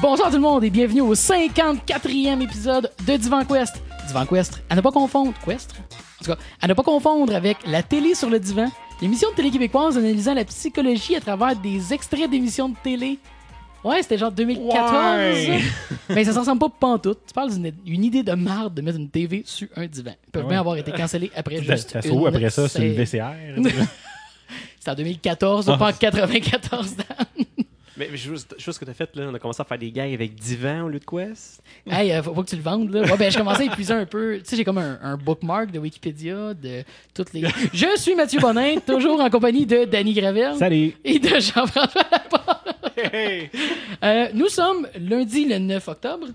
[0.00, 3.82] bonsoir tout le monde et bienvenue au 54e épisode de Divan Quest.
[4.06, 5.74] Divan Quest, à ne pas confondre, Quest?
[6.20, 8.68] En tout cas, à ne pas confondre avec la télé sur le divan,
[9.00, 13.18] l'émission de télé québécoise analysant la psychologie à travers des extraits d'émissions de télé.
[13.84, 14.92] Ouais, c'était genre 2014.
[14.92, 15.60] Ouais.
[16.10, 17.20] Mais ça s'en ressemble pas pantoute.
[17.28, 20.12] Tu parles d'une une idée de marde de mettre une TV sur un divan.
[20.26, 20.48] Ils peuvent Ouais.
[20.50, 23.30] bien avoir été cancellés après juste Ça se une après ça, c'est une VCR.
[24.78, 25.76] C'était en 2014, Ah.
[25.76, 27.44] pas en 94 ans.
[27.98, 29.90] Mais, mais juste, juste ce que t'as fait, là, on a commencé à faire des
[29.90, 31.62] gags avec Divan au lieu de Quest.
[31.86, 33.02] Hey, euh, faut pas que tu le vendes, là.
[33.02, 34.38] Ouais, ben, je commençais à épuiser un peu.
[34.38, 37.42] Tu sais, j'ai comme un, un bookmark de Wikipédia de toutes les.
[37.72, 40.94] Je suis Mathieu Bonin, toujours en compagnie de Danny Gravel Salut!
[41.04, 42.68] et de Jean-François Laporte.
[42.96, 43.50] Hey!
[44.02, 46.26] Euh, nous sommes lundi le 9 octobre,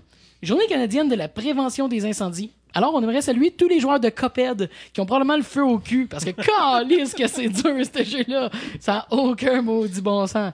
[0.42, 2.50] journée canadienne de la prévention des incendies.
[2.74, 5.78] Alors, on aimerait saluer tous les joueurs de Coped qui ont probablement le feu au
[5.78, 8.50] cul parce que, calisse que c'est dur, ce jeu-là.
[8.80, 10.52] Ça n'a aucun maudit bon sens.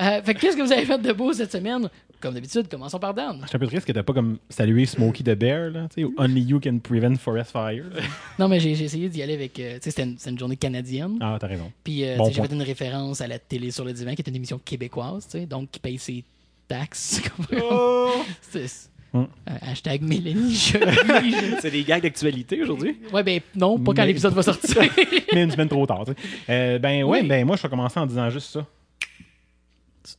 [0.00, 1.88] Euh, fait que qu'est-ce que vous avez fait de beau cette semaine?
[2.20, 3.40] Comme d'habitude, commençons par Dan.
[3.42, 6.02] Je suis un peu triste que t'as pas comme salué Smokey the Bear, là, tu
[6.02, 7.84] sais, ou Only You Can Prevent Forest Fire.
[8.38, 9.58] Non, mais j'ai essayé d'y aller avec.
[9.58, 11.18] euh, tu sais, c'était une, journée canadienne.
[11.20, 11.70] Ah, t'as raison.
[11.82, 14.28] Puis, euh, Bon j'ai fait une référence à la télé sur le divan, qui est
[14.28, 16.24] une émission québécoise, tu sais, donc qui paye ses
[16.68, 17.20] taxes.
[17.60, 18.12] Oh!
[18.40, 19.26] C'est- Hum.
[19.50, 20.54] euh, hashtag Mélanie,
[21.60, 22.96] C'est des gags d'actualité aujourd'hui?
[23.12, 24.80] Ouais, ben non, pas quand Mais- l'épisode va sortir.
[25.34, 26.18] Mais une semaine trop tard, tu sais.
[26.48, 27.26] Euh, ben ouais, Oui.
[27.28, 28.66] ben moi, je vais commencer en disant juste ça.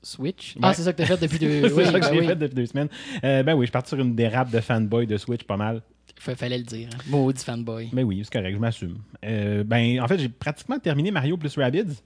[0.01, 0.55] Switch?
[0.55, 0.61] Ouais.
[0.63, 1.67] Ah, c'est ça que t'as fait depuis deux.
[1.67, 2.27] c'est oui, ça que ben j'ai oui.
[2.27, 2.89] fait depuis deux semaines.
[3.23, 5.81] Euh, ben oui, je suis parti sur une dérape de fanboy de Switch pas mal.
[6.19, 6.89] Fa- Fallait le dire.
[6.93, 6.97] hein.
[7.09, 7.89] Maudit fanboy.
[7.93, 8.97] Mais oui, c'est correct, je m'assume.
[9.25, 12.01] Euh, ben, en fait, j'ai pratiquement terminé Mario plus Rabbids.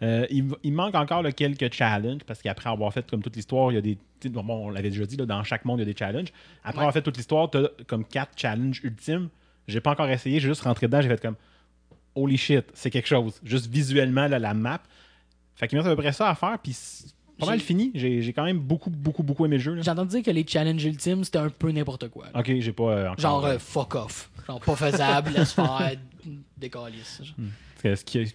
[0.00, 3.72] Euh, il, il manque encore là, quelques challenges parce qu'après avoir fait comme toute l'histoire,
[3.72, 3.98] il y a des.
[4.30, 6.28] Bon, on l'avait déjà dit, là, dans chaque monde, il y a des challenges.
[6.62, 6.78] Après Ouais.
[6.82, 9.28] avoir fait toute l'histoire, tu as comme quatre challenges ultimes.
[9.66, 11.34] J'ai pas encore essayé, j'ai juste rentré dedans, j'ai fait comme
[12.14, 13.40] Holy shit, c'est quelque chose.
[13.44, 14.80] Juste visuellement, là, la map.
[15.56, 17.08] Fait qu'il me reste à peu près ça à faire, puis c'est
[17.38, 17.90] pas mal fini.
[17.94, 19.74] J'ai j'ai quand même beaucoup, beaucoup, beaucoup aimé le jeu.
[19.74, 19.82] là.
[19.82, 22.26] J'ai entendu dire que les challenges ultimes, c'était un peu n'importe quoi.
[22.32, 22.40] là.
[22.40, 23.18] Ok, j'ai pas euh, encore.
[23.20, 24.30] Genre euh, euh, fuck off.
[24.46, 25.92] Genre pas faisable, laisse faire,
[26.56, 27.20] décalisse.
[27.22, 27.34] Genre.
[27.82, 28.34] parce que ce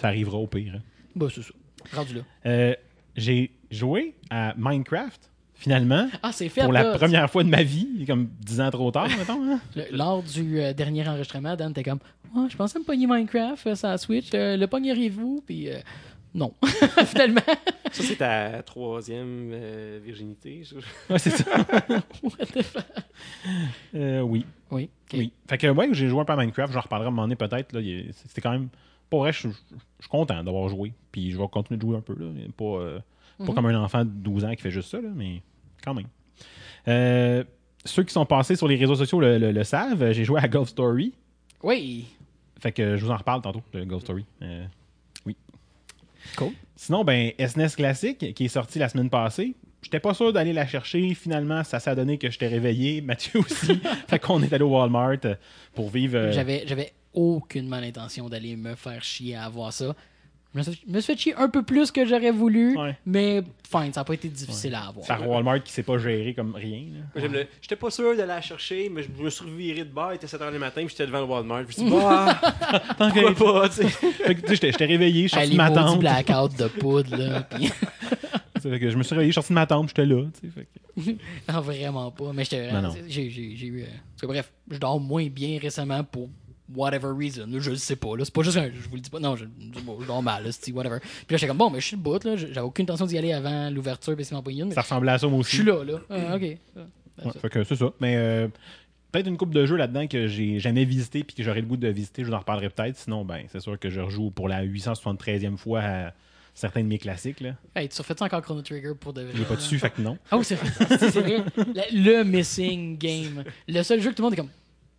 [0.00, 0.74] ça arrivera au pire.
[0.76, 0.80] hein.
[1.14, 1.50] Bah, c'est ça.
[1.94, 2.20] Rendu là.
[2.46, 2.74] Euh,
[3.16, 6.62] j'ai joué à Minecraft, finalement, Ah, c'est fait.
[6.62, 6.98] pour la là.
[6.98, 9.42] première fois de ma vie, comme 10 ans trop tard, mettons.
[9.52, 9.60] hein.
[9.76, 11.98] Le- lors du euh, dernier enregistrement, Dan était comme
[12.34, 14.30] Ouais, Je pensais me pogner Minecraft euh, sur la Switch.
[14.34, 15.78] euh, le pogneriez-vous Puis euh,
[16.34, 16.52] non.
[17.06, 17.40] Finalement.
[17.92, 20.62] Ça, c'est ta troisième euh, virginité.
[20.64, 20.74] je-
[21.12, 21.44] Ouais, c'est ça.
[22.22, 22.84] What the fuck?
[23.94, 24.90] Euh, oui, Oui.
[25.12, 25.32] oui.
[25.48, 27.36] Fait que, ouais, j'ai joué un peu à Minecraft, j'en reparlerai à un moment donné
[27.36, 27.70] peut-être.
[28.26, 28.68] C'était quand même.
[29.10, 30.92] Pour vrai, je suis content d'avoir joué.
[31.12, 32.14] Puis je vais continuer de jouer un peu.
[32.18, 32.26] Là.
[32.56, 32.98] Pas, euh,
[33.38, 33.54] pas Mhm.
[33.54, 35.40] comme un enfant de 12 ans qui fait juste ça, là, mais
[35.84, 36.06] quand même.
[36.88, 37.44] Euh,
[37.84, 40.48] ceux qui sont passés sur les réseaux sociaux le, le- le savent, j'ai joué à
[40.48, 41.14] Ghost Story.
[41.62, 42.06] Oui.
[42.60, 44.24] Fait que je vous en reparle tantôt de Ghost Story.
[46.36, 46.52] Cool.
[46.76, 49.54] Sinon, ben, SNES Classic, qui est sorti la semaine passée.
[49.82, 51.12] J'étais pas sûr d'aller la chercher.
[51.14, 53.00] Finalement, ça s'est donné que je t'ai réveillé.
[53.02, 53.78] Mathieu aussi.
[54.08, 55.34] fait qu'on est allé au Walmart euh,
[55.74, 56.16] pour vivre.
[56.16, 59.94] euh, J'avais, j'avais aucunement l'intention d'aller me faire chier à avoir ça.
[60.54, 62.96] Je me suis, fait chier un peu plus que j'aurais voulu, Ouais.
[63.04, 65.04] mais fine, ça n'a pas été difficile à avoir.
[65.04, 66.82] C'est à Walmart qui sait pas gérer comme rien.
[67.16, 70.12] j'aime le- J'étais pas sûr d'aller la chercher, mais je me suis reviré de bord,
[70.12, 71.62] il était 7h du matin, puis j'étais devant le Walmart.
[71.62, 72.40] Je me suis dit, bah,
[72.96, 73.88] pourquoi pas, tu sais.
[73.88, 75.98] Fait que, tu sais, j'étais- réveillé, je suis sorti de ma tente.
[75.98, 77.40] blackout de poudre, là.
[77.50, 77.70] puis-
[78.62, 80.22] Fait que je me suis réveillé, je suis sorti de ma tente, j'étais là.
[80.40, 81.10] tu sais, fait que-
[81.52, 82.32] non, vraiment pas.
[82.32, 82.70] Mais j'étais.
[83.08, 83.82] J'ai, eu.
[83.82, 86.28] euh, parce que bref, je dors moins bien récemment pour
[86.74, 87.46] whatever reason.
[87.46, 88.16] Là, je le sais pas.
[88.16, 88.24] Là.
[88.24, 88.66] C'est pas juste un.
[88.66, 89.20] Je vous le dis pas.
[89.20, 89.44] Non, je,
[89.74, 90.98] je, bon, je dors mal, là, c'est whatever.
[91.00, 92.36] Puis là, j'étais comme bon, mais je suis le bout, là.
[92.36, 94.68] J'avais aucune intention d'y aller avant l'ouverture, puis c'est m'en une.
[94.68, 95.56] mais Ça ressemblait à ça, moi Je aussi.
[95.56, 95.98] suis là, là.
[96.10, 96.42] Ah, ok.
[96.76, 96.80] Ah,
[97.24, 97.92] Ouais, fait que c'est ça.
[98.00, 98.48] Mais euh,
[99.12, 101.76] peut-être une coupe de jeux là-dedans que j'ai jamais visité puis que j'aurais le goût
[101.76, 102.22] de visiter.
[102.24, 102.96] Je vous en reparlerai peut-être.
[102.96, 106.12] Sinon, ben, c'est sûr que je rejoue pour la 873e fois à
[106.54, 107.38] certains de mes classiques.
[107.40, 107.54] Là.
[107.76, 109.32] Hey, tu refais ça encore Chrono Trigger pour de vrai?
[109.36, 110.18] Il est pas dessus, fait que non.
[110.30, 111.44] Ah oui, c'est vrai.
[111.72, 113.44] La- le missing game.
[113.68, 114.50] Le seul jeu que tout le monde est comme.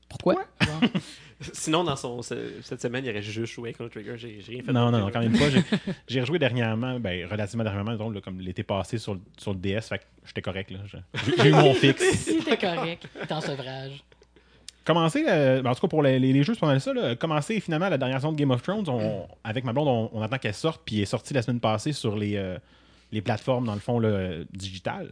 [0.08, 0.36] Pourquoi?
[1.54, 4.14] Sinon, dans son, ce- cette semaine, il aurait juste joué avec Chrono Trigger.
[4.18, 4.72] J'ai rien fait.
[4.72, 5.50] Non, non, non, quand même pas.
[6.08, 9.60] J'ai- rejoué dernièrement, ben, relativement dernièrement, disons, là, comme l'été passé sur, le- sur le
[9.60, 9.82] DS.
[9.90, 10.72] Fait que j'étais correct.
[11.38, 12.02] J'ai eu mon fixe.
[12.20, 13.08] C'était correct.
[13.28, 14.04] T'es en sevrage.
[14.86, 16.94] Commencer, euh, ben, en tout cas pour les, les- les jeux, c'est pas mal ça.
[16.94, 20.10] Là, commencer finalement la dernière saison de Game of Thrones, on- avec ma blonde, on,
[20.14, 22.58] on attend qu'elle sorte, puis elle est sortie la semaine passée sur les, euh,
[23.12, 25.12] les plateformes, dans le fond, là, euh, digitales.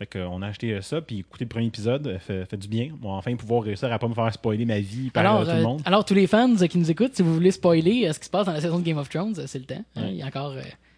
[0.00, 2.68] Fait qu'on a acheté euh, ça, puis écouter le premier épisode, euh, fait, fait du
[2.68, 2.88] bien.
[3.02, 5.44] On va enfin pouvoir réussir à pas me faire spoiler ma vie par Alors, euh,
[5.44, 5.82] tout le euh, monde.
[5.84, 8.30] alors, tous les fans qui nous écoutent, si vous voulez spoiler euh, ce qui se
[8.30, 9.84] passe dans la saison de Game of Thrones, c'est le temps.
[9.96, 10.06] hein.
[10.08, 10.54] Il y a encore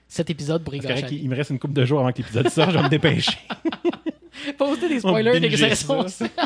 [0.06, 2.76] 7 épisodes pour il me reste une couple de jours avant que l'épisode sorte, je
[2.76, 3.36] vais me dépêcher.
[4.56, 6.06] Poster des va spoilers binger saisons.
[6.06, 6.26] ça.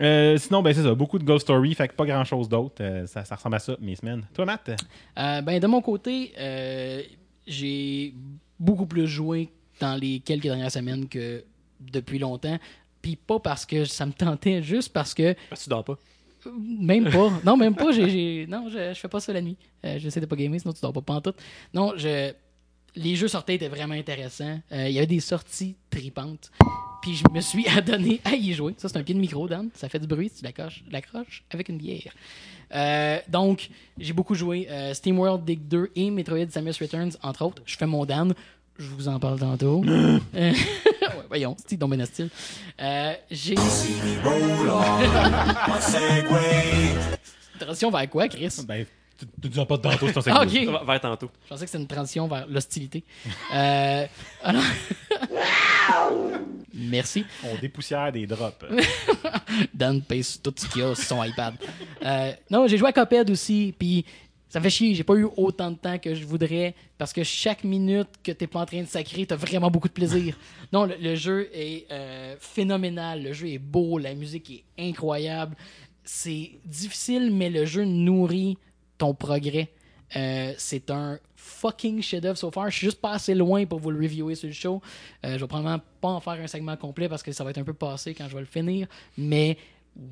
[0.00, 2.74] Euh, sinon, ben c'est ça, beaucoup de Ghost Story, fait que pas grand chose d'autre.
[2.80, 4.26] Euh, ça, ça ressemble à ça, mes semaines.
[4.34, 4.70] Toi, Matt?
[5.16, 6.32] Euh, ben, de mon côté,
[7.46, 8.12] j'ai
[8.58, 9.50] beaucoup plus joué
[9.80, 11.44] dans les quelques dernières semaines que
[11.80, 12.58] depuis longtemps.
[13.02, 15.98] Puis pas parce que ça me tentait, juste parce que Parce que tu dors pas.
[16.80, 17.30] même pas.
[17.44, 17.84] Non, même pas.
[17.92, 19.56] Non, je, je fais pas ça la nuit.
[19.84, 21.36] Euh, j'essaie de pas gamer, sinon tu dors pas pantoute.
[21.74, 22.32] Non, je...
[22.96, 24.58] les jeux sortaient étaient vraiment intéressants.
[24.72, 26.50] Euh, Il y avait des sorties tripantes.
[27.02, 28.74] Puis je me suis adonné à y jouer.
[28.78, 29.68] Ça, c'est un pied de micro, Dan.
[29.74, 32.12] Ça fait du bruit si tu l'accroches, l'accroches avec une bière.
[32.74, 33.68] Euh, donc,
[33.98, 37.62] j'ai beaucoup joué euh, SteamWorld Dig 2 et Metroid Samus Returns, entre autres.
[37.66, 38.34] Je fais mon Dan.
[38.78, 39.82] Je vous en parle tantôt.
[39.86, 40.52] Euh, ouais,
[41.28, 42.28] voyons, c'est donc bien hostile.
[42.80, 43.54] Euh, j'ai.
[47.58, 48.48] Transition vers quoi, Chris?
[48.66, 48.84] Ben,
[49.18, 50.72] tu tu dis pas de tantôt, c'est ton Ah, segment.
[50.72, 50.80] ok.
[50.80, 51.30] Va- Vers tantôt.
[51.44, 53.04] Je pensais que c'était une transition vers l'hostilité.
[53.54, 54.06] Euh,
[54.42, 54.62] alors...
[56.76, 57.24] Merci.
[57.44, 58.64] On dépoussière des drops.
[59.72, 61.54] Dan pèse tout ce qu'il y a sur son iPad.
[62.04, 64.04] Euh, non, j'ai joué à Cuphead aussi, puis
[64.54, 64.94] ça fait chier.
[64.94, 68.46] J'ai pas eu autant de temps que je voudrais parce que chaque minute que t'es
[68.46, 70.38] pas en train de sacrer, t'as vraiment beaucoup de plaisir.
[70.72, 73.24] Non, le, le jeu est euh, phénoménal.
[73.24, 75.56] Le jeu est beau, la musique est incroyable.
[76.04, 78.56] C'est difficile, mais le jeu nourrit
[78.96, 79.70] ton progrès.
[80.14, 82.70] Euh, c'est un fucking chef-d'œuvre so far.
[82.70, 84.80] Je suis juste pas assez loin pour vous le reviewer sur le show.
[85.24, 87.58] Euh, je vais probablement pas en faire un segment complet parce que ça va être
[87.58, 88.86] un peu passé quand je vais le finir.
[89.18, 89.58] Mais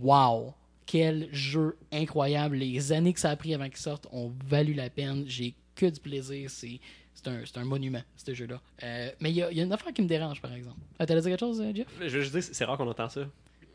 [0.00, 0.52] wow!
[0.86, 2.56] Quel jeu incroyable.
[2.56, 5.24] Les années que ça a pris avant qu'il sorte ont valu la peine.
[5.26, 6.50] J'ai que du plaisir.
[6.50, 6.80] C'est.
[7.14, 8.60] C'est un, monument, ce jeu-là.
[8.82, 10.78] Euh, mais il y, a- il y a une affaire qui me dérange, par exemple.
[10.98, 11.86] Ah, T'allais dire quelque chose, euh, Jeff?
[12.00, 13.20] Je veux juste dire, c'est rare qu'on entend ça.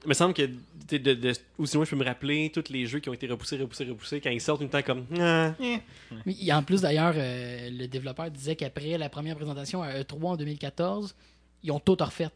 [0.03, 0.49] Il me semble que,
[0.89, 3.55] de, de, ou sinon je peux me rappeler tous les jeux qui ont été repoussés,
[3.57, 5.05] repoussés, repoussés, quand ils sortent tout le temps comme.
[5.17, 5.53] Ah.
[6.25, 10.23] Oui, et en plus, d'ailleurs, euh, le développeur disait qu'après la première présentation à E3
[10.25, 11.15] en 2014,
[11.63, 12.27] ils ont tout refait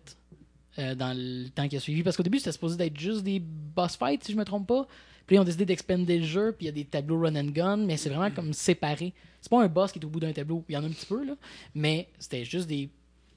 [0.80, 2.04] euh, dans le temps qui a suivi.
[2.04, 4.88] Parce qu'au début, c'était supposé d'être juste des boss fights, si je me trompe pas.
[5.28, 7.52] Puis ils ont décidé d'expender le jeu, puis il y a des tableaux run and
[7.52, 9.14] gun, mais c'est vraiment comme séparé.
[9.40, 10.90] C'est pas un boss qui est au bout d'un tableau, il y en a un
[10.90, 11.34] petit peu, là,
[11.76, 12.90] mais c'était juste des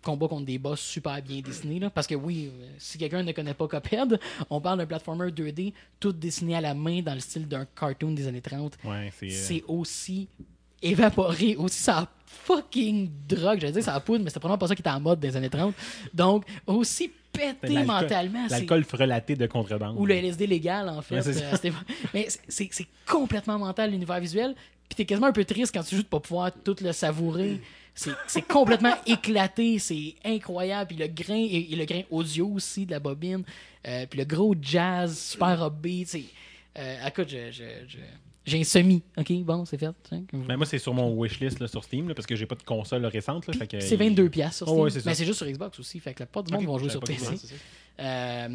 [0.03, 1.79] combats contre des boss super bien dessinés.
[1.79, 4.19] Là, parce que oui, euh, si quelqu'un ne connaît pas Cuphead,
[4.51, 8.13] on parle d'un platformer 2D, tout dessiné à la main dans le style d'un cartoon
[8.13, 9.27] des années 30 Ouais, c'est.
[9.27, 10.29] euh, c'est aussi
[10.85, 13.59] évaporé, aussi ça fucking drogue.
[13.61, 15.35] J'allais dire ça a poudre, mais c'était probablement pas ça qui était en mode des
[15.37, 15.75] années 30.
[16.13, 18.47] Donc, aussi pété mentalement.
[18.51, 19.97] L'alcool frelaté de contrebande.
[19.99, 21.17] Ou le LSD légal, en fait.
[21.21, 21.71] Ouais, euh,
[22.13, 22.71] mais c'est-
[23.07, 24.55] complètement mental, l'univers visuel.
[24.89, 27.61] Puis t'es quasiment un peu triste quand tu joues de pas pouvoir tout le savourer.
[28.27, 30.89] C'est complètement éclaté, c'est incroyable.
[30.89, 33.43] Puis le grain, et, et le grain audio aussi de la bobine.
[33.87, 36.17] Euh, puis le gros jazz, super upbeat.
[36.79, 37.99] Euh, écoute, je- je- je-
[38.45, 39.03] j'ai un semi.
[39.17, 39.87] OK, bon, c'est fait.
[40.13, 40.23] hein.
[40.33, 42.63] Ben, moi, c'est sur mon wishlist là, sur Steam là, parce que j'ai pas de
[42.63, 43.47] console récente.
[43.47, 44.83] Là, fait que, C'est 22 pièces sur Oh, Steam.
[44.85, 45.99] ouais, c'est mais c'est juste sur Xbox aussi.
[46.01, 47.27] Fait que la plupart du monde Ok, vont jouer sur PC.
[47.33, 47.55] que c'est.
[48.01, 48.49] Euh,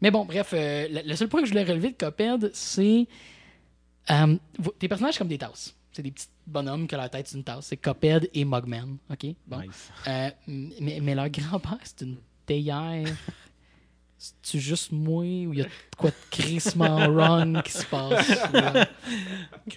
[0.00, 3.06] mais bon, bref, euh, le, le seul point que je voulais relever de Cuphead, c'est.
[4.10, 4.36] euh,
[4.78, 5.74] tes personnages comme des tasses.
[5.92, 7.66] C'est des petits bonhommes qui ont la tête d'une tasse.
[7.66, 8.96] C'est Cuphead et Mugman.
[9.10, 9.26] OK?
[9.46, 9.60] Bon.
[9.60, 9.90] Nice.
[10.80, 13.06] Mais, mais leur grand-père, c'est une théière.
[14.18, 18.30] C'est-tu juste moi ou il y a de quoi de crissement wrong qui se passe?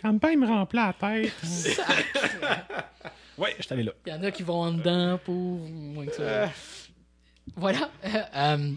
[0.02, 1.34] Grand-père, il me remplit la tête.
[3.38, 3.92] ouais, je t'allais là.
[4.06, 6.50] Il y en a qui vont en dedans pour moins que ça.
[7.56, 7.90] Voilà.
[8.06, 8.72] Euh, euh,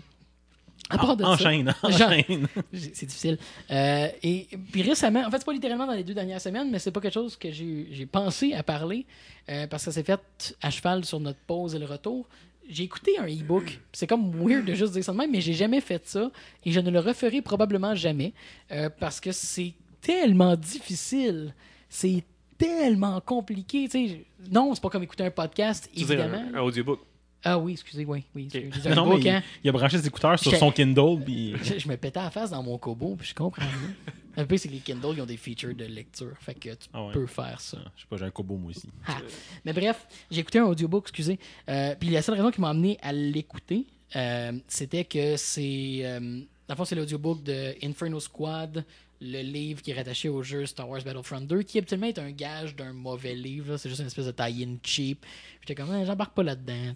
[0.91, 2.49] à part de ça- Enchaîne, Jean- enchaîne.
[2.73, 3.39] C'est difficile.
[3.71, 6.79] Euh, et puis récemment, en fait, c'est pas littéralement dans les deux dernières semaines, mais
[6.81, 9.07] c'est pas quelque chose que j'ai j'ai pensé à parler
[9.49, 10.21] euh, parce que ça s'est fait
[10.61, 12.27] à cheval sur notre pause et le retour.
[12.69, 13.81] J'ai écouté un e-book.
[13.93, 16.31] C'est comme weird de juste dire ça de même, mais j'ai jamais fait ça
[16.65, 18.33] et je ne le referai probablement jamais
[18.71, 21.55] euh, parce que c'est tellement difficile.
[21.89, 22.25] C'est
[22.59, 23.89] tellement compliqué.
[23.89, 24.25] tu sais.
[24.51, 26.51] Non, c'est pas comme écouter un podcast, Tu veux dire évidemment.
[26.55, 27.01] un, un audiobook?
[27.45, 28.25] Ah oui, excusez, oui.
[28.35, 28.49] oui.
[28.85, 29.43] Un Non, mais book, il, hein.
[29.65, 31.21] il a branché ses écouteurs sur son Kindle.
[31.25, 31.55] Puis...
[31.63, 34.13] Je, je me pétais à la face dans mon Kobo, puis je comprends mieux.
[34.37, 36.33] Un peu, c'est que les Kindle, ils ont des features de lecture.
[36.41, 37.13] Fait que tu Ah ouais.
[37.13, 37.79] peux faire ça.
[37.97, 38.89] Je sais pas, j'ai un Kobo moi aussi.
[39.07, 39.19] Ah.
[39.65, 41.39] Mais bref, j'ai écouté un audiobook, excusez.
[41.69, 43.85] Euh, puis la seule raison qui m'a amené à l'écouter,
[44.17, 46.01] euh, c'était que c'est.
[46.03, 48.85] Euh, dans le fond, c'est l'audiobook de Inferno Squad,
[49.23, 52.33] le livre qui est rattaché au jeu Star Wars Battlefront 2, qui habituellement est un
[52.33, 53.77] gage d'un mauvais livre.
[53.77, 55.25] C'est juste une espèce de tie-in cheap.
[55.61, 56.93] J'étais comme, Ah, j'embarque pas là-dedans.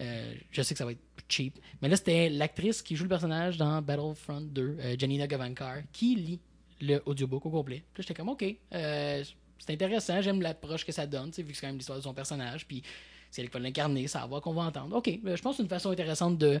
[0.00, 1.58] Euh, je sais que ça va être cheap.
[1.82, 6.14] Mais là, c'était l'actrice qui joue le personnage dans Battlefront 2, euh, Janina Gavankar, qui
[6.14, 6.40] lit
[6.80, 7.84] le audiobook au complet.
[7.92, 8.44] Puis j'étais comme, OK,
[8.74, 9.24] euh,
[9.58, 12.14] c'est intéressant, j'aime l'approche que ça donne, vu que c'est quand même l'histoire de son
[12.14, 12.66] personnage.
[12.66, 12.82] Puis
[13.30, 14.96] c'est elle qui va l'incarner, ça va qu'on va entendre.
[14.96, 16.60] OK, euh, je pense que c'est une façon intéressante de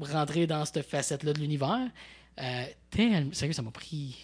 [0.00, 1.90] rentrer dans cette facette-là de l'univers.
[2.40, 4.16] Euh, sérieux, ça m'a pris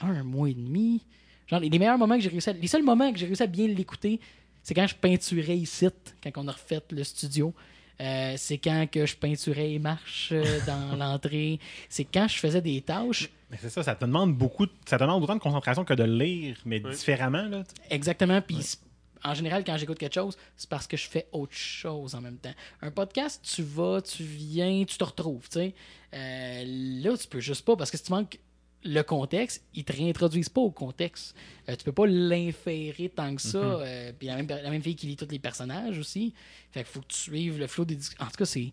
[0.00, 1.02] un mois et demi.
[1.46, 3.42] Genre, les les meilleurs moments que j'ai réussi à, Les seuls moments que j'ai réussi
[3.42, 4.20] à bien l'écouter,
[4.62, 5.86] c'est quand je peinturais ici,
[6.22, 7.54] quand on a refait le studio.
[8.00, 11.58] Euh, c'est quand que je peinturais les marches euh, dans l'entrée.
[11.88, 13.30] C'est quand je faisais des tâches.
[13.50, 15.94] Mais c'est ça, ça te demande beaucoup, de- ça te demande autant de concentration que
[15.94, 17.44] de lire, mais différemment.
[17.44, 17.62] Là.
[17.88, 18.42] Exactement.
[18.42, 18.76] Puis
[19.24, 22.36] en général, quand j'écoute quelque chose, c'est parce que je fais autre chose en même
[22.38, 22.52] temps.
[22.82, 25.74] Un podcast, tu vas, tu viens, tu te retrouves, tu sais.
[26.14, 26.64] Euh,
[27.02, 28.38] là, tu peux juste pas, parce que si tu manques
[28.86, 31.34] le contexte, ils te réintroduisent pas au contexte.
[31.68, 33.58] Euh, tu peux pas l'inférer tant que ça.
[33.58, 36.32] Euh, puis la même, la même fille qui lit tous les personnages aussi.
[36.70, 37.96] Fait qu'il faut que tu suives le flow des.
[38.20, 38.72] En tout cas, c'est.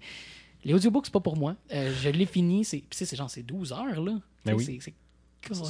[0.66, 1.56] Les audiobooks, c'est pas pour moi.
[1.74, 2.64] Euh, je l'ai fini.
[2.64, 4.18] C'est, puis tu sais, c'est genre, c'est 12 heures, là.
[4.46, 4.80] Ben oui.
[4.82, 4.94] c'est-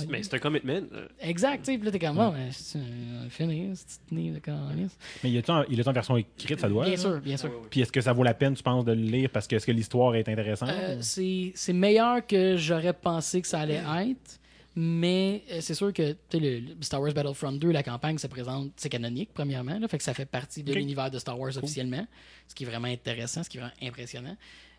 [0.09, 0.81] Mais c'est un commitment.
[1.19, 1.77] Exact, tu sais.
[1.77, 4.97] Puis là, t'es comme, bon, ben, c'est euh, fini, c'est fini, de calice.
[5.23, 6.85] Mais il est en, il est en version écrite, ça doit?
[6.85, 6.99] Bien là?
[6.99, 7.49] sûr, bien sûr.
[7.49, 7.67] ouais, ouais.
[7.69, 9.65] Puis est-ce que ça vaut la peine, tu penses, de le lire parce que est-ce
[9.65, 10.69] que l'histoire est intéressante?
[10.71, 14.39] Euh, c'est c'est meilleur que j'aurais pensé que ça allait être.
[14.75, 18.17] Mais euh, c'est sûr que tu sais, le, le Star Wars Battlefront 2, la campagne
[18.17, 19.77] se présente, c'est canonique, premièrement.
[19.77, 22.07] Là, fait que ça fait partie de l'univers de Star Wars officiellement.
[22.47, 24.35] Ce qui est vraiment intéressant, ce qui est vraiment impressionnant.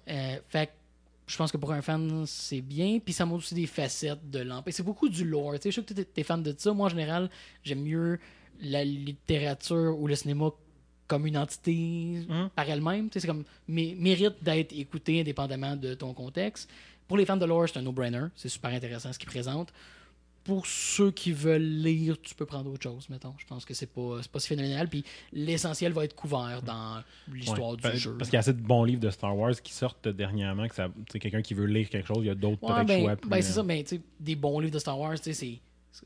[0.09, 0.73] Euh, fait que
[1.27, 2.99] je pense que pour un fan, c'est bien.
[2.99, 4.75] Puis ça montre aussi des facettes de l'Empire.
[4.75, 5.55] C'est beaucoup du lore.
[5.55, 6.73] Tu sais, je sais que tu es fan de ça.
[6.73, 7.31] Moi, en général,
[7.63, 8.19] j'aime mieux
[8.61, 10.51] la littérature ou le cinéma
[11.07, 11.73] comme une entité
[12.29, 12.51] Mhm.
[12.55, 13.09] par elle-même.
[13.13, 16.69] C'est comme mé- mérite d'être écouté indépendamment de ton contexte.
[17.09, 18.27] Pour les fans de lore, c'est un no-brainer.
[18.35, 19.73] C'est super intéressant ce qu'ils présentent.
[20.45, 23.35] Pour ceux qui veulent lire, tu peux prendre autre chose, mettons.
[23.39, 24.89] Je pense que c'est pas, pas si phénoménal.
[24.89, 27.77] Puis l'essentiel va être couvert dans l'histoire Ouais.
[27.77, 28.15] du Pa- jeu.
[28.19, 30.75] Parce qu'il y a assez de bons livres de Star Wars qui sortent dernièrement que
[30.75, 33.17] ça, quelqu'un qui veut lire quelque chose, il y a d'autres Ouais, ben, choix.
[33.17, 35.33] plus, ben, c'est euh, ça, mais sais, des bons livres de Star Wars, c'est.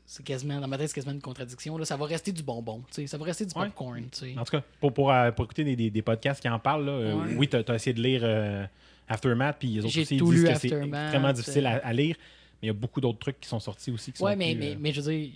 [0.05, 1.75] C'est quasiment, dans ma tête, c'est quasiment une contradiction.
[1.75, 1.83] Là.
[1.83, 3.07] Ça va rester du bonbon, tu sais.
[3.07, 4.03] Ça va rester du popcorn.
[4.37, 6.85] En tout cas, pour, pour, euh, pour écouter des, des, des podcasts qui en parlent,
[6.85, 8.67] là, euh, oui, tu as, essayé de lire euh,
[9.07, 12.15] Aftermath, puis les autres aussi ils disent que c'est extrêmement difficile à, à lire,
[12.61, 14.53] mais il y a beaucoup d'autres trucs qui sont sortis aussi qui Ouais, sont mais,
[14.55, 15.31] plus, mais, euh, mais je veux dire,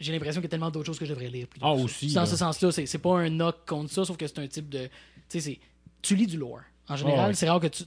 [0.00, 1.46] j'ai l'impression qu'il y a tellement d'autres choses que je devrais lire.
[1.48, 1.84] plutôt Ah, que ça.
[1.84, 2.26] aussi, Dans là.
[2.26, 4.86] ce sens-là, c'est, c'est pas un knock contre ça, sauf que c'est un type de.
[4.86, 4.90] Tu
[5.28, 5.58] sais, c'est.
[6.02, 6.60] Tu lis du lore.
[6.90, 7.34] En général, ouais.
[7.34, 7.84] c'est rare que tu,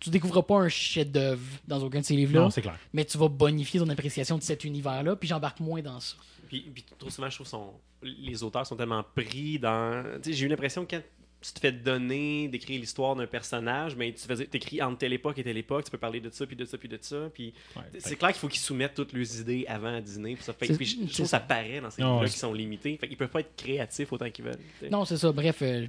[0.00, 2.78] tu, découvres pas un chef-d'œuvre dans aucun de ces livres-là, Non, c'est clair.
[2.94, 6.16] mais tu vas bonifier ton appréciation de cet univers-là, puis j'embarque moins dans ça.
[6.48, 10.02] Puis, puis trop souvent, je trouve sont, les auteurs sont tellement pris dans.
[10.22, 11.02] Tu sais, j'ai eu l'impression que quand
[11.40, 15.38] tu te fais donner d'écrire l'histoire d'un personnage, mais tu fais écris entre telle époque
[15.38, 17.30] et telle époque, tu peux parler de ça, puis de ça, puis de ça.
[17.32, 17.82] Puis Ouais.
[17.98, 20.34] c'est clair qu'il faut qu'ils soumettent toutes leurs idées avant à dîner.
[20.34, 22.52] Puis ça fait, puis je, trouve que ça paraît dans ces Ah, livres-là qui sont
[22.52, 22.96] limités.
[22.96, 24.58] Fait qu'ils peuvent pas être créatifs autant qu'ils veulent.
[24.90, 25.30] Non, c'est ça.
[25.30, 25.86] Bref, euh,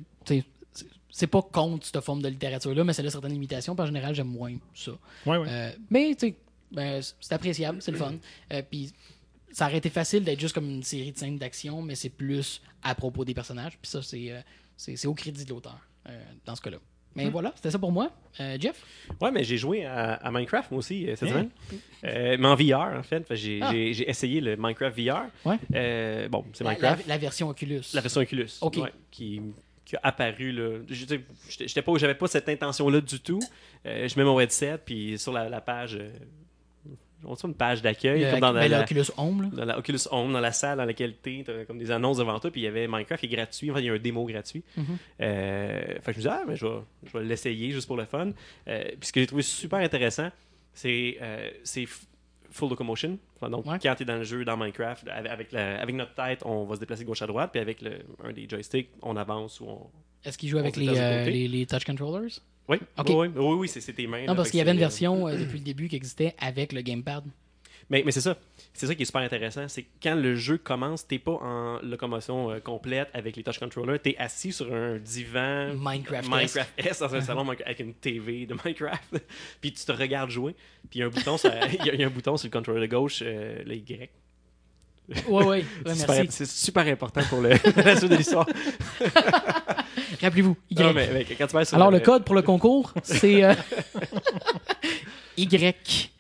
[1.10, 4.14] c'est- pas contre cette forme de littérature-là, mais ça a certaines limitations, puis en général,
[4.14, 4.92] j'aime moins ça.
[5.26, 5.48] Ouais, ouais.
[5.50, 6.16] Euh, mais,
[6.72, 8.14] ben, c'est appréciable, c'est le fun.
[8.54, 8.92] Euh, Puis,
[9.52, 12.62] ça aurait été facile d'être juste comme une série de scènes d'action, mais c'est plus
[12.84, 13.80] à propos des personnages.
[13.82, 14.40] Puis ça, c'est euh,
[14.80, 16.78] c'est c'est au crédit de l'auteur, euh, dans ce cas-là.
[17.16, 17.30] Mais Hmm.
[17.32, 18.12] voilà, c'était ça pour moi.
[18.40, 18.84] Euh, Jeff?
[19.20, 21.32] Ouais, mais j'ai joué à, à Minecraft moi aussi euh, cette Hein?
[21.32, 21.50] semaine.
[22.06, 23.22] Euh, mais en VR, en fait.
[23.28, 23.72] Fait que J'ai Ah.
[23.72, 25.24] j'ai- j'ai essayé le Minecraft VR.
[25.44, 25.58] Ouais.
[25.76, 27.08] Euh, bon, c'est La, la- Minecraft.
[27.08, 27.82] la version Oculus.
[27.96, 28.50] La version Oculus.
[28.62, 28.78] Ok.
[28.78, 29.42] ouais, qui,
[29.86, 30.52] qui a apparu.
[30.52, 30.80] Là.
[30.88, 33.40] Je- tu sais, J'étais j'étais pas, j'avais pas cette intention-là du tout.
[33.88, 36.00] Euh, je mets mon headset, puis sur la, la page.
[37.26, 39.50] On une page d'accueil, comme dans la, ben, la- l'Oculus Home, là.
[39.52, 42.40] dans la Oculus Home, dans la salle dans laquelle tu as comme des annonces devant
[42.40, 43.70] toi, puis il y avait Minecraft qui est gratuit.
[43.72, 44.64] Enfin, il y a un démo gratuit.
[44.78, 44.86] Mhm.
[45.22, 46.74] Euh, fait que je me disais, ah, mais je vais,
[47.06, 48.32] je vais l'essayer juste pour le fun.
[48.68, 50.30] Euh, puis ce que j'ai trouvé super intéressant,
[50.74, 51.88] c'est euh, c'est
[52.52, 53.18] full locomotion.
[53.36, 53.78] Enfin, donc, Ouais.
[53.82, 56.66] quand tu es dans le jeu, dans Minecraft, avec, avec, la- avec notre tête, on
[56.66, 59.60] va se déplacer de gauche à droite, puis avec le, un des joysticks, on avance
[59.62, 59.88] ou on.
[60.26, 62.40] Est-ce qu'il joue avec les touch controllers?
[62.70, 63.08] Oui, Ok.
[63.10, 64.22] oui, oui, oui, oui, c'est c'est tes mains.
[64.22, 66.36] là, Non, parce qu'il y avait une euh, version euh, depuis le début qui existait
[66.40, 67.24] avec le gamepad.
[67.90, 68.38] Mais, mais c'est ça.
[68.72, 69.68] C'est ça qui est super intéressant.
[69.68, 74.00] C'est quand le jeu commence, t'es pas en locomotion euh, complète avec les touch controllers.
[74.00, 76.30] T'es assis sur un divan Minecraft.
[76.30, 79.18] Minecraft S dans un salon avec une TV de Minecraft.
[79.62, 80.54] puis tu te regardes jouer.
[80.92, 82.38] Puis il y a un bouton, sur- il y a- il y a un bouton
[82.38, 84.10] sur le controller de gauche, euh, le Y.
[85.10, 85.44] Ouais, ouais.
[85.48, 86.28] ouais, C'est super, merci.
[86.32, 87.50] c'est super important pour le,
[87.84, 88.46] la suite de l'histoire.
[90.22, 90.80] Rappelez-vous, Y.
[90.80, 93.54] Non, mais, mais quand tu vas sur Alors, le code pour le concours, c'est euh,
[95.38, 96.12] Y.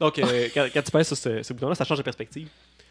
[0.00, 2.48] Donc, euh, quand, quand tu pèses sur ce, ce bouton-là, ça change de perspective.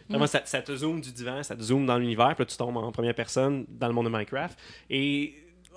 [0.09, 2.57] Vraiment, ça, ça te zoome du divan, ça te zoome dans l'univers, puis là, tu
[2.57, 4.57] tombes en première personne dans le monde de Minecraft.
[4.89, 5.35] Et,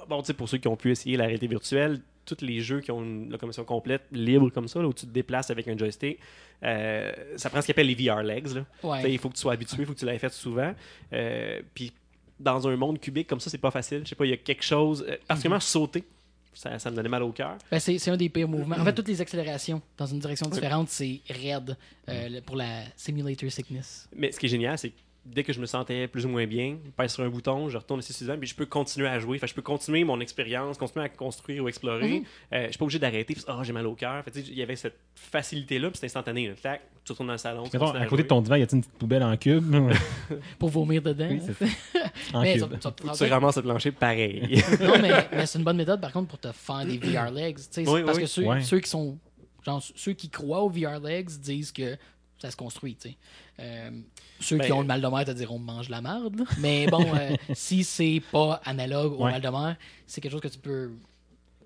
[0.09, 2.81] bon, tu sais, pour ceux qui ont pu essayer la réalité virtuelle, tous les jeux
[2.81, 5.77] qui ont une locomotion complète, libre comme ça, là, où tu te déplaces avec un
[5.77, 6.19] joystick,
[6.63, 8.49] euh, ça prend ce qu'on appelle les VR legs.
[8.55, 8.65] Là.
[8.83, 9.13] Ouais.
[9.13, 10.75] Il faut que tu sois habitué, il faut que tu l'aies fait souvent.
[11.13, 11.93] Euh, puis,
[12.41, 14.01] dans un monde cubique comme ça, c'est pas facile.
[14.05, 16.05] Je sais pas, il y a quelque chose, euh, particulièrement sauter,
[16.53, 17.57] ça, ça me donnait mal au cœur.
[17.71, 18.77] Ben, c'est un des pires mouvements.
[18.79, 21.77] En fait, toutes les accélérations dans une direction différente, c'est raide
[22.09, 24.09] euh, pour la simulator sickness.
[24.15, 26.47] Mais ce qui est génial, c'est que dès que je me sentais plus ou moins
[26.47, 29.19] bien, je pèse sur un bouton, je retourne ici suivant, puis je peux continuer à
[29.19, 29.39] jouer.
[29.39, 32.21] Que je peux continuer mon expérience, continuer à construire ou explorer.
[32.21, 32.25] Mhm.
[32.53, 33.37] Euh, je suis pas obligé d'arrêter.
[33.49, 34.23] Ah, j'ai mal au cœur.
[34.35, 36.49] Il y avait cette facilité-là, puis c'est instantané.
[36.49, 36.79] là.
[37.05, 37.65] Tu retournes dans le salon.
[37.65, 39.75] Mettons, à à côté de ton divan, y a-t-il une petite poubelle en cube?
[40.59, 41.29] Pour vomir dedans.
[41.31, 41.71] Oui, c'est ça.
[42.33, 42.63] En mais, cube.
[42.73, 44.63] ça- ça prend- tu ramasses le plancher pareil.
[44.81, 47.59] non, mais, mais c'est une bonne méthode, par contre, pour te faire des VR legs.
[47.79, 48.23] Oui, parce oui.
[48.23, 48.63] que ceux, Ouais.
[48.63, 49.19] ceux qui sont.
[49.67, 51.97] Genre, ceux qui croient aux VR legs disent que
[52.39, 53.17] ça se construit, tu sais.
[53.61, 53.91] Euh,
[54.41, 56.39] ceux Ben, qui ont le mal de mer te diront mange la marde.
[56.41, 56.45] là.
[56.59, 59.33] Mais bon, euh, si c'est pas analogue au Ouais.
[59.33, 60.91] mal de mer, c'est quelque chose que tu peux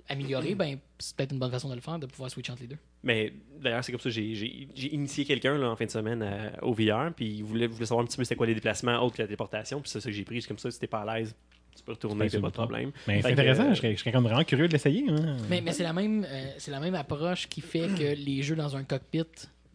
[0.09, 2.69] améliorer, ben c'est peut-être une bonne façon de le faire, de pouvoir switcher entre les
[2.69, 2.79] deux.
[3.03, 6.23] Mais d'ailleurs, c'est comme ça, j'ai- j'ai j'ai initié quelqu'un là, en fin de semaine
[6.23, 8.99] à- au VR, puis il voulait, voulait savoir un petit peu c'était quoi les déplacements
[9.05, 10.43] autres que la téléportation, puis c'est ça que j'ai pris.
[10.43, 11.35] C'est comme ça, si t'es pas à l'aise,
[11.77, 12.91] tu peux retourner, c'est pas de problème.
[13.07, 15.05] Mais c'est intéressant, euh, je serais, je serais comme vraiment curieux de l'essayer.
[15.09, 15.37] hein.
[15.49, 18.57] Mais, mais c'est la même euh, c'est la même approche qui fait que les jeux
[18.57, 19.23] dans un cockpit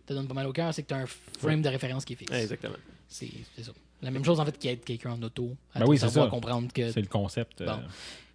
[0.06, 1.06] te donnent pas mal au cœur, c'est que tu as un
[1.40, 2.32] frame de référence qui est fixe.
[2.32, 2.76] ouais, exactement.
[3.08, 3.72] C'est c'est ça.
[4.02, 5.56] La même chose en fait qu'être quelqu'un en auto.
[5.74, 6.10] À Ben oui, ça.
[6.28, 7.62] comprendre que C'est le concept.
[7.62, 7.80] euh, Bon.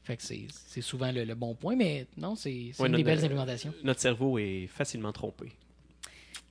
[0.08, 3.22] Fait que c'est souvent le, le bon point, mais non, c'est Ouais, une des belles
[3.24, 3.74] implémentations.
[3.84, 5.52] Notre cerveau est facilement trompé.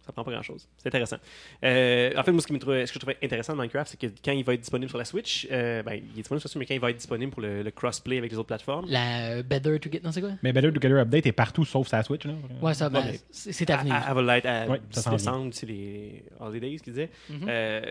[0.07, 0.67] Ça prend pas grand chose.
[0.77, 1.17] C'est intéressant.
[1.65, 3.91] Euh, en fait, moi, ce, qui me trouvait- ce que je trouvais intéressant de Minecraft,
[3.91, 6.39] c'est que quand il va être disponible sur la Switch, euh, ben, il est disponible
[6.39, 8.37] sur la Switch, mais quand il va être disponible pour le, le crossplay avec les
[8.37, 10.31] autres plateformes, La euh, Better to Get, non c'est quoi?
[10.43, 12.23] Mais Better Together Update est partout sauf sa Switch.
[12.25, 12.33] Là.
[12.61, 14.01] Ouais, ça, ben, Ouais, mais- c'est à venir.
[14.07, 15.17] Elle va l'être à Ouais, ça 10 s'en vient.
[15.17, 17.09] décembre, c'est les Holidays qu'ils disaient.
[17.29, 17.45] Mhm.
[17.49, 17.81] Euh,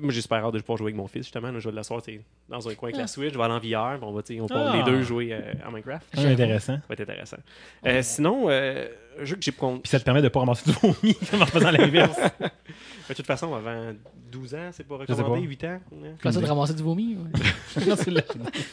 [0.00, 1.50] moi, j'espère hâte de pouvoir jouer avec mon fils, justement.
[1.50, 3.02] Là, je vais l'asseoir t'sais, dans un coin avec Ah.
[3.02, 4.76] la Switch, je vais aller en VR, on va, on va Ah.
[4.76, 6.06] les deux jouer euh, à Minecraft.
[6.14, 6.74] C'est intéressant.
[6.76, 7.38] Ça va être intéressant.
[7.86, 8.86] Euh, sinon, euh,
[9.22, 11.46] jeu que j'ai con- Puis ça te permet de pas ramasser du vomi comme en
[11.46, 12.18] faisant l'inverse.
[13.08, 13.92] De toute façon, avant
[14.32, 15.46] 12 ans, c'est pas recommandé, pas.
[15.46, 15.80] 8 ans.
[16.20, 17.16] fais ça de ramasser du vomi?
[17.16, 17.84] ouais.
[17.86, 18.22] Non, tu, le,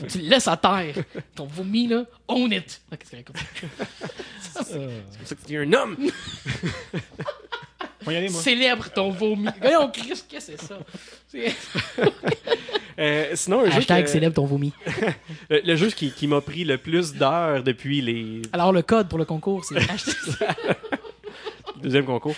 [0.07, 0.95] tu le laisses à terre.
[1.35, 2.81] Ton vomi, là, own it.
[2.93, 3.17] Ok, c'est.
[3.17, 5.97] C'est pour ça que tu es un homme!
[8.03, 8.41] Faut y aller, moi.
[8.41, 9.47] Célèbre ton vomi.
[9.61, 10.79] Voyons, Chris, qu'est-ce que c'est ça?
[12.99, 14.73] Euh, sinon, un jeu, Hashtag que- célèbre ton vomi.
[15.49, 19.07] le, le jeu qui, qui m'a pris le plus d'heures depuis les Alors, le code
[19.07, 20.15] pour le concours, c'est hashtag.
[21.81, 22.35] deuxième concours.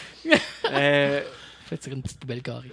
[0.71, 1.21] euh,
[1.65, 2.71] Fais tirer une petite poubelle carrée.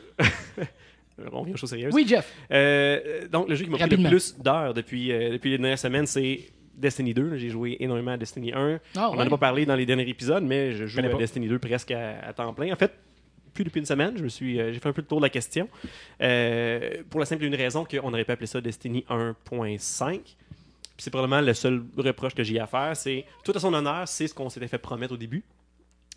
[1.33, 1.93] on vient aux choses sérieuses.
[1.95, 2.31] Oui, Jeff.
[2.53, 5.79] Euh, donc, le jeu qui m'a pris le plus d'heures depuis, euh, depuis les dernières
[5.79, 6.41] semaines, c'est
[6.75, 7.37] Destiny 2.
[7.37, 8.81] J'ai joué énormément à Destiny 1.
[8.97, 9.17] Ah, On ouais.
[9.19, 11.03] n'en a pas parlé dans les derniers épisodes, mais je joue à.
[11.15, 12.73] Destiny 2 presque à, à temps plein.
[12.73, 12.93] En fait,
[13.55, 15.25] plus depuis une semaine, je me suis, euh, j'ai fait un peu le tour de
[15.25, 15.69] la question.
[16.23, 20.21] Euh, pour la simple et une raison qu'on aurait pu appeler ça Destiny 1.5.
[20.23, 20.35] Puis
[20.99, 22.97] c'est probablement le seul reproche que j'ai à faire.
[22.97, 25.43] C'est tout à son honneur, c'est ce qu'on s'était fait promettre au début.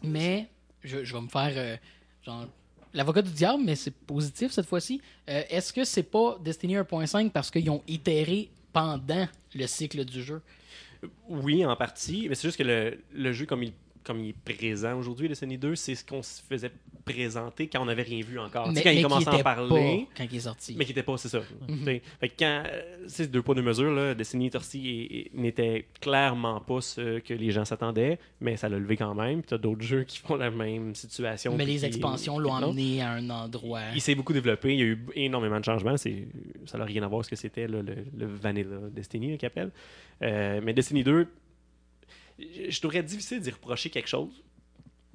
[0.03, 0.47] Mais
[0.83, 1.77] je, je vais me faire euh,
[2.25, 2.45] genre
[2.93, 5.01] l'avocat du diable, mais c'est positif cette fois-ci.
[5.25, 10.41] Est-ce que c'est pas Destiny 1.5 parce qu'ils ont itéré pendant le cycle du jeu?
[11.29, 14.55] Oui, en partie, mais c'est juste que le, le jeu, comme il, comme il est
[14.55, 16.71] présent aujourd'hui, Destiny 2, c'est ce qu'on se faisait
[17.05, 18.69] présenter quand on n'avait rien vu encore.
[18.69, 20.07] Tu sais, quand il commençait à en parler.
[20.07, 20.75] pas quand il est sorti.
[20.77, 21.41] Mais qui n'était pas, c'est ça.
[21.67, 21.81] Mhm.
[21.81, 26.59] T'sais, Fait que quand, euh, c'est deux poids, deux mesures, là, Destiny Torsi n'était clairement
[26.61, 29.41] pas ce que les gens s'attendaient, mais ça l'a levé quand même.
[29.41, 31.55] Puis t'as d'autres jeux qui font la même situation.
[31.55, 33.81] Mais les expansions l'ont amené à un endroit.
[33.93, 35.97] Il s'est beaucoup développé, il y a eu énormément de changements.
[35.97, 36.27] C'est,
[36.65, 39.71] ça n'a rien à voir avec ce que c'était le, le Vanilla Destiny qu'ils appellent.
[40.21, 41.27] Euh, mais Destiny 2,
[42.39, 44.43] je trouverais difficile d'y reprocher quelque chose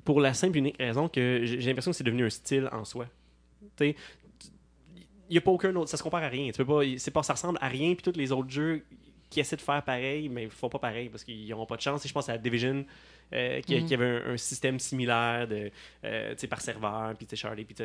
[0.04, 2.84] pour la simple et unique raison que j'ai l'impression que c'est devenu un style en
[2.84, 3.06] soi.
[3.76, 3.96] Tu sais,
[5.28, 6.50] il n'y a pas aucun autre, ça se compare à rien.
[6.50, 8.84] Tu peux pas, c'est pas, ça ressemble à rien, puis tous les autres jeux
[9.28, 11.82] qui essaient de faire pareil, mais ils font pas pareil parce qu'ils n'auront pas de
[11.82, 12.02] chance.
[12.04, 12.86] Et je pense à Division,
[13.34, 13.86] euh, qui, Mhm.
[13.86, 15.70] qui avait un, un système similaire de,
[16.04, 17.82] euh, par serveur, puis tu Charlie, puis tu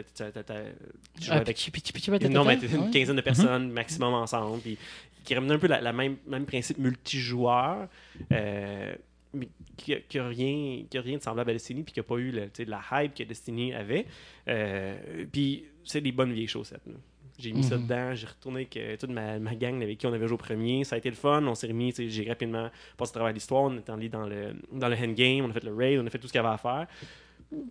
[2.07, 4.77] avec non, mais une quinzaine de personnes maximum ensemble, puis
[5.25, 7.89] qui ramenait un peu même, même principe multijoueur,
[8.31, 8.95] euh,
[9.33, 12.15] mais qui n'a rien, qui a rien de semblable à Destiny, puis qui n'a pas
[12.17, 14.05] eu le, la hype que Destiny avait.
[14.47, 16.85] Euh, puis c'est des bonnes vieilles chaussettes.
[16.85, 16.93] là.
[17.39, 17.83] J'ai mis ça Mhm.
[17.83, 20.37] dedans, j'ai retourné avec euh, toute ma, ma gang avec qui on avait joué au
[20.37, 20.83] premier.
[20.83, 23.77] Ça a été le fun, on s'est remis, j'ai rapidement passé à travers l'histoire, on
[23.77, 26.19] est allé dans le, dans le endgame, on a fait le raid, on a fait
[26.19, 26.85] tout ce qu'il y avait à faire.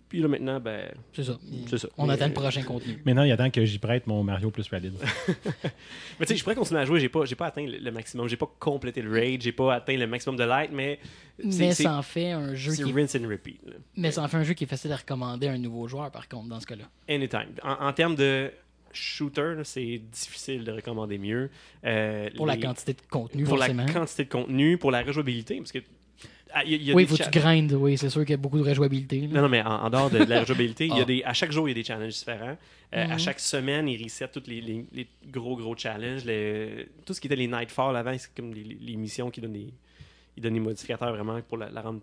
[0.09, 1.37] Puis là maintenant, ben, C'est ça.
[1.69, 1.87] c'est ça.
[1.97, 3.01] On Mais- attend le prochain contenu.
[3.05, 4.91] Maintenant, il attend que j'y prête mon Mario plus Rabbit.
[6.19, 7.91] Mais tu sais, je pourrais continuer à jouer, j'ai pas, j'ai pas atteint le, le
[7.91, 10.99] maximum, j'ai pas complété le raid, j'ai pas atteint le maximum de light, mais
[11.49, 13.59] c'est, Mais ça en fait un jeu c'est qui rinse and repeat.
[13.65, 13.73] là.
[13.97, 16.11] Mais ça en fait un jeu qui est facile à recommander à un nouveau joueur,
[16.11, 16.85] par contre, dans ce cas-là.
[17.09, 17.47] Anytime.
[17.63, 18.51] En, en termes de
[18.91, 21.49] shooter, c'est difficile de recommander mieux.
[21.83, 23.85] Euh, Pour la quantité de contenu, pour forcément.
[23.85, 25.79] la quantité de contenu, pour la rejouabilité, parce que
[26.53, 28.09] ah, il y a- il y a Oui, des faut que tu grindes, oui, c'est
[28.09, 29.21] sûr qu'il y a beaucoup de rejouabilité.
[29.21, 29.27] là.
[29.27, 31.05] Non, non, mais en, en dehors de, de la rejouabilité, il y a Ah.
[31.05, 32.57] des, à chaque jour, il y a des challenges différents.
[32.95, 33.19] Euh, À Mhm.
[33.19, 36.23] chaque semaine, ils reset tous les, les- les gros, gros challenges.
[36.25, 39.73] Les- tout ce qui était les Nightfall avant, c'est comme les, missions qui donnent des,
[40.37, 42.01] ils donnent des modificateurs vraiment pour la, la rendre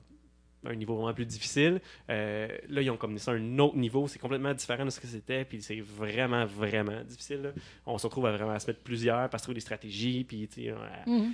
[0.66, 1.80] un niveau vraiment plus difficile.
[2.10, 4.06] Euh, là, ils ont comme ça à un autre niveau.
[4.08, 5.44] C'est complètement différent de ce que c'était.
[5.44, 7.40] Puis c'est vraiment, vraiment difficile.
[7.42, 7.50] là.
[7.86, 10.24] On se retrouve à vraiment à se mettre plusieurs, parce trouver des stratégies.
[10.24, 11.32] Puis, tu sais, à- Mhm.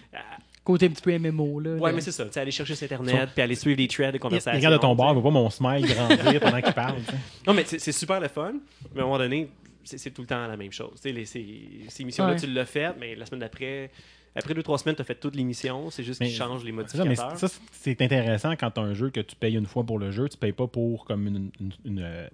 [0.64, 1.74] Côté un petit peu MMO, là.
[1.76, 2.24] Ouais, mais c'est ça.
[2.26, 4.56] Tu sais, aller chercher sur Internet, puis aller suivre les threads de conversation.
[4.58, 6.96] regarde de ton il voit pas mon smile grandir pendant qu'il parle.
[6.98, 7.18] tu sais.
[7.46, 8.54] Non, mais c'est super le fun,
[8.94, 9.48] mais à un moment donné,
[9.84, 11.00] c'est tout le temps la même chose.
[11.04, 11.46] Les- ces,
[11.88, 12.38] ces missions-là, Ouais.
[12.40, 13.90] tu l'as fait, mais la semaine d'après,
[14.36, 15.90] après deux, trois semaines, tu as fait toutes les missions.
[15.90, 17.38] C'est juste qu'ils changent les C'est ça, mais modificateurs.
[17.38, 20.10] ça, c'est intéressant quand tu as un jeu que tu payes une fois pour le
[20.10, 20.28] jeu.
[20.28, 21.50] Tu payes pas pour comme une.
[21.60, 22.28] une- une, euh,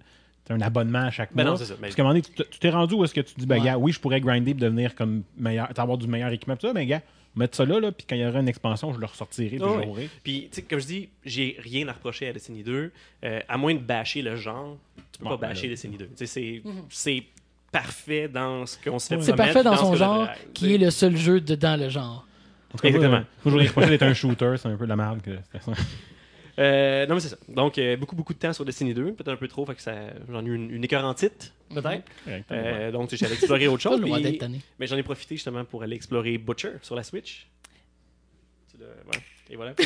[0.49, 1.51] un abonnement à chaque Ben mois.
[1.53, 1.75] non, c'est ça.
[1.75, 3.59] Ben- Parce qu'à un moment donné, tu t'es rendu où est-ce que tu dis, ben,
[3.59, 3.65] Ouais.
[3.65, 6.73] gars, oui, je pourrais grinder et devenir comme meilleur, avoir du meilleur équipement, tout ça,
[6.73, 7.01] mais gars,
[7.33, 9.61] mettre ça là, là puis quand il y aura une expansion, je le ressortirai, puis
[9.65, 9.85] ouais.
[9.85, 10.09] jouerai.
[10.21, 12.91] Puis, tu sais, comme je dis, j'ai rien à reprocher à Destiny 2.
[13.23, 14.77] euh, à moins de bâcher le genre,
[15.13, 15.73] tu peux Bon, pas ben bâcher là.
[15.75, 16.05] Destiny 2.
[16.07, 17.23] Tu sais, c'est c'est
[17.73, 21.17] parfait dans ce qu'on se fait C'est parfait dans son genre, qui est le seul
[21.17, 22.25] jeu de dans le genre.
[22.73, 23.23] En tout cas, Exactement.
[23.43, 25.21] Reprocher d'être un shooter, c'est un peu de la merde.
[25.21, 25.31] Que...
[26.59, 27.37] Euh, non, mais c'est ça.
[27.49, 29.13] Donc, euh, beaucoup, beaucoup de temps sur Destiny 2.
[29.13, 29.93] Peut-être un peu trop, fait que ça...
[30.31, 32.03] j'en ai eu une, une écœurantite, peut-être.
[32.25, 33.99] Correct, Euh, donc, j'allais explorer autre chose.
[34.01, 34.39] puis-.
[34.79, 37.47] Mais j'en ai profité justement pour aller explorer Butcher sur la Switch.
[38.71, 38.77] Tu.
[39.49, 39.73] Et voilà.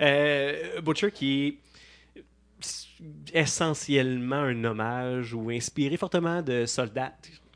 [0.00, 1.54] Euh, Butcher qui est
[3.32, 7.12] essentiellement un hommage ou inspiré fortement de Soldat,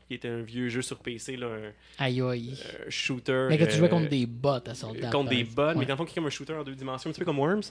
[0.07, 2.53] qui est un vieux jeu sur PC, là, un, Aïe aïe.
[2.85, 3.47] un shooter.
[3.49, 5.09] Mais que tu jouais euh, contre des bots à soldat.
[5.09, 7.09] contre des bots, mais dans le fond, qui est comme un shooter en deux dimensions,
[7.09, 7.61] un petit peu comme Worms.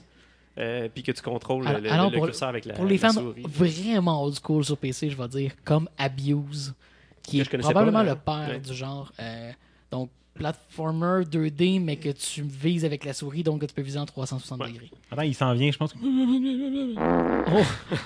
[0.59, 3.43] euh, puis que tu contrôles Alors- le, alors, curseur avec la, Pour les fans souris.
[3.47, 6.73] vraiment old school sur PC, je vais dire, comme Abuse,
[7.21, 8.59] qui Que est probablement pas, le euh, père ouais.
[8.59, 9.11] du genre.
[9.19, 9.51] Euh,
[9.91, 13.99] donc, platformer 2D, mais que tu vises avec la souris, donc que tu peux viser
[13.99, 14.67] en 360 Ouais.
[14.71, 14.91] degrés.
[15.11, 15.93] Attends, il s'en vient, je pense.
[15.93, 15.97] que-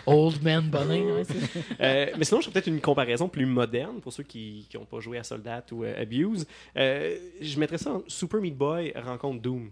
[0.06, 1.02] Oh, old man bunny.
[1.02, 4.68] ouais, c'est- Euh, mais sinon, je ferais peut-être une comparaison plus moderne pour ceux qui
[4.76, 6.46] n'ont pas joué à Soldat ou euh, Abuse.
[6.78, 9.72] Euh, je mettrais ça en Super Meat Boy rencontre Doom.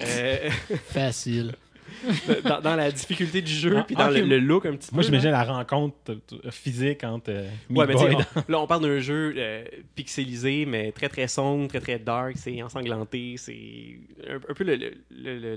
[0.00, 0.50] Euh,
[0.86, 1.54] Facile.
[2.44, 5.02] dans, dans la difficulté du jeu, Ah, puis dans le, le look un petit Moi,
[5.02, 5.06] peu.
[5.06, 5.44] j'imaginais là.
[5.44, 6.18] la rencontre
[6.50, 10.92] physique entre euh, Ouais, mais sais, on- là, on parle d'un jeu euh, pixelisé, mais
[10.92, 14.64] très très sombre, très très dark, c'est ensanglanté, c'est un, un peu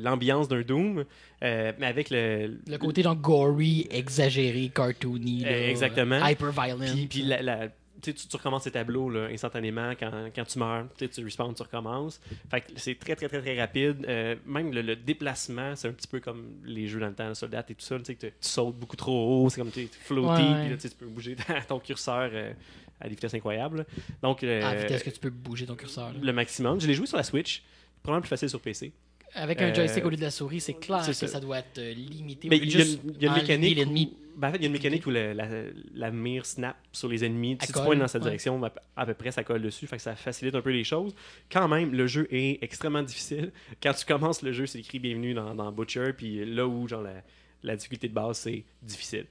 [0.02, 1.06] l'ambiance d'un Doom,
[1.44, 5.42] euh, mais avec le, Le côté genre gory, exagéré, cartoony.
[5.44, 6.26] là, exactement.
[6.26, 6.86] Hyper violent.
[6.94, 7.68] Puis, puis la, la-
[8.02, 10.88] tu, tu, recommences tes tableaux là, instantanément quand, quand tu meurs.
[10.98, 12.20] Tu, respawns, tu recommences.
[12.50, 14.06] Fait que c'est très, très, très, très rapide.
[14.08, 17.28] Euh, même le, le déplacement, c'est un petit peu comme les jeux dans le temps,
[17.28, 17.98] le soldat et tout ça.
[18.00, 20.62] Tu, sautes beaucoup trop haut, c'est comme tu es floaty, Ouais, ouais.
[20.62, 21.36] puis là, tu peux bouger
[21.68, 22.54] ton curseur euh,
[23.00, 23.86] à des vitesses incroyables.
[24.22, 26.14] Donc, euh, à la vitesse que tu peux bouger ton curseur.
[26.14, 26.20] là.
[26.22, 26.80] le maximum.
[26.80, 27.64] Je l'ai joué sur la Switch.
[28.04, 28.94] Probablement plus facile sur PC.
[29.34, 31.28] Avec un Euh, joystick au lieu de la souris, c'est clair que ça.
[31.28, 32.48] ça doit être euh, limité.
[32.50, 34.12] Mais il y a, une- il y a une enligner mécanique.
[34.14, 35.48] où- ben, en fait, il y a une mécanique où le- la,
[35.96, 37.58] la mire snap sur les ennemis.
[37.62, 38.30] Si tu pointes dans cette ouais.
[38.30, 38.62] direction,
[38.96, 39.86] à, peu- près, ça colle dessus.
[39.88, 41.14] Fait que ça facilite un peu les choses.
[41.52, 43.52] Quand même, le jeu est extrêmement difficile.
[43.84, 46.14] Quand tu commences le jeu, c'est écrit bienvenue dans, dans Butcher.
[46.16, 47.22] Puis là où genre, la,
[47.64, 49.26] la difficulté de base, c'est difficile.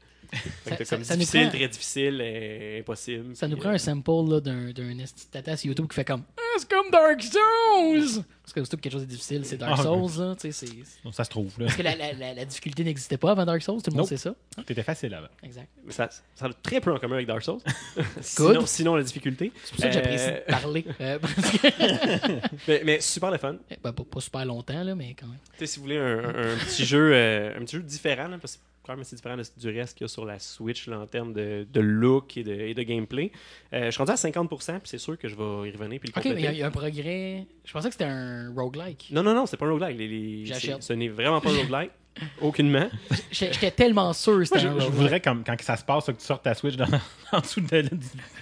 [0.65, 3.37] Ça- comme ça difficile, prend- très difficile, euh, impossible.
[3.37, 4.97] Ça nous prend euh, un sample là, d'un, d'un
[5.31, 6.25] tata sur YouTube qui fait comme
[6.59, 9.83] C'est comme Dark Souls Parce que surtout que quelque chose de difficile, c'est Dark Ah,
[9.83, 10.11] Souls.
[10.25, 11.03] Là, tu sais, c'est...
[11.05, 11.67] Donc, ça se trouve, là.
[11.67, 14.03] Parce que la, la, la, la difficulté n'existait pas avant Dark Souls, tout le monde
[14.03, 14.09] Nope.
[14.09, 14.35] sait ça.
[14.65, 15.29] T'étais facile avant.
[15.43, 15.69] Exact.
[15.91, 17.61] ça, ça a très peu en commun avec Dark Souls.
[18.21, 19.53] sinon, sinon, la difficulté.
[19.65, 20.85] C'est pour ça que j'apprécie Euh, de parler.
[21.01, 23.57] euh, que- Mais, mais super le fun.
[23.83, 25.39] Ben, pas, pas super longtemps, là, mais quand même.
[25.53, 28.29] Tu sais, si vous voulez un, un- un petit jeu euh, un petit jeu différent,
[28.29, 30.25] là, parce que c'est quand même assez différent de- du reste qu'il y a sur
[30.25, 33.33] la Switch là, en termes de, de look et de, et de gameplay.
[33.73, 36.13] Euh, je suis rendu à 50%, puis c'est sûr que je vais y revenir puis
[36.15, 37.47] le Ok, mais il y a- y, un progrès.
[37.65, 39.09] Je pensais que c'était un roguelike.
[39.11, 39.99] Non, non, non, c'est pas un roguelike.
[39.99, 40.83] Les, les- J'achète.
[40.83, 41.91] c'est- Ce n'est vraiment pas un roguelike.
[42.41, 42.89] Aucunement.
[43.31, 46.19] J'étais j'étais tellement sûr Je, un je voudrais, comme, quand ça se passe, là, que
[46.21, 46.87] tu sortes ta Switch dans,
[47.33, 47.83] en dessous de la.
[47.83, 47.97] tu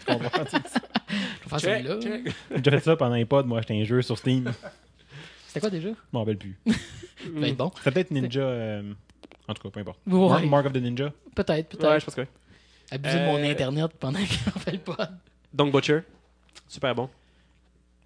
[0.07, 0.45] comprends?
[1.61, 1.99] Je vais faire.
[2.53, 3.43] J'ai déjà fait ça pendant les pods.
[3.45, 4.53] Moi, j'étais un jeu sur Steam.
[5.49, 5.89] C'était quoi déjà?
[5.89, 6.57] Je m'en rappelle plus.
[6.67, 6.73] Ça
[7.35, 7.71] va être bon.
[7.79, 8.41] C'était peut-être Ninja.
[8.41, 8.93] euh,
[9.49, 9.99] En tout cas, peu importe.
[10.07, 10.29] Ouais.
[10.29, 11.13] Mark, Mark of the Ninja?
[11.35, 11.89] Peut-être, peut-être.
[11.91, 12.27] Ouais, je pense que oui.
[12.91, 15.09] Abuser de mon Euh, internet pendant qu'on fait le pod.
[15.53, 16.01] Donc, Butcher,
[16.69, 17.09] super bon.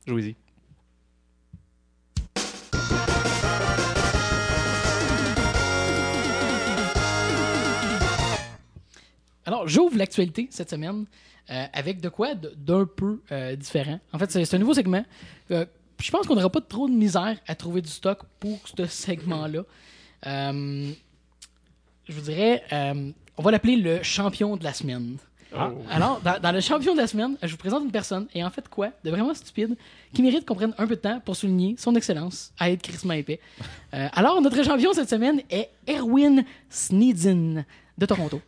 [0.06, 0.34] Jouez-y.
[9.46, 11.06] Alors, j'ouvre l'actualité cette semaine
[11.50, 13.98] euh, avec de quoi d'un peu euh, différent.
[14.12, 15.04] En fait, c'est c'est un nouveau segment.
[15.50, 15.64] Euh,
[16.00, 19.62] je pense qu'on n'aura pas trop de misère à trouver du stock pour ce segment-là.
[22.08, 25.16] Je vous dirais, euh, on va l'appeler le champion de la semaine.
[25.54, 25.70] Ah.
[25.72, 25.82] Oh.
[25.90, 28.50] Alors, dans, dans le champion de la semaine, je vous présente une personne, et en
[28.50, 29.76] fait quoi, de vraiment stupide,
[30.12, 32.98] qui mérite qu'on prenne un peu de temps pour souligner son excellence à être Chris
[33.16, 33.40] épais.
[33.94, 37.64] Euh, alors, notre champion cette semaine est Erwin Sneedzin
[37.96, 38.40] de Toronto.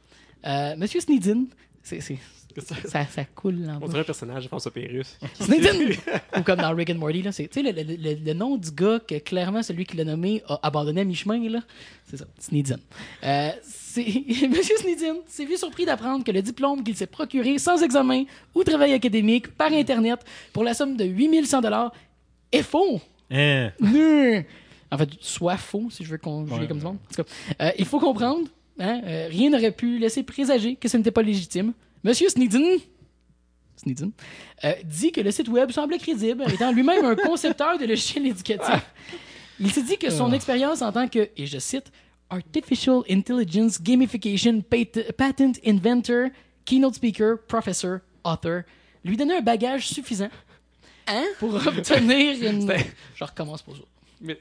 [0.46, 1.44] Euh, Monsieur Sneedzin,
[1.82, 2.18] c'est, c'est-
[2.58, 5.18] ça, ça coule en On dirait un personnage de François Pérus.
[5.40, 5.94] Sneedzin!
[6.38, 8.56] Ou comme dans Rick and Morty, là, c'est, tu sais, le, le- le- le nom
[8.56, 11.60] du gars que clairement celui qui l'a nommé a abandonné à mi-chemin, là.
[12.06, 12.78] C'est ça, Sneedzin.
[13.24, 13.50] Euh.
[13.96, 18.22] Monsieur Sneedzin s'est vu surpris d'apprendre que le diplôme qu'il s'est procuré sans examen
[18.54, 20.20] ou travail académique par Internet
[20.52, 21.60] pour la somme de 8100
[22.52, 23.00] est faux.
[23.30, 24.44] Non.
[24.92, 26.82] En fait, soit faux, si je veux conjuguer Ouais, comme ouais.
[26.82, 26.88] ça.
[26.88, 27.28] En tout cas,
[27.62, 28.48] euh, il faut comprendre,
[28.80, 31.72] hein, euh, rien n'aurait pu laisser présager que ce n'était pas légitime.
[32.04, 32.78] Monsieur Sneeden,
[33.76, 34.12] Sneeden,
[34.64, 38.86] euh, dit que le site web semblait crédible, étant lui-même un concepteur de logiciels éducatifs.
[39.58, 41.90] Il s'est dit que son expérience en tant que, et je cite,
[42.30, 46.28] Artificial Intelligence Gamification Pat- Patent Inventor,
[46.64, 48.62] Keynote Speaker, Professor, Author,
[49.04, 50.28] lui donner un bagage suffisant
[51.38, 52.72] pour obtenir une.
[53.16, 53.74] Je recommence pour.
[54.20, 54.38] Mais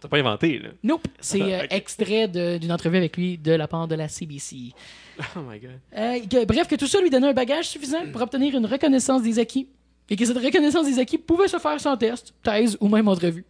[0.00, 0.68] t'as pas inventé, là.
[0.82, 4.72] Nope, c'est euh, extrait d'une entrevue avec lui de la part de la CBC.
[5.36, 5.70] Oh my god.
[5.96, 9.22] Euh, que- bref, que tout ça lui donnait un bagage suffisant pour obtenir une reconnaissance
[9.22, 9.66] des acquis.
[10.10, 13.44] Et que cette reconnaissance des acquis pouvait se faire sans test, thèse ou même entrevue.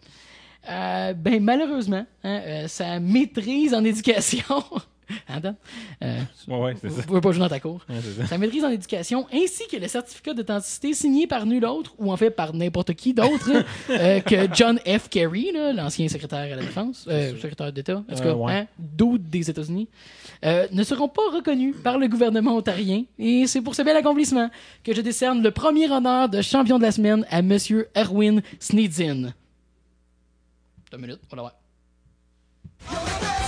[0.69, 4.63] Euh, ben, malheureusement, hein, euh, sa maîtrise en éducation.
[5.29, 5.57] Attends.
[6.03, 7.07] Euh, Ouais, ouais, c'est vous ça.
[7.07, 7.81] pouvez pas jouer dans ta cour.
[7.89, 8.27] Ouais, ça.
[8.27, 12.17] Sa maîtrise en éducation, ainsi que le certificat d'authenticité signé par nul autre, ou en
[12.17, 13.51] fait par n'importe qui d'autre,
[13.91, 15.09] euh, que John F.
[15.09, 18.53] Kerry, l'ancien secrétaire à la Défense, euh, secrétaire d'État, en tout cas, Euh, ouais.
[18.53, 18.67] hein,
[19.19, 19.89] des États-Unis,
[20.45, 23.05] euh, ne seront pas reconnus par le gouvernement ontarien.
[23.19, 24.51] Et c'est pour ce bel accomplissement
[24.85, 29.33] que je décerne le premier honneur de champion de la semaine à Monsieur Erwin Sneedzin.
[30.91, 33.46] Deux minutes, on va voir.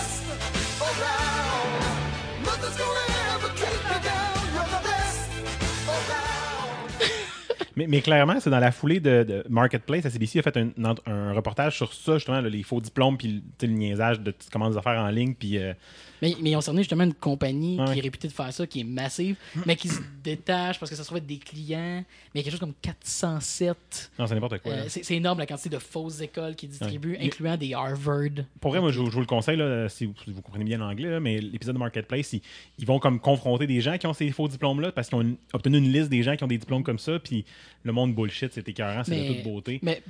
[7.78, 10.02] Mais, mais clairement, c'est dans la foulée de, de Marketplace.
[10.04, 13.68] La CBC a fait un, reportage sur ça, justement, là, les faux diplômes, puis le,
[13.68, 15.72] niaisage de comment des affaires en ligne, puis euh,
[16.20, 17.92] Mais, mais ils ont cerné justement une compagnie Ouais.
[17.92, 20.96] qui est réputée de faire ça, qui est massive, mais qui se détache parce que
[20.96, 22.04] ça se trouve être des clients.
[22.34, 24.10] Mais il y a quelque chose comme 407.
[24.18, 24.72] non, c'est n'importe quoi.
[24.72, 27.24] Euh, c'est énorme la quantité de fausses écoles qu'ils distribuent, Ouais.
[27.26, 28.44] incluant des Harvard.
[28.60, 31.10] Pour vrai, moi, je, vous- je vous le conseille, là, si, vous, comprenez bien l'anglais,
[31.10, 32.40] là, mais l'épisode de Marketplace, ils,
[32.78, 35.36] ils vont comme confronter des gens qui ont ces faux diplômes-là parce qu'ils ont une-
[35.52, 37.44] obtenu une liste des gens qui ont des diplômes comme ça, puis
[37.82, 39.78] le monde bullshit, c'est écœurant, c'est de toute beauté.
[39.82, 40.02] mais,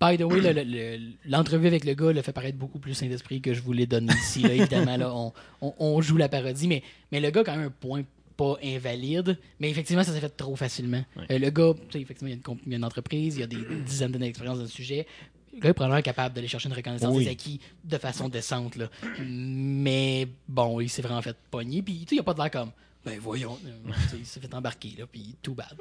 [0.00, 2.94] by the way, le- le- le- l'entrevue avec le gars le fait paraître beaucoup plus
[2.94, 4.42] sain d'esprit que je vous l'ai donné ici.
[4.42, 4.54] Là.
[4.54, 7.70] Évidemment, là, on, on- on joue la parodie, mais, mais le gars, quand même, un
[7.70, 8.02] point
[8.36, 11.04] pas invalide, mais effectivement, ça s'est fait trop facilement.
[11.30, 13.42] Euh, le gars, effectivement, il y, a une, il y a une entreprise, il y
[13.42, 15.06] a des dizaines d'années d'expérience dans le sujet.
[15.52, 17.24] Le gars est probablement capable d'aller chercher une reconnaissance Oui.
[17.24, 18.76] des acquis de façon décente.
[18.76, 18.88] Là.
[19.18, 22.50] Mais bon, il s'est vraiment fait pogner, puis tu sais, il a pas de l'air
[22.50, 22.70] comme.
[23.04, 25.74] Ben voyons, euh, il s'est fait embarquer, là, puis tout bad.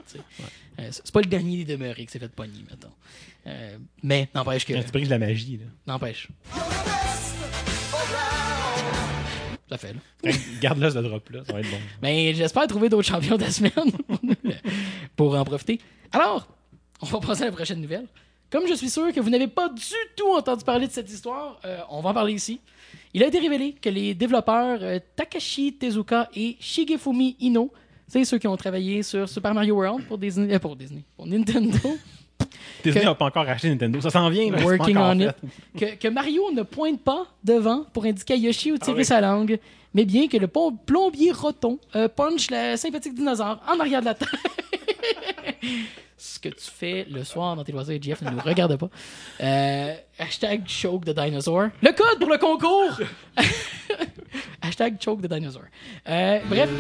[0.80, 2.94] Euh, c'est pas le dernier des demeurés qui s'est fait pogner, mettons.
[3.46, 4.74] Euh, mais n'empêche que.
[4.74, 5.66] Tu brises la magie, là.
[5.86, 6.30] N'empêche.
[9.70, 10.32] Ça fait, là.
[10.62, 11.78] Garde-le, ce drop-là, ça va être bon.
[12.02, 13.92] Mais j'espère trouver d'autres champions de la semaine
[15.18, 15.80] pour en profiter.
[16.14, 16.48] Alors,
[17.02, 18.08] on va passer à la prochaine nouvelle.
[18.50, 19.84] Comme je suis sûr que vous n'avez pas du
[20.16, 22.60] tout entendu parler de cette histoire, euh, on va en parler ici.
[23.14, 27.72] Il a été révélé que les développeurs euh, Takashi Tezuka et Shigefumi Ino,
[28.08, 31.26] c'est ceux qui ont travaillé sur Super Mario World pour Disney, euh, pour Disney, pour
[31.26, 31.78] Nintendo,
[32.84, 35.26] Disney n'a pas encore racheté Nintendo, ça s'en vient, là, working on fait.
[35.26, 35.36] it,
[35.78, 39.06] que, que Mario ne pointe pas devant pour indiquer à Yoshi où tirer Ah oui.
[39.06, 39.60] sa langue,
[39.94, 44.14] mais bien que le plombier roton euh, punch le sympathique dinosaure en arrière de la
[44.14, 44.30] tête.
[46.22, 48.90] Ce que tu fais le soir dans tes loisirs, Jeff, ne nous regarde pas.
[49.42, 51.70] Euh, hashtag choke the dinosaur.
[51.82, 53.00] Le code pour le concours!
[54.62, 55.64] hashtag choke the dinosaur.
[56.10, 56.70] Euh, bref.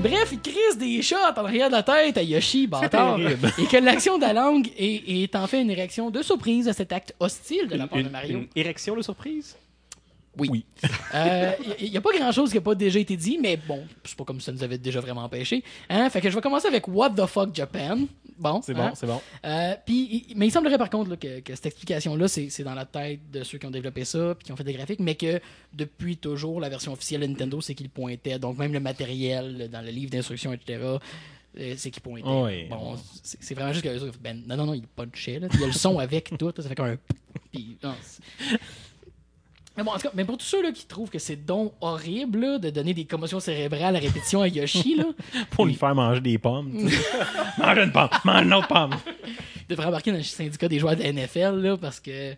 [0.00, 3.18] Bref, il crise des shots en arrière de la tête à Yoshi, bâtard.
[3.18, 6.72] Et que l'action de la langue est, est en fait une réaction de surprise à
[6.72, 8.38] cet acte hostile de la part de Mario.
[8.38, 9.56] une érection de surprise?
[10.38, 10.48] Oui.
[10.50, 10.64] Oui.
[11.80, 14.24] Il n'y a pas grand-chose qui n'a pas déjà été dit, mais bon, c'est pas
[14.24, 15.62] comme ça nous avait déjà vraiment empêché.
[15.88, 16.08] Hein?
[16.10, 18.00] Fait que je vais commencer avec What the fuck Japan.
[18.38, 18.88] Bon, C'est hein?
[18.90, 19.20] bon, c'est bon.
[19.46, 19.74] Euh,
[20.36, 23.42] mais il semblerait par contre là, que, que cette explication-là, c'est dans la tête de
[23.42, 25.40] ceux qui ont développé ça puis qui ont fait des graphiques, mais que
[25.72, 28.38] depuis toujours, la version officielle de Nintendo, c'est qu'il pointait.
[28.38, 30.80] Donc, même le matériel dans le livre d'instructions, etc.,
[31.58, 32.24] euh, c'est qu'il pointait.
[32.26, 32.66] Oh oui.
[32.68, 35.38] Bon, c'est vraiment juste que ben, non, non, non, il punchait.
[35.38, 35.48] Là.
[35.54, 36.52] Il y a le son avec tout.
[36.54, 36.96] ça fait comme un.
[37.82, 38.58] Non, c'est-
[39.76, 41.72] mais bon, en tout cas, mais pour tous ceux là, qui trouvent que c'est donc
[41.80, 45.04] horrible là, de donner des commotions cérébrales à répétition à Yoshi, là,
[45.50, 46.72] Pour lui faire manger des pommes.
[47.58, 48.94] mange une pomme, mange une autre pomme.
[49.26, 52.34] il devrait embarquer dans le syndicat des joueurs de NFL là, parce que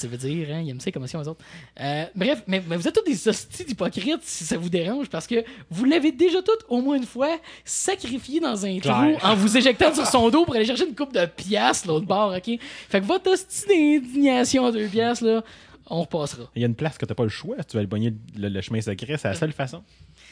[0.00, 1.44] tu veux dire, hein, ils aiment ces commotions aux autres.
[1.78, 5.26] Euh, bref, mais, mais vous êtes tous des hosties d'hypocrites si ça vous dérange parce
[5.26, 9.56] que vous l'avez déjà toutes au moins une fois sacrifié dans un trou en vous
[9.56, 12.58] éjectant sur son dos pour aller chercher une coupe de piastres l'autre bord, ok?
[12.88, 15.44] Fait que votre hostie d'indignation à deux piastres, là,
[15.90, 16.44] on repassera.
[16.56, 17.56] Il y a une place que t'as pas le choix.
[17.60, 19.82] Si tu veux aller pogner le, le chemin secret, c'est la seule façon.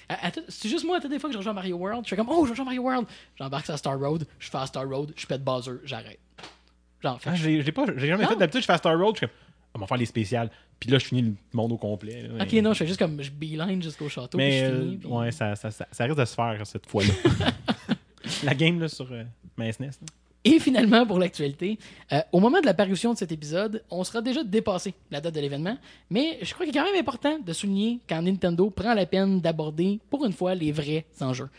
[0.08, 2.10] À- à C'est juste moi, à toutes les fois que je rejoins Mario World, je
[2.10, 3.06] fais comme, oh, je rejoins Mario World.
[3.38, 6.18] J'embarque sur Star Road, je fais la Star Road, je pète Bowser, j'arrête.
[7.02, 8.28] Genre, fait Ah, j'ai jamais Non.
[8.30, 8.36] fait.
[8.36, 9.36] D'habitude, je fais à Star Road, je suis comme,
[9.74, 10.50] on va faire les spéciales.
[10.80, 12.22] Puis là, je finis le monde au complet.
[12.28, 12.44] là.
[12.44, 14.96] ok, non, je fais juste comme, je beeline jusqu'au château, Mais puis je euh, finis.
[14.98, 17.12] puis- ouais, ça, ça, ça, ça risque de se faire cette fois-là.
[18.44, 19.24] la game là, sur euh,
[19.56, 19.86] ma SNES.
[19.86, 20.06] là.
[20.54, 21.78] Et finalement, pour l'actualité,
[22.12, 25.34] euh, au moment de la parution de cet épisode, on sera déjà dépassé la date
[25.34, 25.76] de l'événement,
[26.08, 29.40] mais je crois qu'il est quand même important de souligner quand Nintendo prend la peine
[29.40, 31.50] d'aborder, pour une fois, les vrais enjeux.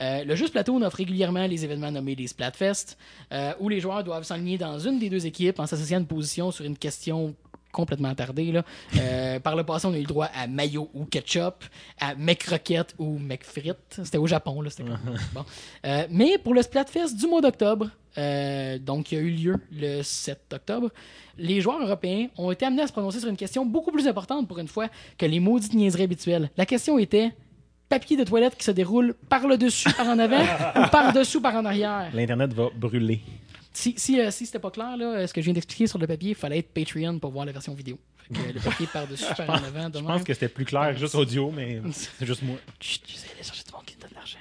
[0.00, 2.96] Euh, le jeu Splatoon offre régulièrement les événements nommés les Splatfest,
[3.32, 6.06] euh, où les joueurs doivent s'aligner dans une des deux équipes en s'associant à une
[6.06, 7.34] position sur une question
[7.72, 8.50] complètement attardé.
[8.50, 8.64] Là.
[8.96, 11.64] Euh, par le passé, on a eu le droit à mayo ou ketchup,
[12.00, 14.00] à mec roquette ou mec frites.
[14.04, 14.70] C'était au Japon, là.
[14.70, 14.98] C'était comme-
[15.34, 15.44] bon.
[15.84, 20.02] Euh, mais pour le Splatfest du mois d'octobre, euh, donc qui a eu lieu le
[20.02, 20.90] 7 octobre,
[21.38, 24.48] les joueurs européens ont été amenés à se prononcer sur une question beaucoup plus importante
[24.48, 26.50] pour une fois que les maudites niaiseries habituelles.
[26.56, 27.32] La question était
[27.88, 30.42] papier de toilette qui se déroule par le dessus, par en avant
[30.76, 32.10] ou par dessous, par en arrière?
[32.12, 33.20] L'Internet va brûler.
[33.72, 36.06] Si, si, euh, si c'était pas clair, là, ce que je viens d'expliquer sur le
[36.06, 37.98] papier, il fallait être Patreon pour voir la version vidéo.
[38.16, 39.90] Fait que, euh, le papier par dessus, par en avant.
[39.94, 42.56] Je pense que c'était plus clair juste audio, mais c'est juste moi.
[42.80, 44.38] Chut, j'essaie d'aller chercher du monde qui donne de l'argent.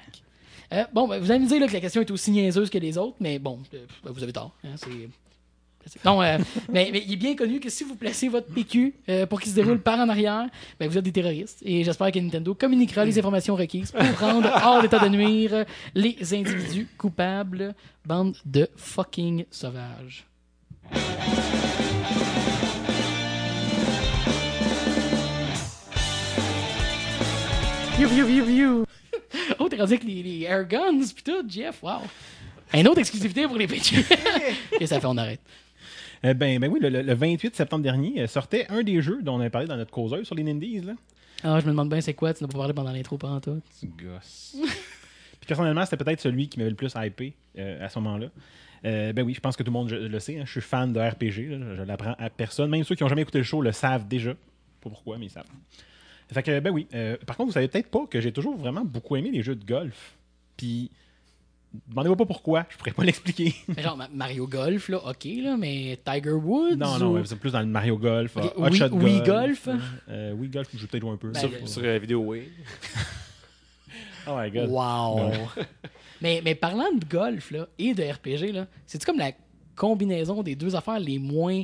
[0.74, 2.78] Euh, bon, ben, vous allez me dire là, que la question est aussi niaiseuse que
[2.78, 4.52] les autres, mais bon, euh, ben, vous avez tort.
[4.66, 4.76] hein,
[6.04, 6.38] Non, euh,
[6.72, 9.52] mais, mais il est bien connu que si vous placez votre PQ euh, pour qu'il
[9.52, 10.48] se déroule par en arrière,
[10.80, 11.60] ben, vous êtes des terroristes.
[11.64, 16.18] Et j'espère que Nintendo communiquera les informations requises pour rendre hors d'état de nuire les
[16.34, 17.74] individus coupables.
[18.06, 20.26] Bande de fucking sauvages.
[27.98, 28.86] Viu, viu, viu, viu.
[29.60, 32.02] Oh, t'es rendu avec les, les air guns pis tout, Jeff, wow.
[32.74, 34.04] Une autre exclusivité pour les PQ.
[34.80, 35.40] Et ça fait, on arrête.
[36.26, 39.22] Euh, ben, ben oui, le, le- le 28 septembre dernier euh, sortait un des jeux
[39.22, 40.82] dont on avait parlé dans notre causeuse sur les Nindies.
[40.82, 40.94] Là.
[41.44, 43.62] Ah, je me demande bien c'est quoi, tu n'as pas parlé pendant l'intro pendant tout.
[43.80, 44.56] Tu gosses.
[45.40, 48.28] Puis personnellement, c'était peut-être celui qui m'avait le plus hypé euh, à ce moment-là.
[48.86, 50.40] Euh, ben oui, je pense que tout le monde je- le sait.
[50.40, 51.50] hein, je suis fan de RPG.
[51.60, 52.70] là, je l'apprends à personne.
[52.72, 54.34] Même ceux qui n'ont jamais écouté le show le savent déjà.
[54.82, 55.46] Pas pourquoi, mais ils savent.
[56.32, 56.88] Fait que, ben oui.
[56.94, 59.56] euh, par contre, vous savez peut-être pas que j'ai toujours vraiment beaucoup aimé les jeux
[59.56, 60.18] de golf.
[60.58, 60.92] Puis,
[61.88, 62.66] demandez-moi pas pourquoi.
[62.70, 63.54] Je pourrais pas l'expliquer.
[63.70, 66.76] Mais genre, Ma- Mario Golf, là, ok, là, mais Tiger Woods.
[66.76, 68.90] non, ou- non, ouais, c'est plus dans le Mario Golf, Ok, euh, Hot Wii- Shot
[68.96, 69.66] Wii Golf.
[69.66, 69.70] Golf?
[70.10, 71.30] Euh, Wii Golf, je vais peut-être jouer un peu.
[71.32, 72.44] Ben, Sur, sur la vidéo, oui.
[74.30, 74.70] Oh my god.
[74.70, 75.32] Wow.
[76.22, 79.32] mais, mais parlant de golf là, et de RPG, là, c'est comme la
[79.76, 81.62] combinaison des deux affaires les moins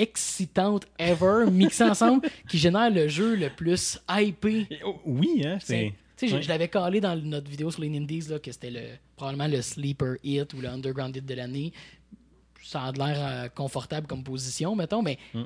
[0.00, 4.66] excitantes ever mixées ensemble qui génère le jeu le plus hypé.
[4.84, 5.92] Oh, oui, hein, c'est.
[6.16, 8.70] Tu sais, je- je l'avais calé dans notre vidéo sur les Nindies, là, que c'était
[8.70, 8.80] le,
[9.16, 11.72] probablement le sleeper hit ou le underground hit de l'année.
[12.62, 15.44] Ça a l'air euh, confortable comme position, mettons, mais Mm.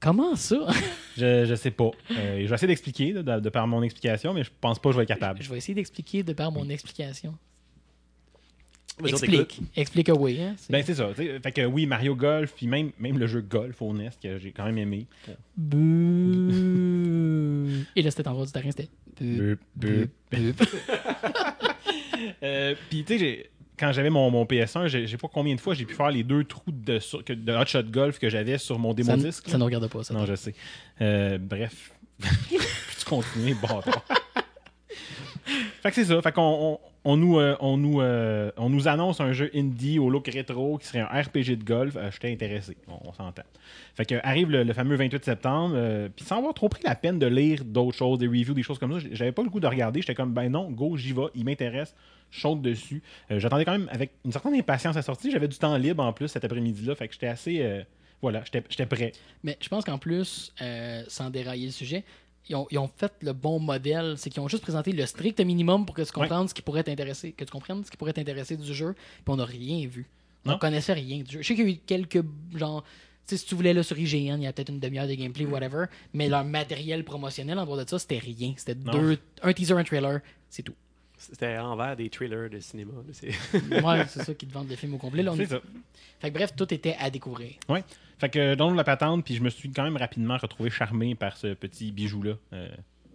[0.00, 0.58] comment ça?
[1.16, 1.90] Je, je sais pas.
[2.12, 4.92] Euh, je vais essayer d'expliquer, de, de par mon explication, mais je pense pas que
[4.92, 5.42] je vais être capable.
[5.42, 7.36] je vais essayer d'expliquer de par mon explication.
[9.08, 9.60] Explique.
[9.76, 10.40] Explique away.
[10.40, 10.54] Hein?
[10.56, 11.12] C'est- Ben, c'est ça.
[11.14, 11.38] sais.
[11.40, 14.52] Fait que oui, Mario Golf, puis même, même le jeu Golf au NES que j'ai
[14.52, 15.06] quand même aimé.
[17.96, 18.88] Et là, c'était en terrain, c'était.
[19.20, 19.56] Bouh.
[19.76, 20.62] Bup, bup.
[22.42, 25.74] Euh, puis, tu sais, quand j'avais mon, mon PS1, j'ai j'ai pas combien de fois
[25.74, 28.58] j'ai pu faire les deux trous de, sur- que- de Hot Shot Golf que j'avais
[28.58, 29.48] sur mon démo disque.
[29.48, 30.12] ça ne regarde pas, ça.
[30.14, 30.54] Non, je sais.
[31.00, 31.92] Euh, bref.
[32.20, 34.04] Peux-tu continuer, bâtard?
[35.82, 36.20] fait que c'est ça.
[36.22, 39.98] Fait qu'on on, on nous, euh, on, nous, euh, on nous annonce un jeu indie
[39.98, 41.96] au look rétro qui serait un RPG de golf.
[41.96, 42.76] Euh, J'étais intéressé.
[42.88, 43.42] On, s'entend.
[43.94, 46.08] Fait que arrive le, fameux 28 septembre.
[46.14, 48.78] Puis sans avoir trop pris la peine de lire d'autres choses, des reviews, des choses
[48.78, 50.00] comme ça, j'avais pas le goût de regarder.
[50.00, 51.28] J'étais comme, ben non, go, j'y vais.
[51.34, 51.94] Il m'intéresse.
[52.30, 53.02] Saute dessus.
[53.28, 55.32] J'attendais quand même avec une certaine impatience à sortir.
[55.32, 56.94] J'avais du temps libre en plus cet après-midi-là.
[56.94, 57.84] Fait que j'étais assez.
[58.22, 59.12] voilà, j'étais prêt.
[59.42, 62.04] Mais je pense qu'en plus, euh, sans dérailler le sujet,
[62.48, 64.14] ils ont, ils ont fait le bon modèle.
[64.16, 66.82] C'est qu'ils ont juste présenté le strict minimum pour que tu comprennes ce qui pourrait
[66.84, 68.94] t'intéresser, que tu comprennes ce qui pourrait t'intéresser du jeu.
[68.94, 70.06] Puis on n'a rien vu.
[70.46, 70.58] On Non.
[70.58, 71.42] connaissait rien du jeu.
[71.42, 72.24] Je sais qu'il y a eu quelques
[72.56, 72.82] genre.
[73.26, 75.84] Si tu voulais là sur IGN, il y a peut-être une demi-heure de gameplay, whatever.
[76.14, 78.54] Mais leur matériel promotionnel en dehors de ça, c'était rien.
[78.56, 80.74] C'était deux, un teaser, un trailer, c'est tout.
[81.20, 82.92] C'était envers des trailers de cinéma.
[83.82, 85.22] Ouais, c'est ça qui te vendent le film au complet.
[85.22, 85.60] Là, on- C'est ça.
[86.18, 87.52] Fait que bref, tout était à découvrir.
[87.68, 87.84] Ouais.
[88.18, 91.36] Fait que dans la patente, puis je me suis quand même rapidement retrouvé charmé par
[91.36, 92.34] ce petit bijou-là.
[92.54, 92.68] euh,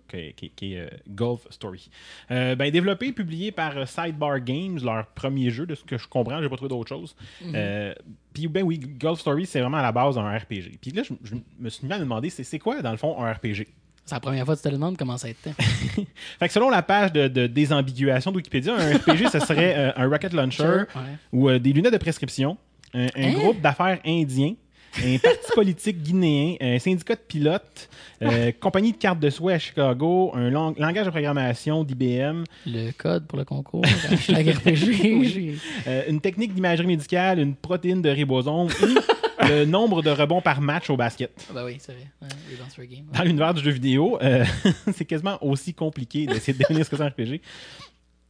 [0.08, 1.90] qui, qui- qui est euh, Golf Story.
[2.30, 6.08] Euh, ben, développé, publié par euh, Sidebar Games, leur premier jeu, de ce que je
[6.08, 7.16] comprends, j'ai pas trouvé d'autre chose.
[7.44, 7.94] Euh,
[8.32, 10.78] puis ben oui, Golf Story, c'est vraiment à la base un RPG.
[10.80, 12.98] Puis là, je, je me suis mis à me demander, c'est c'est quoi dans le
[12.98, 13.66] fond un RPG?
[14.06, 15.50] C'est la première fois que tu te demandes comment ça a été.
[16.40, 19.92] Fait que selon la page de, de désambiguation de Wikipédia, un RPG, ce serait euh,
[19.96, 21.02] un rocket launcher Ouais.
[21.34, 22.58] ou euh, des lunettes de prescription,
[22.94, 23.32] un, un Hein?
[23.34, 24.54] groupe d'affaires indien,
[25.04, 27.90] un parti politique guinéen, un syndicat de pilotes,
[28.22, 32.92] euh, compagnie de cartes de souhait à Chicago, un lang- langage de programmation d'IBM, Le
[32.92, 35.24] code pour le concours, RPG.
[35.26, 35.56] j'ai-
[35.88, 38.70] euh, une technique d'imagerie médicale, une protéine de ribosome
[39.48, 41.32] le nombre de rebonds par match au basket.
[41.50, 42.08] Ah bah oui, c'est vrai.
[42.22, 42.28] Ouais.
[43.14, 44.46] Dans l'univers du jeu vidéo, euh,
[44.94, 47.42] c'est quasiment aussi compliqué d'essayer de définir ce que c'est un RPG.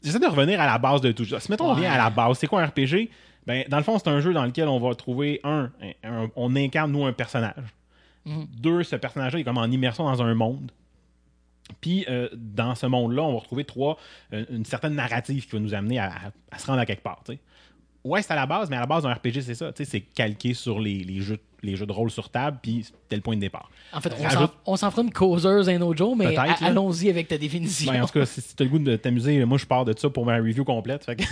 [0.04, 1.40] J'essaie de revenir à la base de tout ça.
[1.40, 3.10] Si mettons on revient à la base, c'est quoi un RPG?
[3.48, 5.72] Ben, dans le fond, c'est un jeu dans lequel on va trouver un,
[6.04, 7.54] un- un- on incarne nous un personnage.
[8.26, 8.48] Mhm.
[8.58, 10.72] Deux, ce personnage-là est comme en immersion dans un monde.
[11.82, 13.98] Puis euh, dans ce monde-là, on va retrouver trois,
[14.34, 17.02] euh, une certaine narrative qui va nous amener à, à- à se rendre à quelque
[17.04, 17.24] part.
[18.06, 19.74] Ouais, c'est à la base, mais à la base, un RPG, c'est ça.
[19.74, 22.84] Tu sais, c'est calqué sur les, les jeux, les jeux de rôle sur table, puis
[22.84, 23.70] c'était le point de départ.
[23.92, 27.38] En fait, on Rajoute- s'en- fera une causeuse un autre jour, mais allons-y avec ta
[27.40, 27.92] définition.
[27.92, 29.98] Ben, en tout cas, si, tu as le goût de t'amuser, moi, je pars de
[29.98, 31.06] ça pour ma review complète.
[31.06, 31.24] Que-.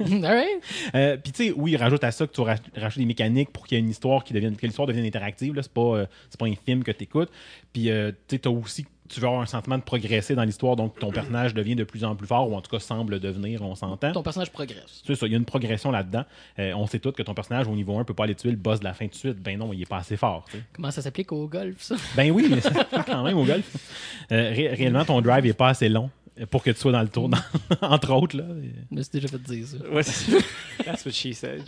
[0.94, 3.66] Euh, Puis, tu sais, oui, rajoute à ça que tu rach- rajoutes des mécaniques pour
[3.66, 5.54] qu'il y ait une histoire qui devienne, que l'histoire devienne interactive.
[5.54, 5.62] là.
[5.62, 7.30] C'est pas, euh, c'est pas un film que tu écoutes.
[7.72, 10.76] Puis, euh, tu sais, t'as aussi, tu veux avoir un sentiment de progresser dans l'histoire,
[10.76, 13.62] donc ton personnage devient de plus en plus fort, ou en tout cas semble devenir,
[13.62, 14.12] on s'entend.
[14.12, 15.02] Ton personnage progresse.
[15.06, 16.24] C'est ça, il y a une progression là-dedans.
[16.58, 18.56] Euh, on sait tous que ton personnage au niveau 1 peut pas aller tuer le
[18.56, 19.38] boss de la fin tout de suite.
[19.42, 20.44] Ben non, il est pas assez fort.
[20.72, 21.96] Comment ça s'applique au golf, ça?
[22.16, 22.70] Ben oui, mais ça,
[23.06, 23.64] quand même au golf.
[24.32, 26.10] Euh, ré- réellement, ton drive est pas assez long
[26.50, 27.38] pour que tu sois dans le tour, dans-
[27.82, 28.36] entre autres.
[28.36, 28.44] Là.
[28.90, 29.76] Je me suis déjà fait dire ça.
[29.88, 30.02] Ouais,
[30.84, 31.62] That's what she said.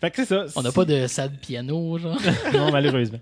[0.00, 0.46] Fait que c'est ça.
[0.56, 2.18] On n'a pas de sad piano, genre.
[2.52, 3.20] non, malheureusement.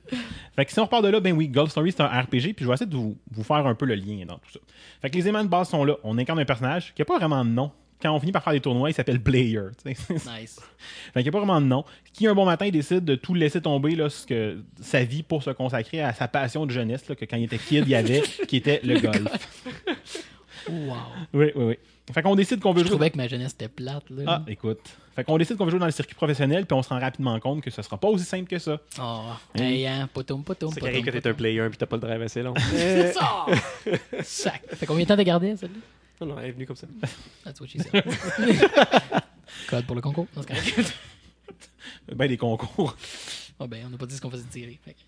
[0.57, 2.57] Fait que si on repart de là, ben oui, Golf Story, c'est un RPG, puis
[2.61, 4.61] je vais essayer de vous, vous faire un peu le lien dans tout ça.
[5.01, 5.97] Fait que les éléments de base sont là.
[6.03, 7.71] On incarne un personnage qui n'a pas vraiment de nom.
[8.03, 9.63] Quand on finit par faire des tournois, il s'appelle Player.
[9.85, 10.61] Nice.
[11.15, 11.85] Fait qu'il n'y a pas vraiment de nom.
[12.13, 15.43] Qui, un bon matin, décide de tout laisser tomber, là, ce que, sa vie, pour
[15.43, 17.95] se consacrer à sa passion de jeunesse, là, que quand il était kid, il y
[17.95, 19.63] avait, qui était le golf.
[20.67, 20.97] Wow.
[21.35, 21.79] Oui, oui, oui.
[22.13, 22.91] Fait qu'on décide qu'on veut Je jouer.
[22.97, 24.23] trouvais que ma jeunesse était plate, là.
[24.27, 24.79] Ah, écoute.
[25.17, 27.39] Fait qu'on décide qu'on veut jouer dans le circuit professionnel, puis on se rend rapidement
[27.41, 28.79] compte que ce sera pas aussi simple que ça.
[29.01, 29.23] Oh,
[29.55, 32.03] hey, hein, potum, potum, C'est potum, carré que t'es un player puis t'as pas le
[32.03, 32.53] drive assez long.
[32.73, 33.47] C'est ça!
[34.23, 34.63] Sac.
[34.75, 35.79] Fait combien de temps t'as gardé, celle-là?
[36.21, 36.87] non, non, elle est venue comme ça.
[37.45, 38.05] That's what she said.
[39.69, 40.27] Code pour le concours.
[40.37, 40.95] Non, c'est correct.
[42.15, 42.97] Ben, des concours.
[43.59, 44.79] Ah ben, on n'a pas dit ce qu'on faisait tirer.
[44.85, 44.99] Fait que-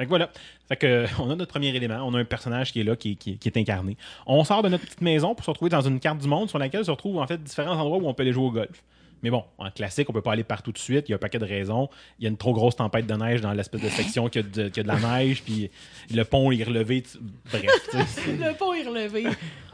[0.00, 0.30] Fait que voilà.
[0.66, 1.96] Fait que, on a notre premier élément.
[2.06, 3.98] On a un personnage qui est là, qui, qui- qui est incarné.
[4.26, 6.58] On sort de notre petite maison pour se retrouver dans une carte du monde sur
[6.58, 8.82] laquelle se retrouvent en fait différents endroits où on peut aller jouer au golf.
[9.22, 11.06] Mais bon, en classique, on peut pas aller partout de suite.
[11.08, 11.90] Il y a un paquet de raisons.
[12.18, 14.42] Il y a une trop grosse tempête de neige dans l'espèce de section qui a
[14.42, 15.70] de, qui a de la neige, puis
[16.10, 17.02] le pont est relevé.
[17.02, 17.18] tu-
[17.52, 18.36] Bref, tu sais.
[18.38, 19.26] Le pont est relevé.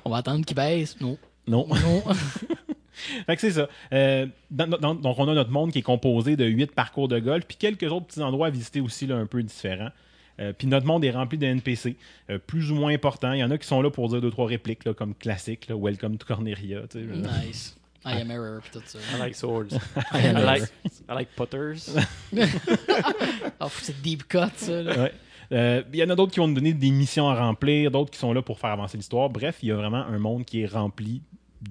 [0.05, 1.01] On va attendre qu'il baisse.
[1.01, 1.16] Non?
[1.47, 1.68] non.
[1.68, 2.03] Non.
[3.27, 3.68] Fait que c'est ça.
[3.93, 7.18] Euh, dans- dans- donc, on a notre monde qui est composé de huit parcours de
[7.18, 9.91] golf, puis quelques autres petits endroits à visiter aussi, là, un peu différents.
[10.39, 11.97] Euh, puis notre monde est rempli de NPC,
[12.30, 13.32] euh, plus ou moins importants.
[13.32, 15.68] Il y en a qui sont là pour dire deux, trois répliques, là, comme classique,
[15.68, 16.82] là, Welcome to Corneria.
[16.89, 17.16] tu sais.
[17.47, 17.76] nice.
[18.05, 18.99] I am error pis tout ça.
[19.16, 19.72] I like swords.
[20.14, 20.62] I like.
[21.09, 21.91] I like putters.
[23.61, 24.82] Oh, c'est deep cut, ça.
[24.82, 24.97] Là.
[24.97, 25.12] Ouais.
[25.53, 28.11] Euh, Il y en a d'autres qui vont nous donner des missions à remplir, d'autres
[28.11, 29.30] qui sont là pour faire avancer l'histoire.
[29.30, 31.22] Bref, il y a vraiment un monde qui est rempli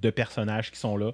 [0.01, 1.11] de personnages qui sont là.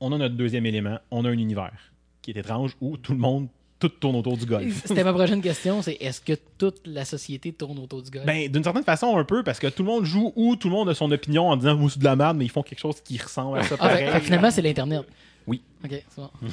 [0.00, 3.18] On a notre deuxième élément, on a un univers qui est étrange où tout le
[3.18, 3.48] monde,
[3.78, 4.82] tout tourne autour du golf.
[4.84, 8.26] C'était ma prochaine question, c'est est-ce que toute la société tourne autour du golf?
[8.26, 10.74] Ben, d'une certaine façon, un peu, parce que tout le monde joue ou tout le
[10.74, 12.80] monde a son opinion en disant vous c'est de la merde, mais ils font quelque
[12.80, 13.76] chose qui ressemble à ça.
[13.78, 14.12] ah, fait- pareil.
[14.12, 15.02] fait que finalement, c'est l'Internet.
[15.46, 15.62] Oui.
[15.82, 16.30] Ok, c'est bon.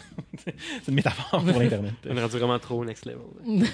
[0.46, 1.94] C'est une métaphore pour l'Internet.
[2.10, 3.20] On est rendu vraiment trop next level.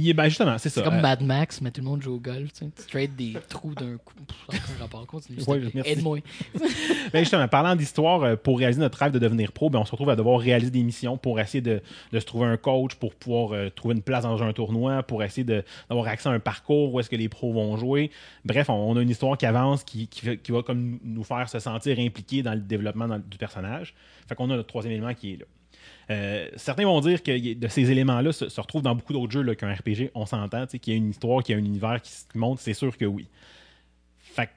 [0.00, 0.80] Puis, ben, justement, c'est ça.
[0.80, 2.52] C'est comme Euh, Mad Max, mais tout le monde joue au golf.
[2.52, 2.70] Tu sais.
[2.76, 4.14] Tu trades des trous d'un coup.
[4.48, 5.06] Pff, rapport.
[5.06, 5.38] Continue.
[5.46, 5.60] Ouais.
[5.84, 6.18] Aide-moi.
[7.12, 9.90] Ben justement, parlant d'histoire, euh, pour réaliser notre rêve de devenir pro, ben on se
[9.92, 11.80] retrouve à devoir réaliser des missions pour essayer de,
[12.12, 15.22] de se trouver un coach, pour pouvoir euh, trouver une place dans un tournoi, pour
[15.22, 18.10] essayer d'avoir accès à un parcours où est-ce que les pros vont jouer.
[18.44, 21.24] Bref, on, on a une histoire qui avance, qui, qui, fait- qui va comme nous
[21.24, 23.94] faire se sentir impliqués dans le développement dans- du personnage.
[24.28, 25.44] Fait qu'on a notre troisième élément qui est là.
[26.10, 29.54] Euh, certains vont dire que de ces éléments-là se, se retrouvent dans beaucoup d'autres jeux
[29.54, 30.10] qu'un RPG.
[30.14, 32.60] On s'entend, qu'il y a une histoire, qu'il y a un univers qui se monte,
[32.60, 33.26] c'est sûr que oui.
[34.18, 34.50] Fait que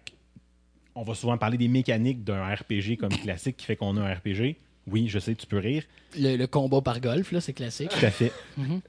[0.95, 4.13] on va souvent parler des mécaniques d'un RPG comme classique qui fait qu'on a un
[4.13, 4.55] RPG.
[4.87, 5.83] Oui, je sais, tu peux rire.
[6.17, 7.89] Le, le combat par golf, là, c'est classique.
[7.89, 8.31] Tout à fait.
[8.57, 8.81] Mhm.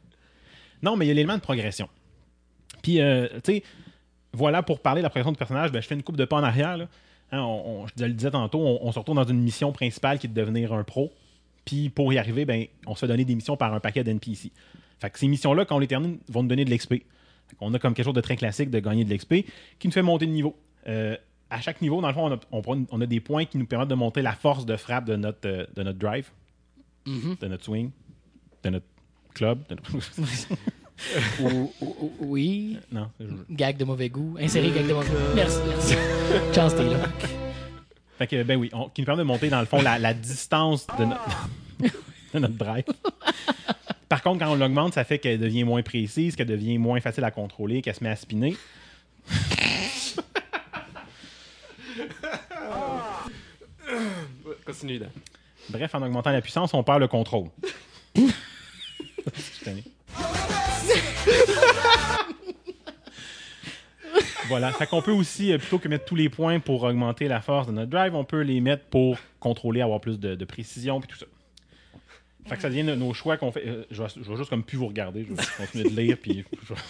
[0.83, 1.89] Non, mais il y a l'élément de progression.
[2.83, 3.63] Puis, euh, tu sais,
[4.33, 6.37] voilà, pour parler de la progression du personnage, ben, je fais une coupe de pas
[6.39, 6.77] en arrière.
[6.77, 6.89] là.
[7.31, 10.19] Hein, on- on- je le disais tantôt, on, on se retrouve dans une mission principale
[10.19, 11.13] qui est de devenir un pro.
[11.65, 14.51] Puis, pour y arriver, ben, on se fait donner des missions par un paquet d'NPC.
[15.01, 16.95] Fait que ces missions-là, quand on les termine, vont nous donner de l'XP.
[17.61, 19.45] On a comme quelque chose de très classique de gagner de l'XP
[19.79, 20.57] qui nous fait monter de niveau.
[20.89, 21.17] Euh,
[21.51, 23.59] à chaque niveau, dans le fond, on a, on prend- on a des points qui
[23.59, 26.31] nous permettent de monter la force de frappe de notre, euh, de notre drive,
[27.07, 27.37] Mhm.
[27.41, 27.91] de notre swing,
[28.65, 28.87] de notre
[29.35, 29.59] club.
[29.69, 29.93] de notre-
[31.41, 32.79] Ou- ou- ou- oui.
[32.93, 33.11] non,
[33.51, 34.37] Gag de mauvais goût.
[34.41, 35.17] Insérer gag de mauvais goût.
[35.35, 35.95] Merci, merci.
[36.55, 37.09] Chance, t'es là.
[38.23, 40.15] Fait que, ben oui, on- qui nous permet de monter, dans le fond, la, la
[40.15, 41.17] distance de, no-
[42.35, 42.85] de notre drive.
[44.09, 47.25] Par contre, quand on l'augmente, ça fait qu'elle devient moins précise, qu'elle devient moins facile
[47.25, 48.57] à contrôler, qu'elle se met à spinner.
[54.67, 55.07] Continue, là.
[55.71, 57.49] Bref, en augmentant la puissance, on perd le contrôle.
[64.49, 64.73] Voilà.
[64.73, 67.67] Fait qu'on peut aussi, euh, plutôt que mettre tous les points pour augmenter la force
[67.67, 71.09] de notre drive, on peut les mettre pour contrôler, avoir plus de, de précision puis
[71.09, 71.27] tout ça.
[72.47, 73.63] Fait que ça devient nos- choix qu'on fait.
[73.67, 75.25] Euh, je, vais, je vais juste comme plus vous regarder.
[75.29, 76.81] Je vais continuer de lire puis je vais-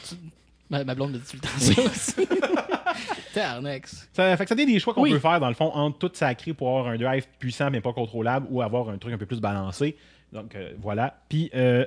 [0.70, 2.28] Ma, ma blonde me dit tout le temps ça aussi.
[3.34, 4.08] Tarnex.
[4.12, 5.10] Ça fait que ça devient des choix qu'on Oui.
[5.10, 7.92] peut faire, dans le fond, entre tout sacré pour avoir un drive puissant mais pas
[7.92, 9.96] contrôlable ou avoir un truc un peu plus balancé.
[10.32, 11.18] Donc, euh, voilà.
[11.28, 11.86] Puis, euh,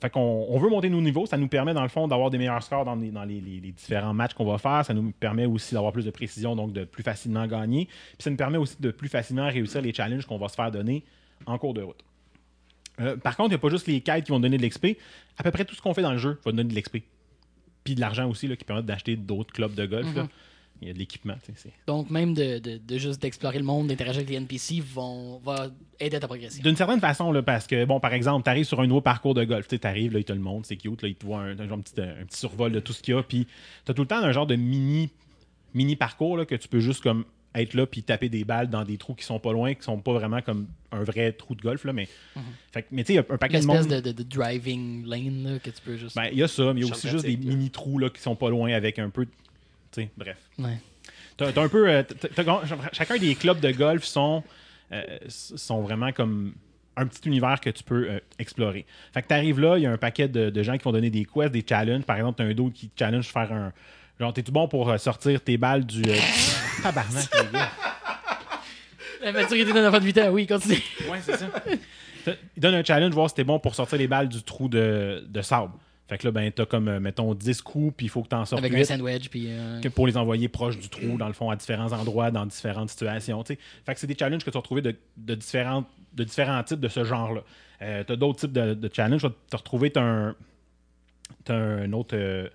[0.00, 1.26] fait on veut monter nos niveaux.
[1.26, 4.44] Ça nous permet, dans le fond, d'avoir des meilleurs scores dans, les, différents matchs qu'on
[4.44, 4.84] va faire.
[4.84, 7.86] Ça nous permet aussi d'avoir plus de précision, donc de plus facilement gagner.
[7.86, 10.70] Puis, ça nous permet aussi de plus facilement réussir les challenges qu'on va se faire
[10.70, 11.04] donner
[11.46, 12.04] en cours de route.
[13.00, 14.98] Euh, par contre, il n'y a pas juste les quêtes qui vont donner de l'XP.
[15.38, 16.98] À peu près tout ce qu'on fait dans le jeu va donner de l'XP.
[17.84, 20.14] Puis de l'argent aussi, là, qui permet d'acheter d'autres clubs de golf.
[20.14, 20.28] là.
[20.82, 21.34] Il y a de l'équipement.
[21.86, 25.68] Donc, même de, de, de juste d'explorer le monde, d'interagir avec les NPC vont, va
[25.98, 26.62] aider à ta progression.
[26.62, 29.34] D'une certaine façon, là, parce que, bon, par exemple, tu arrives sur un nouveau parcours
[29.34, 31.40] de golf, tu arrives, là, il te le montre, c'est cute, là, il te voit
[31.42, 33.46] un, un genre de petit, un petit survol de tout ce qu'il y a, puis
[33.84, 35.10] tu as tout le temps un genre de mini,
[35.74, 37.24] mini parcours là, que tu peux juste comme
[37.54, 39.98] être là puis taper des balles dans des trous qui sont pas loin, qui sont
[39.98, 42.08] pas vraiment comme un vrai trou de golf, là, mais,
[42.72, 43.96] fait que- mais tu sais, il y a un paquet de L'espèce monde.
[43.96, 46.16] de, de, de driving lane là, que tu peux juste.
[46.16, 47.56] Ben, il y a ça, mais il y a aussi juste des pratique, là.
[47.56, 49.26] mini trous là, qui sont pas loin avec un peu.
[49.90, 50.36] De- Tu sais, bref.
[50.58, 50.78] Ouais.
[51.36, 51.88] T'as t'as un peu.
[51.88, 54.42] euh, t'as- t'as- chacun des clubs de golf sont,
[54.92, 56.54] euh, sont vraiment comme
[56.96, 58.84] un petit univers que tu peux euh, explorer.
[59.14, 60.92] Fait que tu arrives là, il y a un paquet de, de gens qui vont
[60.92, 62.04] donner des quests, des challenges.
[62.04, 63.72] Par exemple, tu as un d'autre qui te challenge de faire un.
[64.18, 66.02] Genre, t'es tout bon pour sortir tes balles du.
[66.06, 66.16] euh,
[66.82, 67.70] Tabarnak, les gars?
[69.22, 70.82] La maturité d'un enfant de 8 ans, oui, continue.
[71.10, 71.46] Ouais, c'est ça.
[72.26, 75.24] Il donne un challenge, voir si t'es bon pour sortir les balles du trou de,
[75.28, 75.72] de sable.
[76.10, 78.44] Fait que là, ben, t'as comme, euh, mettons, 10 coups, puis il faut que t'en
[78.44, 78.84] sortes Avec un 8.
[78.84, 79.46] sandwich, puis.
[79.48, 82.90] euh, pour les envoyer proches du trou, dans le fond, à différents endroits, dans différentes
[82.90, 83.42] situations.
[83.44, 83.60] tu sais.
[83.86, 86.80] Fait que c'est des challenges que tu vas retrouver de, de, différentes, de différents types
[86.80, 87.42] de ce genre-là.
[87.82, 89.20] Euh, tu as d'autres types de, de challenges.
[89.22, 90.34] Tu vas te retrouver, tu as un,
[91.44, 92.16] t'as un autre.
[92.16, 92.48] euh,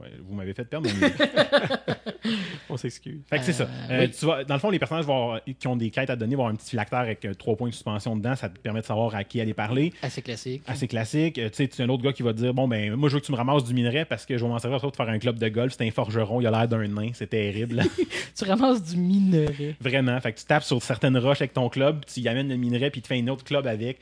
[0.00, 1.08] ouais, vous m'avez fait perdre mon.
[2.68, 3.20] On s'excuse.
[3.28, 3.64] Fait que c'est ça.
[3.64, 4.10] Euh, Euh, oui.
[4.10, 6.20] tu vas, dans le fond, les personnages vont avoir- qui ont des quêtes à te
[6.20, 8.36] donner vont avoir un petit phylactère avec 3 points de suspension dedans.
[8.36, 9.92] Ça te permet de savoir à qui aller parler.
[10.02, 10.62] Assez classique.
[10.66, 11.38] Assez classique.
[11.38, 13.08] Euh, tu sais, tu as un autre gars qui va te dire Bon, ben, moi,
[13.08, 14.94] je veux que tu me ramasses du minerai parce que je vais m'en servir pour
[14.94, 15.74] faire un club de golf.
[15.76, 17.10] C'est un forgeron, il a l'air d'un nain.
[17.14, 17.82] C'est terrible.
[18.36, 19.76] Tu ramasses du minerai.
[19.80, 20.18] Vraiment.
[20.20, 22.90] Fait que tu tapes sur certaines roches avec ton club, tu y amènes le minerai,
[22.90, 23.98] puis tu fais un autre club avec.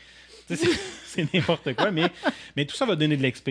[1.04, 2.04] C'est n'importe quoi, mais,
[2.56, 3.50] mais tout ça va donner de l'XP.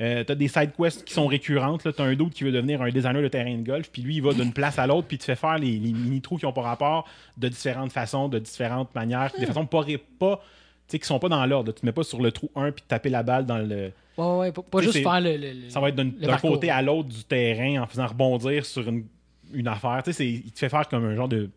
[0.00, 1.82] Euh, tu as des side quests qui sont récurrentes.
[1.82, 4.16] Tu as un d'autre qui veut devenir un designer de terrain de golf, puis lui,
[4.16, 6.52] il va d'une place à l'autre, puis tu fais faire les, les mini-trous qui ont
[6.52, 9.84] pas rapport de différentes façons, de différentes manières, des façons pas,
[10.18, 10.42] pas
[10.88, 11.72] tu sais, qui sont pas dans l'ordre.
[11.72, 13.92] Tu te mets pas sur le trou 1 puis taper la balle dans le.
[14.16, 15.68] Ouais, ouais, pas, pas juste faire le.
[15.68, 19.04] Ça va être d'un côté à l'autre du terrain en faisant rebondir sur une,
[19.52, 20.02] une affaire.
[20.06, 21.50] Il te fait faire comme un genre de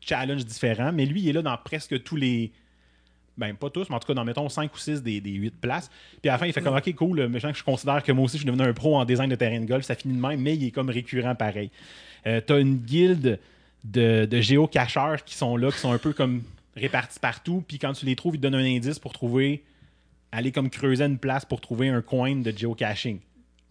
[0.00, 2.52] challenge différent, mais lui, il est là dans presque tous les.
[3.36, 5.54] Ben, pas tous, mais en tout cas, dans, mettons, 5 ou 6 des, des 8
[5.60, 5.90] places.
[6.20, 8.36] Puis à la fin, il fait comme, OK, cool, mais je considère que moi aussi,
[8.36, 9.84] je suis devenu un pro en design de terrain de golf.
[9.84, 11.70] Ça finit de même, mais il est comme récurrent pareil.
[12.26, 13.38] Euh, T'as une guilde
[13.84, 16.42] de, de géocacheurs qui sont là, qui sont un peu comme
[16.76, 17.64] répartis partout.
[17.66, 19.62] Puis quand tu les trouves, ils te donnent un indice pour trouver.
[20.32, 23.18] Aller comme creuser une place pour trouver un coin de geocaching.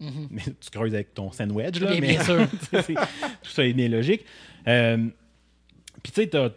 [0.00, 1.92] Mais tu creuses avec ton sandwich, là.
[1.92, 2.46] Bien, mais bien sûr.
[2.72, 4.24] tout ça est bien logique.
[4.66, 5.08] Euh,
[6.02, 6.48] puis tu sais, t'as,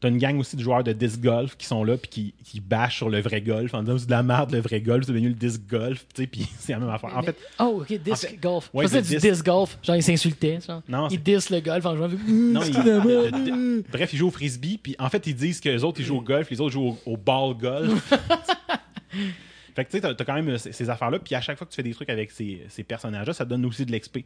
[0.00, 2.60] t'as- une gang aussi de joueurs de disc golf qui sont là puis qui, qui
[2.60, 5.12] bâchent sur le vrai golf en disant c'est de la merde le vrai golf, c'est
[5.12, 7.16] devenu le disc golf, tu sais, puis c'est la même affaire.
[7.16, 8.70] En Mais- fait, Oh, ok, disc en fait- golf.
[8.74, 9.78] ouais, le du disc- disc golf.
[9.82, 10.58] Genre, il s'insultait.
[10.66, 10.82] Genre.
[10.88, 12.08] Non, il c'est- diss le golf en jouant.
[12.08, 15.68] non, C'est ils- de bref, ils jouent au frisbee, puis en fait, ils disent que
[15.68, 18.12] les autres, ils jouent au golf, les autres jouent au, au ball golf.
[19.74, 21.66] fait que tu sais, t'as, quand même euh, ces, ces affaires-là, puis à chaque fois
[21.66, 24.18] que tu fais des trucs avec ces, ces personnages-là, ça te donne aussi de l'XP.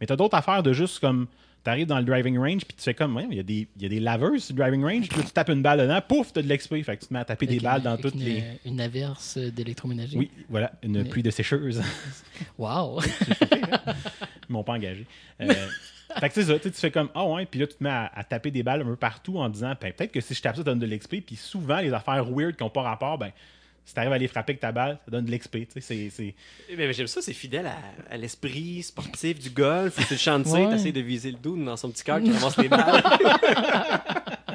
[0.00, 1.26] Mais t'as d'autres affaires de juste comme.
[1.66, 3.82] T'arrives dans le driving range, puis tu fais comme, ouais, il y, a des- il
[3.82, 6.32] y a des laveuses sur le driving range, puis tu tapes une balle dedans, pouf,
[6.32, 6.76] t'as de l'XP.
[6.84, 8.44] Fait que tu te mets à taper des balles une- dans toutes une, les.
[8.64, 10.16] Une averse d'électroménager.
[10.16, 11.82] Oui, voilà, une pluie de sécheuse.
[12.58, 13.00] Wow.
[14.48, 15.06] Ils m'ont pas engagé.
[15.40, 15.52] Euh,
[16.20, 18.12] fait que c'est ça, tu fais comme, ah ouais, puis là, tu te mets à,
[18.14, 20.54] à taper des balles un peu partout en disant, ben, peut-être que si je tape
[20.54, 23.30] ça, ça donne de l'XP, puis souvent, les affaires weird qui n'ont pas rapport, ben,
[23.86, 25.56] si tu arrives à les frapper avec ta balle, ça donne de l'XP.
[26.68, 27.76] Eh ben, J'aime ça, c'est fidèle à,
[28.12, 29.94] à l'esprit sportif du golf.
[29.96, 30.70] C'est le chantier, Ouais.
[30.70, 33.02] t'essayes de viser le dos dans son petit cœur qui ramasse les balles.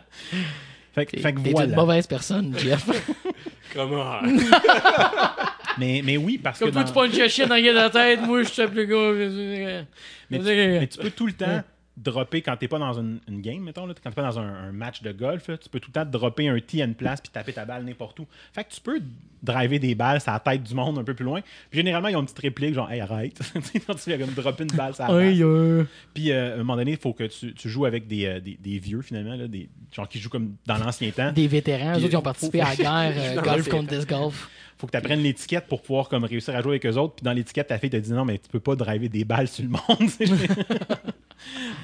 [0.93, 1.73] Fait, que- fait que t'es une voilà.
[1.75, 2.85] mauvaise personne, Jeff.
[3.73, 4.19] Comment?
[5.77, 6.73] Mais, mais oui, parce Comme que.
[6.73, 8.73] toi, dans- tu prends une chachette dans la gueule de la tête, moi, je tape
[8.75, 9.85] le gars.
[10.29, 11.63] Mais tu, mais tu peux tout le temps
[12.03, 14.69] dropper quand t'es pas dans une, une game, mettons, là, quand t'es pas dans un,
[14.69, 16.95] un match de golf, là, tu peux tout le temps dropper un tee à une
[16.95, 18.27] place puis taper ta balle n'importe où.
[18.53, 18.99] Fait que tu peux
[19.43, 21.41] driver des balles sur la tête du monde un peu plus loin.
[21.69, 23.39] Puis généralement, ils ont une petite réplique genre Hey, arrête.
[23.53, 25.83] Tu sais, quand tu fais comme dropper une balle euh.
[26.13, 28.39] Puis euh, à un moment donné, il faut que tu, tu joues avec des, euh,
[28.39, 31.31] des, des vieux finalement, là, des, genre qui jouent comme dans l'ancien temps.
[31.31, 34.09] Des vétérans, eux autres, qui ont faut- participé à la guerre euh, golf contre disc
[34.09, 34.49] golf.
[34.81, 37.15] Faut que tu apprennes l'étiquette pour pouvoir comme réussir à jouer avec eux autres.
[37.15, 39.47] Puis dans l'étiquette, ta fille te dit non, mais tu peux pas driver des balles
[39.47, 39.79] sur le monde.
[40.17, 40.27] tu sais.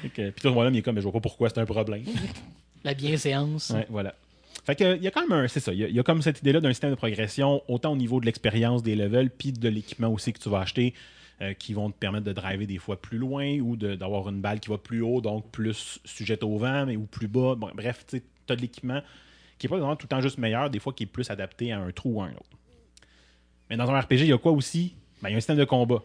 [0.02, 1.64] Fait que- puis toi, là, il est comme, mais je vois pas pourquoi c'est un
[1.64, 2.02] problème.
[2.84, 3.70] La bienséance.
[3.70, 4.14] Ouais, voilà.
[4.64, 6.00] Fait que, il y a quand même un, c'est ça, il y a- il y,
[6.00, 9.30] a comme cette idée-là d'un système de progression, autant au niveau de l'expérience des levels,
[9.30, 10.94] puis de l'équipement aussi que tu vas acheter.
[11.40, 14.58] euh, qui vont te permettre de driver des fois plus loin ou d'avoir une balle
[14.58, 17.54] qui va plus haut, donc plus sujette au vent, mais ou plus bas.
[17.54, 19.00] Bon, bref, tu as de l'équipement
[19.56, 21.70] qui n'est pas vraiment tout le temps juste meilleur, des fois qui est plus adapté
[21.70, 22.57] à un trou ou à un autre.
[23.70, 24.94] Mais dans un RPG, il y a quoi aussi?
[25.22, 26.02] Ben, Il y a un système de combat,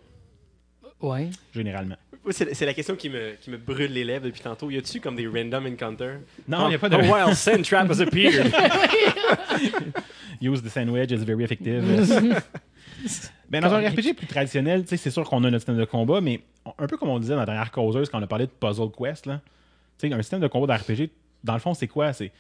[1.02, 1.30] Ouais.
[1.54, 1.96] généralement.
[2.32, 4.70] C'est la question qui me, qui me brûle les lèvres depuis tantôt.
[4.72, 6.20] Y a-tu comme des random encounters?
[6.48, 6.96] Non, il n'y a pas de.
[6.96, 8.50] A wild sand trap has appeared.
[10.42, 11.84] Use the sandwich is very effective.
[13.50, 15.86] ben, dans un RPG plus traditionnel, tu sais, c'est sûr qu'on a notre système de
[15.86, 18.28] combat, mais on- un peu comme on disait dans la dernière causeuse quand on a
[18.28, 19.42] parlé de Puzzle Quest, là,
[19.98, 21.10] tu sais, un système de combat d'RPG,
[21.44, 22.14] dans le fond, c'est quoi?
[22.14, 22.32] C'est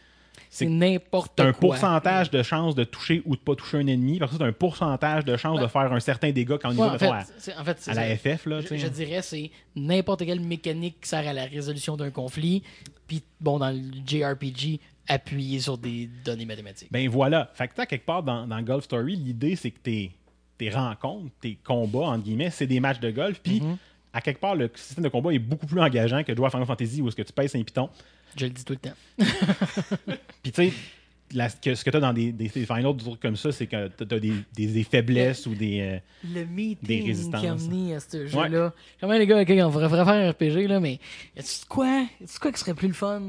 [0.49, 1.45] C'est n'importe quoi.
[1.45, 4.43] un pourcentage de chance de toucher ou de pas toucher un ennemi, parce que c'est
[4.43, 6.97] un pourcentage de chance de faire un certain dégât quand on y Ouais, va, en
[6.99, 7.07] fait,
[7.51, 8.15] à, en fait, à la.
[8.17, 8.45] FF.
[8.45, 12.61] Là, Je, dirais c'est n'importe quelle mécanique qui sert à la résolution d'un conflit.
[13.07, 16.87] Puis, bon, dans le JRPG, appuyer sur des données mathématiques.
[16.91, 17.51] Ben voilà.
[17.55, 20.11] Fait que, quelque part, dans, dans Golf Story, l'idée, c'est que tes,
[20.57, 23.39] tes rencontres, tes combats, entre guillemets, c'est des matchs de golf.
[23.43, 23.77] Puis, Mhm.
[24.13, 26.49] à quelque part, le système de combat est beaucoup plus engageant que de jouer à
[26.51, 27.89] Final Fantasy où est-ce que tu pèses un piton.
[28.35, 28.95] Je le dis tout le temps.
[30.43, 30.73] Puis, tu sais,
[31.33, 33.51] la- que- ce que tu as dans des, des, des finals, des trucs comme ça,
[33.51, 35.79] c'est que tu as des, des- des faiblesses ou des.
[35.81, 35.97] euh,
[36.33, 37.41] Le meeting Des résistances.
[37.41, 38.73] qui a mené à ce jeu-là.
[38.99, 40.99] Comment les gars, ok, on pourrait faire un RPG, là, mais
[41.35, 41.87] y a-tu quoi?
[41.87, 43.21] Y a-tu de quoi qui serait plus le fun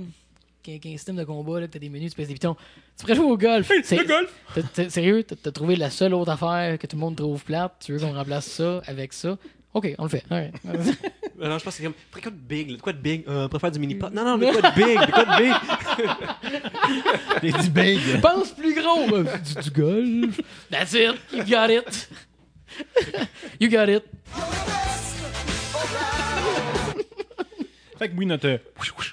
[0.63, 2.57] qu'un système de combat, là, que t'as des menus, tu pèses des pitons?
[2.97, 3.71] Tu pourrais jouer au golf.
[3.83, 4.89] C'est- le golf!
[4.91, 7.75] Sérieux, t'as trouvé la seule autre affaire que tout le monde trouve plate.
[7.85, 9.37] Tu veux qu'on remplace ça avec ça?
[9.75, 10.25] Ok, on le fait.
[10.31, 10.55] Alright.
[10.67, 10.93] Euh,
[11.39, 11.95] non, je pense que c'est comme.
[12.11, 12.71] Faudrait quoi de big?
[12.71, 12.77] là?
[12.83, 13.25] Quoi de big?
[13.29, 14.11] Euh, on faire du mini-pot.
[14.13, 14.99] Non, non, mais quoi de big?
[15.01, 15.55] De quoi de big?
[17.43, 18.21] J'ai dit big!
[18.21, 19.15] Pense plus gros!
[19.15, 20.41] euh, Du, du golf.
[20.71, 21.15] That's it.
[21.33, 22.09] You got it.
[23.61, 24.05] you got it.
[28.05, 28.59] Fait que oui, notre euh,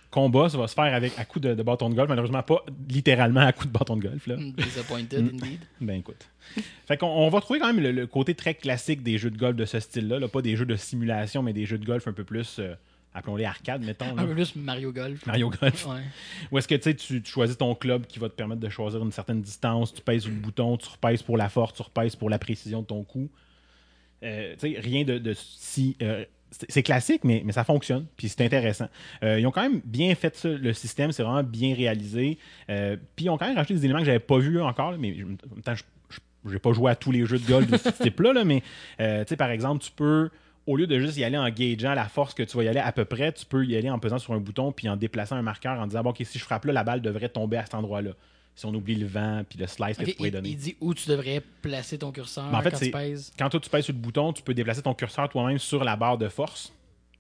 [0.10, 2.10] combat, ça va se faire avec à coup de, de bâton de golf.
[2.10, 4.28] Malheureusement, pas littéralement à coup de bâton de golf.
[4.28, 4.36] Là.
[4.38, 5.60] Mm, Disappointed, indeed.
[5.82, 6.28] Ben écoute.
[6.88, 9.38] Fait qu'on on va trouver quand même le, le côté très classique des jeux de
[9.38, 10.20] golf de ce style-là.
[10.20, 10.28] là.
[10.28, 12.74] Pas des jeux de simulation, mais des jeux de golf un peu plus, euh,
[13.14, 14.14] appelons-les arcade, mettons.
[14.16, 14.24] là.
[14.24, 15.26] Un peu plus Mario Golf.
[15.26, 15.86] Mario Golf.
[15.88, 16.02] Ouais.
[16.52, 19.02] Ou est-ce que tu sais, tu choisis ton club qui va te permettre de choisir
[19.02, 22.30] une certaine distance, tu pèses le bouton, tu repèses pour la force, tu repèses pour
[22.30, 23.30] la précision de ton coup.
[24.24, 25.96] Euh, tu sais, rien de, de si.
[26.02, 28.88] euh, c'est classique, mais, ça fonctionne, puis c'est intéressant.
[29.24, 32.38] Euh, ils ont quand même bien fait ça, le système, c'est vraiment bien réalisé.
[32.70, 35.14] Euh, puis ils ont quand même rajouté des éléments que j'avais pas vus encore, mais
[35.24, 35.76] en même temps,
[36.46, 38.64] je pas joué à tous les jeux de golf de ce type-là, là, mais
[39.00, 40.30] euh, par exemple, tu peux,
[40.68, 42.80] au lieu de juste y aller en gageant la force que tu vas y aller
[42.80, 45.36] à peu près, tu peux y aller en pesant sur un bouton puis en déplaçant
[45.36, 47.64] un marqueur en disant bon, ok, si je frappe là, la balle devrait tomber à
[47.64, 48.12] cet endroit-là.
[48.62, 50.50] Si on oublie le vent puis le slice que Ok, tu pourrais il, donner.
[50.50, 53.32] il dit où tu devrais placer ton curseur Mais en fait, quand tu pèses.
[53.36, 55.96] Quand toi tu pèses sur le bouton, tu peux déplacer ton curseur toi-même sur la
[55.96, 56.72] barre de force.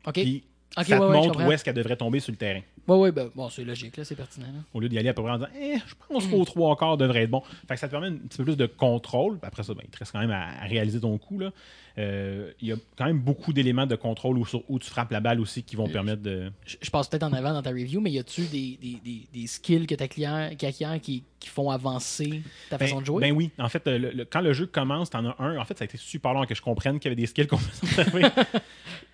[0.05, 0.13] Ok.
[0.21, 0.43] Puis
[0.74, 2.61] Ça ouais, te ouais, montre où est-ce qu'elle devrait tomber sur le terrain.
[2.88, 4.47] Ouais, ouais, ben, bon, c'est logique, là, c'est pertinent.
[4.47, 4.59] là.
[4.74, 6.95] Au lieu d'y aller à peu près en disant eh, je pense qu'au trois quarts
[6.97, 7.41] devrait être bon.
[7.67, 9.38] Fait que ça te permet un petit peu plus de contrôle.
[9.41, 11.41] Après ça, ben, il te reste quand même à, à réaliser ton coup.
[11.97, 15.11] Euh, Il y a quand même beaucoup d'éléments de contrôle où, sur où tu frappes
[15.11, 16.49] la balle aussi qui vont permettre de.
[16.65, 19.28] Je, je passe peut-être en avant dans ta review, mais y a-tu des, des, des,
[19.34, 23.05] des skills que ta client, qui acquiert qui, qui font avancer ta Ben, façon de
[23.05, 23.22] jouer?
[23.22, 25.57] ben oui, en fait, le- le- quand le jeu commence, t'en as un.
[25.57, 27.47] En fait, ça a été super long que je comprenne qu'il y avait des skills
[27.47, 27.57] qu'on
[28.11, 29.11] peut tu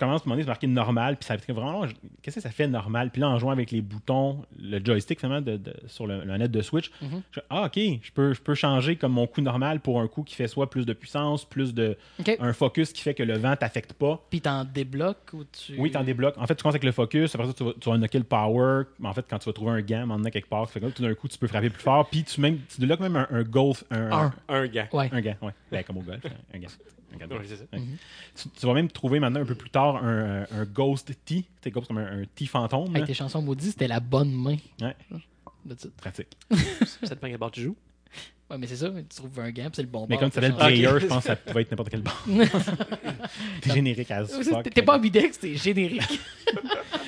[0.00, 1.84] commences, à un moment donné, c'est marqué normal, puis ça fait vraiment.
[2.22, 3.10] Qu'est-ce que ça fait normal?
[3.10, 6.36] Puis là, en jouant avec les boutons, le joystick, finalement, de, de- sur le, le
[6.36, 7.22] net de Switch, Mhm.
[7.30, 10.22] je- ah, ok, je peux, je peux changer comme mon coup normal pour un coup
[10.24, 11.96] qui fait soit plus de puissance, plus de.
[12.40, 14.24] Un focus qui fait que le vent t'affecte pas.
[14.30, 15.74] Puis t'en débloques ou tu.
[15.78, 16.36] Oui, t'en débloques.
[16.38, 18.24] En fait, tu commences avec le focus, après ça, tu vas, tu vas unlocker le
[18.24, 18.84] power.
[19.04, 21.02] En fait, quand tu vas trouver un gant, maintenant quelque part, fait que là, tout
[21.02, 22.08] d'un coup, tu peux frapper plus fort.
[22.08, 23.84] Puis tu, même, tu débloques même un, un golf.
[23.90, 24.32] Un, Un.
[24.48, 24.88] Un gars.
[24.92, 25.08] Ouais.
[25.12, 25.52] un gant, ouais.
[25.70, 26.20] Ben, comme au golf,
[26.54, 26.68] un gant.
[27.14, 27.80] Un Ouais,
[28.34, 31.44] tu, tu vas même trouver maintenant un peu plus tard un, un Ghost T.
[31.62, 32.90] C'est comme un, un fantôme.
[32.90, 33.06] Avec là.
[33.06, 34.56] tes chansons maudites, c'était la bonne main.
[34.80, 34.96] Ouais,
[35.96, 36.36] pratique.
[37.02, 37.76] Ça dépend quel bord tu joues?
[38.50, 40.40] Ouais, mais c'est ça, tu trouves un gant, c'est le bon Mais bord comme ça
[40.40, 40.56] s'appelle.
[40.56, 42.20] Player, je pense que ça pouvait être n'importe quel bord.
[43.62, 44.70] T'es générique à C'est- fuck.
[44.70, 46.02] T'es pas ambidex, t'es générique.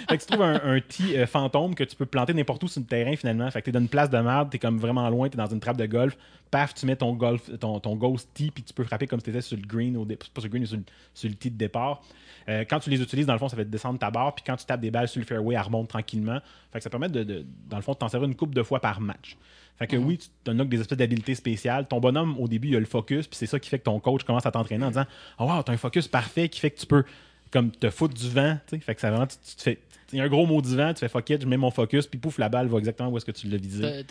[0.09, 2.69] Fait que tu trouves un, un T euh, fantôme que tu peux planter n'importe où
[2.69, 3.51] sur le terrain finalement.
[3.51, 5.61] Fait que t'es dans une place de merde, t'es comme vraiment loin, t'es dans une
[5.61, 6.17] trappe de golf.
[6.51, 9.25] Paf, tu mets ton golf, ton, ton ghost T, puis tu peux frapper comme si
[9.27, 10.83] t'étais sur le green, au dé- pas sur le green, mais sur le,
[11.15, 12.03] sur le tee de départ.
[12.49, 14.57] Euh, quand tu les utilises, dans le fond, ça fait descendre ta barre, puis quand
[14.57, 16.41] tu tapes des balles sur le fairway, elle remonte tranquillement.
[16.73, 18.63] Fait que ça permet de, de- dans le fond, de t'en servir une coupe de
[18.63, 19.37] fois par match.
[19.79, 21.89] Fait que oui, tu unlocks des espèces d'habilités spéciales.
[21.89, 23.99] Ton bonhomme, au début, il a le focus, puis c'est ça qui fait que ton
[24.01, 25.07] coach commence à t'entraîner en disant
[25.39, 27.05] Oh wow, t'as un focus parfait qui fait que tu peux
[27.51, 28.59] comme te foutre du vent.
[28.67, 28.83] tu sais.
[28.83, 29.79] Fait que ça vraiment, tu, tu te fais.
[30.13, 31.71] Il y a un gros mot du vent, tu fais fuck it, je mets mon
[31.71, 34.05] focus, puis pouf, la balle va exactement où est-ce que tu l'as visé.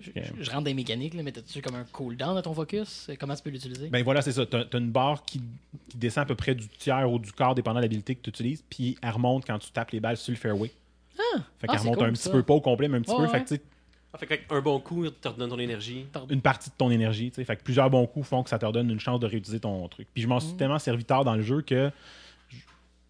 [0.00, 3.10] Je, rentre dans les mécaniques, là, mais t'as-tu comme un cooldown de ton focus?
[3.18, 3.88] Comment tu peux l'utiliser?
[3.88, 4.46] Ben voilà, c'est ça.
[4.46, 5.42] T'as as une barre qui,
[5.88, 8.30] qui descend à peu près du tiers ou du quart, dépendant de l'habilité que tu
[8.30, 10.70] utilises, puis elle remonte quand tu tapes les balles sur le fairway.
[11.18, 12.30] ah, Fait ah, qu'elle remonte cool, un petit ça.
[12.30, 13.32] peu, pas au complet, mais un petit Ouais, peu.
[13.32, 13.44] ouais.
[13.44, 13.62] Fait que
[14.12, 16.06] Ah, fait un bon coup, il te redonne ton énergie.
[16.30, 17.30] une partie de ton énergie.
[17.30, 17.44] tu sais.
[17.44, 19.86] Fait que plusieurs bons coups font que ça te redonne une chance de réutiliser ton
[19.88, 20.08] truc.
[20.14, 21.90] Puis je m'en suis tellement servi tard dans le jeu que
[22.48, 22.56] je,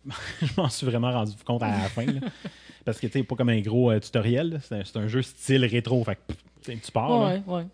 [0.46, 2.04] je m'en suis vraiment rendu compte à la fin.
[2.04, 2.20] là.
[2.84, 4.60] Parce que tu sais, pas comme un gros euh, tutoriel.
[4.62, 6.02] C'est un, c'est un jeu style rétro.
[6.04, 6.32] Fait que
[6.64, 7.10] pff, tu pars.
[7.10, 7.34] là.
[7.34, 7.66] Ouais, ouais.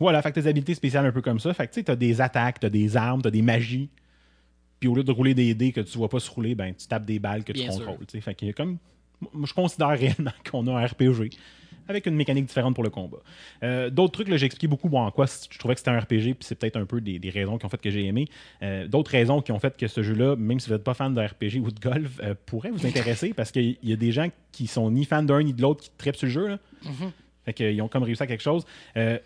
[0.00, 1.52] Voilà, fait que tes habilités spéciales un peu comme ça.
[1.54, 3.90] Fait que tu sais, t'as des attaques, t'as des armes, t'as des magies.
[4.80, 6.86] Puis au lieu de rouler des dés que tu vois pas se rouler, ben tu
[6.88, 7.84] tapes des balles que Bien tu sûr.
[7.84, 8.06] contrôles.
[8.06, 8.20] tu sais.
[8.22, 8.78] Fait a comme.
[9.34, 11.30] Moi, je considère réellement qu'on a un RPG
[11.88, 13.18] avec une mécanique différente pour le combat.
[13.62, 15.98] Euh, D'autres trucs, là, j'ai expliqué beaucoup bon, en quoi je trouvais que c'était un
[15.98, 18.26] RPG, puis c'est peut-être un peu des, des raisons qui ont fait que j'ai aimé.
[18.62, 21.14] Euh, D'autres raisons qui ont fait que ce jeu-là, même si vous n'êtes pas fan
[21.14, 24.28] de RPG ou de golf, euh, pourrait vous intéresser parce qu'il y a des gens
[24.52, 26.46] qui sont ni fans d'un ni de l'autre qui trippent sur le jeu.
[26.48, 26.58] Là.
[27.44, 28.64] Fait qu'ils ont comme réussi à quelque chose.
[28.96, 29.18] Euh,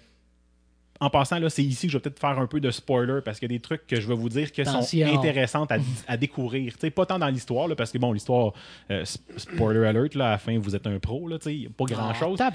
[1.01, 3.39] en passant, là, c'est ici que je vais peut-être faire un peu de spoiler parce
[3.41, 5.19] qu'il y a des trucs que je vais vous dire qui sont Attention.
[5.19, 6.75] intéressantes à, à découvrir.
[6.95, 8.53] Pas tant dans l'histoire, parce que bon, l'histoire,
[8.91, 11.39] euh, sp- spoiler alert, là, à la fin, vous êtes un pro, là,
[11.77, 12.39] pas grand-chose.
[12.41, 12.51] Ah.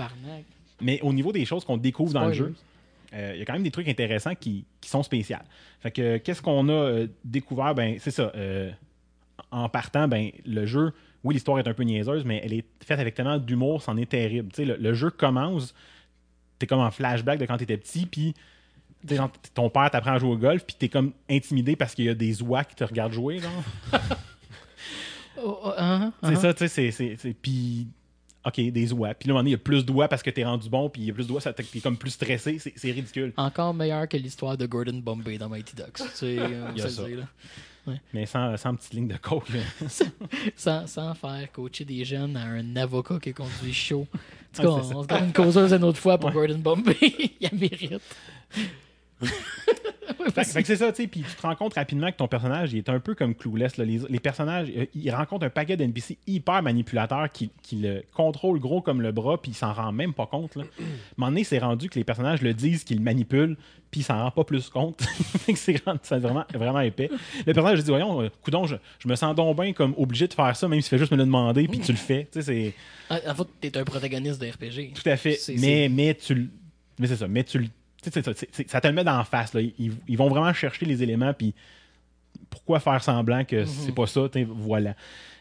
[0.81, 2.55] Mais au niveau des choses qu'on découvre dans le jeu,
[3.13, 5.35] euh, il y a quand même des trucs intéressants qui, qui sont spéciaux.
[5.81, 7.75] Fait que qu'est-ce qu'on a euh, découvert?
[7.75, 8.31] Ben, c'est ça.
[8.35, 8.71] euh,
[9.51, 12.99] en partant, ben, le jeu, oui, l'histoire est un peu niaiseuse, mais elle est faite
[12.99, 14.49] avec tellement d'humour, c'en est terrible.
[14.57, 15.73] Le, le jeu commence,
[16.59, 18.33] t'es comme en flashback de quand t'étais petit, puis
[19.09, 22.09] genre, ton père t'apprend à jouer au golf, puis t'es comme intimidé parce qu'il y
[22.09, 23.63] a des oies qui te regardent jouer, genre.
[25.41, 26.35] Oh, oh, hein, C'est hein.
[26.35, 27.15] ça, tu sais, c'est- c'est.
[27.17, 27.87] c'est- Puis,
[28.45, 29.13] OK, des oies.
[29.13, 31.03] Puis là, moment donné, il y a plus d'oies parce que t'es rendu bon, puis
[31.03, 32.57] il y a plus d'oies, ça t'es comme plus stressé.
[32.59, 33.31] C'est c'est ridicule.
[33.37, 35.93] Encore meilleur que l'histoire de Gordon Bombay dans Mighty Ducks.
[35.95, 37.07] Tu sais, on Il y a se ça.
[37.07, 37.23] le là.
[38.13, 39.47] Mais sans, sans petite ligne de coke.
[40.55, 44.07] Sans, sans faire coacher des jeunes à un avocat qui conduit chaud.
[44.13, 46.95] En tout cas, on se garde une causeuse une autre fois pour Gordon Bombay.
[47.01, 48.01] il la mérite.
[50.33, 51.07] Fait, fait que c'est ça, tu sais.
[51.07, 53.77] Puis tu te rends compte rapidement que ton personnage, il est un peu comme Clueless.
[53.77, 53.85] là.
[53.85, 58.59] Les, les personnages, euh, il rencontre un paquet d'NPC hyper manipulateurs qui, qui le contrôlent
[58.59, 60.55] gros comme le bras, puis il s'en rend même pas compte.
[60.55, 60.63] Là.
[60.63, 60.85] À un
[61.17, 63.55] moment donné, c'est rendu que les personnages le disent qu'ils le manipulent,
[63.89, 65.01] puis il s'en rend pas plus compte.
[65.55, 65.81] C'est
[66.19, 67.09] vraiment, vraiment épais.
[67.47, 70.33] Le personnage dit Voyons, euh, coudonc, je, je me sens donc bien comme obligé de
[70.33, 72.27] faire ça, même s'il fait juste me le demander, puis tu le fais.
[72.31, 72.73] Tu sais, c'est.
[73.09, 74.93] En en fait, t'es un protagoniste de RPG.
[74.93, 75.39] Tout à fait.
[75.57, 76.49] Mais, mais tu le-
[76.99, 77.27] Mais c'est ça.
[77.27, 77.71] Mais tu le- tu
[78.01, 78.31] c'est ça,
[78.67, 79.53] ça te le met dans la face.
[79.53, 79.61] Là.
[79.61, 81.33] Ils, ils vont vraiment chercher les éléments.
[81.33, 81.53] Puis
[82.49, 84.21] pourquoi faire semblant que c'est pas ça?
[84.47, 84.95] Voilà.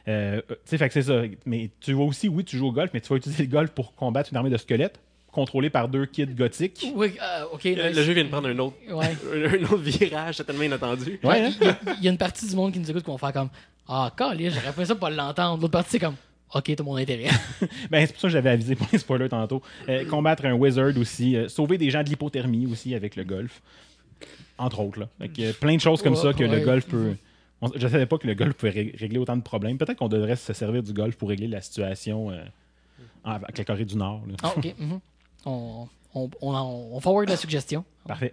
[0.09, 1.23] Euh, tu sais, fait que c'est ça.
[1.47, 3.71] Mais tu vois aussi, oui, tu joues au golf, mais tu vas utiliser le golf
[3.71, 5.01] pour combattre une armée de squelettes
[5.31, 6.87] contrôlée par deux kids gothiques.
[6.95, 7.63] Oui, euh, ok.
[7.65, 7.97] Le, nice.
[7.97, 9.15] le jeu vient de prendre un autre, Ouais.
[9.61, 11.21] un autre virage totalement inattendu.
[11.23, 11.51] Ouais, hein?
[11.61, 13.19] Il y, a, il y a une partie du monde qui nous écoute qui vont
[13.19, 13.51] faire comme
[13.87, 15.61] Ah, calé, j'aurais fait ça pour pas l'entendre.
[15.61, 16.17] L'autre partie, c'est comme
[16.55, 17.29] Ok, t'as mon intérêt.
[17.91, 19.63] Ben, c'est pour ça que j'avais avisé pour les spoilers tantôt.
[19.89, 21.37] Euh, combattre un wizard aussi.
[21.37, 23.61] euh, sauver des gens de l'hypothermie aussi avec le golf.
[24.57, 25.01] Entre autres.
[25.01, 25.09] Là.
[25.29, 26.59] Que, euh, plein de choses comme ça que Ouais.
[26.61, 27.15] le golf peut.
[27.61, 29.79] on- je savais pas que le golf pouvait ré- régler autant de problèmes.
[29.79, 32.31] Peut-être qu'on devrait se servir du golf pour régler la situation
[33.25, 34.23] avec la Corée du Nord.
[34.43, 34.75] Ah, ok.
[34.79, 35.01] mhm.
[35.45, 37.85] On, on, on, on forward la suggestion.
[38.07, 38.33] Parfait.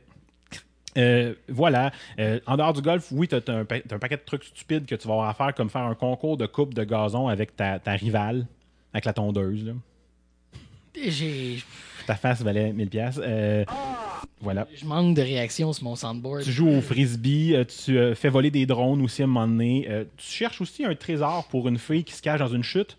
[0.98, 1.92] Euh, voilà.
[2.20, 4.44] Euh, en dehors du golf, oui, tu as, un, pa- t'as un paquet de trucs
[4.46, 7.28] stupides que tu vas avoir à faire, comme faire un concours de coupe de gazon
[7.28, 8.46] avec ta, ta rivale,
[8.94, 9.74] avec la tondeuse.
[10.96, 11.58] J'ai.
[12.08, 12.88] Ta face valait 1000$.
[12.90, 13.20] pièces.
[14.40, 14.68] voilà.
[14.76, 16.44] Je manque de réaction sur mon soundboard.
[16.44, 19.48] Tu joues au frisbee, euh, tu euh, fais voler des drones aussi à un moment
[19.48, 19.88] donné.
[19.90, 22.98] Euh, tu cherches aussi un trésor pour une fille qui se cache dans une chute,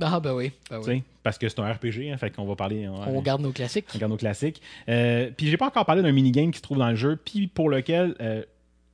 [0.00, 0.52] Ah, ben oui.
[0.70, 1.02] Ben oui.
[1.22, 2.86] parce que c'est un RPG, hein, fait qu'on va parler.
[2.88, 3.86] on- On garde nos classiques.
[3.90, 4.60] On regarde nos classiques.
[4.88, 7.46] Euh, puis j'ai pas encore parlé d'un minigame qui se trouve dans le jeu, puis
[7.48, 8.42] pour lequel euh,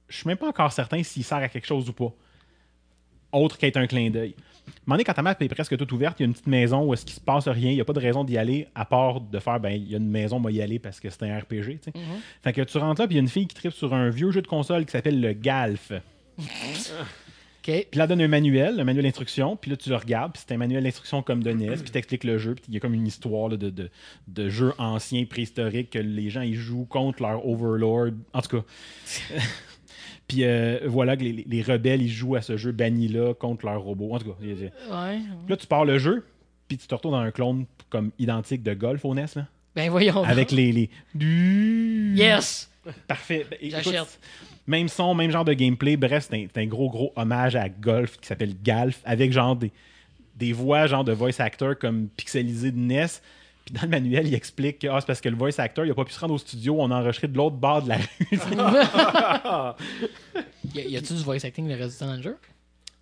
[0.09, 2.13] je suis même pas encore certain s'il sert à quelque chose ou pas.
[3.33, 4.35] Autre qu'être un clin d'œil.
[4.89, 6.95] Donné, quand ta map est presque toute ouverte, il y a une petite maison où
[6.95, 9.21] est-ce qu'il se passe rien, il n'y a pas de raison d'y aller, à part
[9.21, 11.39] de faire, ben, il y a une maison, moi y aller parce que c'est un
[11.39, 11.79] RPG.
[11.79, 11.93] tu sais.
[12.43, 14.09] Fait que tu rentres là, puis il y a une fille qui tripe sur un
[14.11, 15.93] vieux jeu de console qui s'appelle le Galf.
[17.91, 20.55] Puis là, donne un manuel, un manuel d'instruction, puis là, tu le regardes, puis c'est
[20.55, 22.95] un manuel d'instruction comme de NES, puis t'expliques le jeu, puis il y a comme
[22.95, 23.91] une histoire là, de, de,
[24.29, 28.09] de jeu ancien, préhistorique, que les gens, ils jouent contre leur overlord.
[28.33, 28.65] En tout cas.
[30.29, 33.81] puis euh, voilà que les, les rebelles, ils jouent à ce jeu banni-là contre leurs
[33.83, 34.15] robots.
[34.15, 34.37] En tout cas.
[34.41, 35.19] Puis Ouais.
[35.49, 36.25] là, tu pars le jeu,
[36.69, 39.91] puis tu te retrouves dans un clone comme identique de golf au NES, là, Ben
[39.91, 40.25] voyons.
[40.25, 40.73] avec les...
[40.73, 40.91] les...
[42.17, 42.71] Yes!
[43.09, 43.47] Parfait.
[43.51, 44.21] Ben, J'achète.
[44.67, 45.97] Même son, même genre de gameplay.
[45.97, 49.57] Bref, c'est un, c'est un gros, gros hommage à Golf qui s'appelle Galf, avec genre
[49.57, 49.73] des,
[50.37, 53.07] des voix, genre de voice actor comme pixelisées de NES.
[53.65, 55.91] Puis dans le manuel, il explique que ah, c'est parce que le voice actor, il
[55.91, 57.97] a pas pu se rendre au studio, on a enregistré de l'autre bord de la
[57.97, 58.05] rue.
[60.75, 62.37] Y, a-tu du voice acting le reste du temps dans le jeu?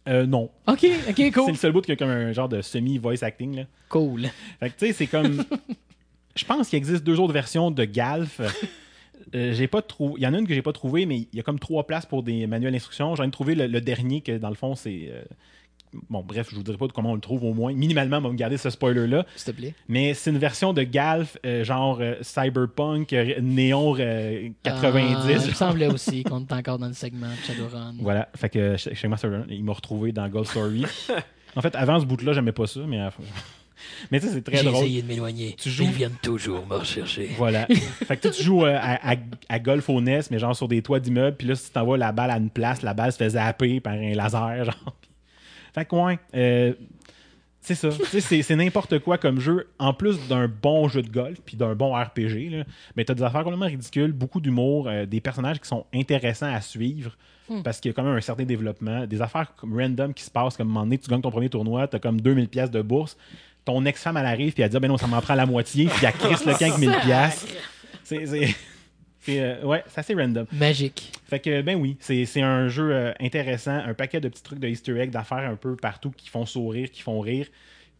[0.07, 0.51] Euh, non.
[0.67, 1.51] Ok, ok, C'est cool.
[1.51, 3.57] le seul bout qui a comme un genre de semi-voice acting.
[3.57, 3.63] Là.
[3.89, 4.29] Cool.
[4.61, 5.45] Fait que tu sais, c'est comme.
[6.37, 8.41] Je pense qu'il existe deux autres versions de Galf.
[9.35, 10.15] Euh, j'ai pas trouvé.
[10.19, 11.87] Il y en a une que j'ai pas trouvée, mais il y a comme trois
[11.87, 13.15] places pour des manuels d'instruction.
[13.17, 15.09] J'en ai trouvé le, le dernier que dans le fond c'est.
[15.11, 15.23] euh,
[16.11, 17.73] bon, bref, je vous dirai pas comment on le trouve au moins.
[17.73, 19.27] Minimalement, on va me garder ce spoiler-là.
[19.37, 19.75] S'il te plaît.
[19.89, 25.15] Mais c'est une version de Galf, euh, genre euh, cyberpunk, euh, néon euh, 90.
[25.17, 27.95] Ah, il me semblait aussi qu'on était encore dans le segment de Shadowrun.
[28.01, 28.91] Voilà, fait que ça,
[29.51, 30.85] il m'a retrouvé dans Gold Story.
[31.57, 33.11] en fait, avant ce bout-là, j'aimais pas ça, mais, euh,
[34.11, 34.85] mais sais, c'est très J'ai drôle.
[34.85, 35.57] essayé de m'éloigner.
[35.61, 37.31] Tu joues- Ils viennent toujours me rechercher.
[37.37, 37.67] Voilà.
[38.07, 39.17] fait que tu, tu joues euh, à, à-
[39.49, 41.99] à golf au NES, mais genre sur des toits d'immeubles, puis là, si tu t'envoies
[41.99, 44.97] la balle à une place, la balle se fait zapper par un laser, genre.
[45.75, 46.73] Fait que, ouais, euh,
[47.61, 47.89] c'est ça.
[48.21, 51.75] C'est, c'est n'importe quoi comme jeu, en plus d'un bon jeu de golf, puis d'un
[51.75, 52.65] bon RPG, là.
[52.95, 56.61] Mais t'as des affaires complètement ridicules, beaucoup d'humour, euh, des personnages qui sont intéressants à
[56.61, 57.17] suivre,
[57.63, 60.31] parce qu'il y a quand même un certain développement, des affaires comme random qui se
[60.31, 62.71] passent, comme à un moment donné, tu gagnes ton premier tournoi, t'as comme 2000 pièces
[62.71, 63.17] de bourse,
[63.65, 65.87] ton ex-femme, elle arrive, puis elle dit, Ah, ben non, ça m'en prend la moitié,
[65.87, 67.47] puis elle crisse le camp avec 1000 pièces.
[68.03, 68.55] C'est, c'est,
[69.21, 70.47] c'est, euh, ouais, c'est assez random.
[70.53, 71.13] Magique.
[71.27, 74.59] Fait que, ben oui, c'est, c'est un jeu euh, intéressant, un paquet de petits trucs
[74.59, 77.47] de Easter egg, d'affaires un peu partout qui font sourire, qui font rire,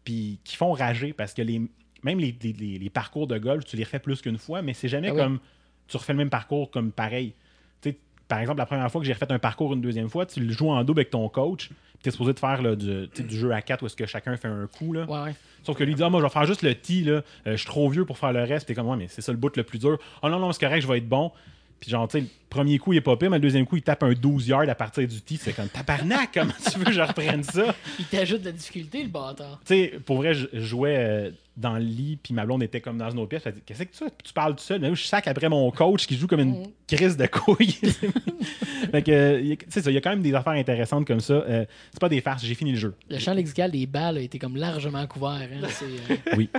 [0.03, 1.59] puis qui font rager parce que les,
[2.03, 4.73] même les, les- les- les parcours de golf, tu les refais plus qu'une fois, mais
[4.73, 5.19] c'est jamais Ah oui.
[5.19, 5.39] comme
[5.87, 7.33] tu refais le même parcours comme pareil.
[7.81, 7.97] Tu sais,
[8.27, 10.51] par exemple, la première fois que j'ai refait un parcours une deuxième fois, tu le
[10.53, 11.69] joues en double avec ton coach,
[12.05, 14.05] puis tu es supposé de faire là, du, du jeu à quatre où est-ce que
[14.05, 14.93] chacun fait un coup.
[14.93, 15.05] Là.
[15.05, 15.33] Ouais.
[15.63, 17.55] Sauf que lui dit ah, moi je vais faire juste le tee là, Euh, je
[17.57, 18.67] suis trop vieux pour faire le reste.
[18.67, 19.97] T'es comme ouais mais c'est ça le bout le plus dur.
[20.21, 21.31] Oh non non c'est correct je vais être bon.
[21.79, 23.75] Puis genre tu sais le premier coup il est pas pire mais le deuxième coup
[23.75, 26.85] il tape un 12 yards à partir du tee c'est comme tabarnak comment tu veux
[26.85, 27.75] que je reprenne ça?
[27.99, 29.59] Il t'ajoute de la difficulté, le bâtard.
[29.65, 32.97] Tu sais pour vrai je jouais euh, dans le lit puis ma blonde était comme
[32.97, 33.43] dans une autre pièce.
[33.45, 36.07] Elle dit qu'est-ce que tu tu parles tout seul mais je sac après mon coach
[36.07, 36.65] qui joue comme une Mhm.
[36.87, 37.71] crise de couilles.
[38.91, 41.33] fait que euh, c'est ça il y a quand même des affaires intéressantes comme ça.
[41.33, 42.95] Euh, c'est pas des farces j'ai fini le jeu.
[43.09, 45.49] Le champ lexical des balles a été comme largement couvert.
[45.51, 45.67] Hein.
[45.83, 46.49] Euh, Oui.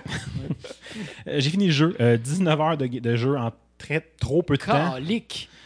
[1.26, 1.96] J'ai fini le jeu.
[2.00, 4.94] Euh, 19 heures de, de jeu en très trop peu de temps.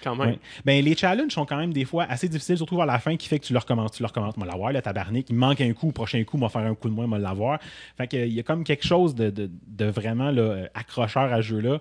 [0.02, 0.28] Quand même.
[0.30, 0.38] Ouais.
[0.64, 3.28] Ben, les challenges sont quand même des fois assez difficiles, surtout vers la fin, qui
[3.28, 4.36] fait que tu le recommences, tu le recommences.
[4.38, 6.74] Moi, l'avoir, le tabarnak, il me manque un coup, au prochain coup, moi faire un
[6.74, 7.58] coup de moins, moi l'avoir.
[7.98, 11.36] Fait que, il y a comme quelque chose de, de- de vraiment là, accrocheur à
[11.36, 11.80] ce jeu-là.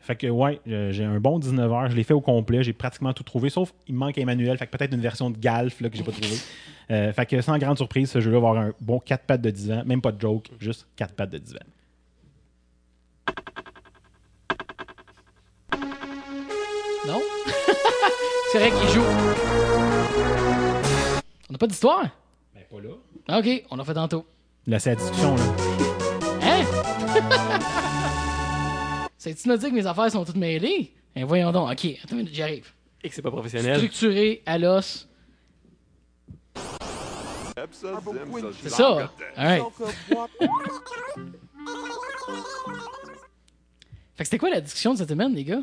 [0.00, 2.74] Fait que, ouais, euh, j'ai un bon 19 heures, je l'ai fait au complet, j'ai
[2.74, 5.80] pratiquement tout trouvé, sauf il me manque Emmanuel, fait que peut-être une version de Galf
[5.80, 6.36] là, que j'ai pas trouvé.
[6.90, 9.48] Euh, fait que sans grande surprise, ce jeu-là va avoir un bon 4 pattes de
[9.48, 11.60] divan, même pas de joke, juste 4 pattes de divan.
[18.54, 19.02] C'est vrai qu'il joue.
[21.48, 22.08] On n'a pas d'histoire?
[22.54, 22.90] Ben, pas là.
[23.26, 24.24] Ah, ok, on l'a fait tantôt.
[24.68, 25.42] Là, c'est la discussion, là.
[26.40, 26.62] Hein?
[29.18, 30.94] C'est-tu nous dire que mes affaires sont toutes mêlées?
[31.16, 31.68] Ben voyons donc.
[31.68, 32.72] Ok, attends une minute, j'y arrive.
[33.02, 33.74] Et que c'est pas professionnel.
[33.74, 35.08] Structuré à l'os.
[38.62, 39.12] C'est ça.
[39.36, 39.64] Alright.
[44.14, 45.62] Fait que c'était quoi la discussion de cette semaine, les gars?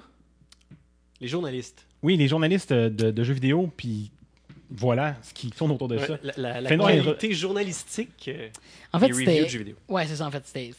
[1.22, 1.86] Les journalistes.
[2.04, 4.12] Oui, les journalistes euh, de, de jeux vidéo, puis
[4.70, 6.18] voilà ce qui tourne autour de ça.
[6.24, 8.50] La la, la qualité journalistique euh,
[8.94, 9.76] En fait, des de jeux vidéo.
[9.88, 10.44] Ouais, c'est ça, en fait.
[10.46, 10.72] C'était.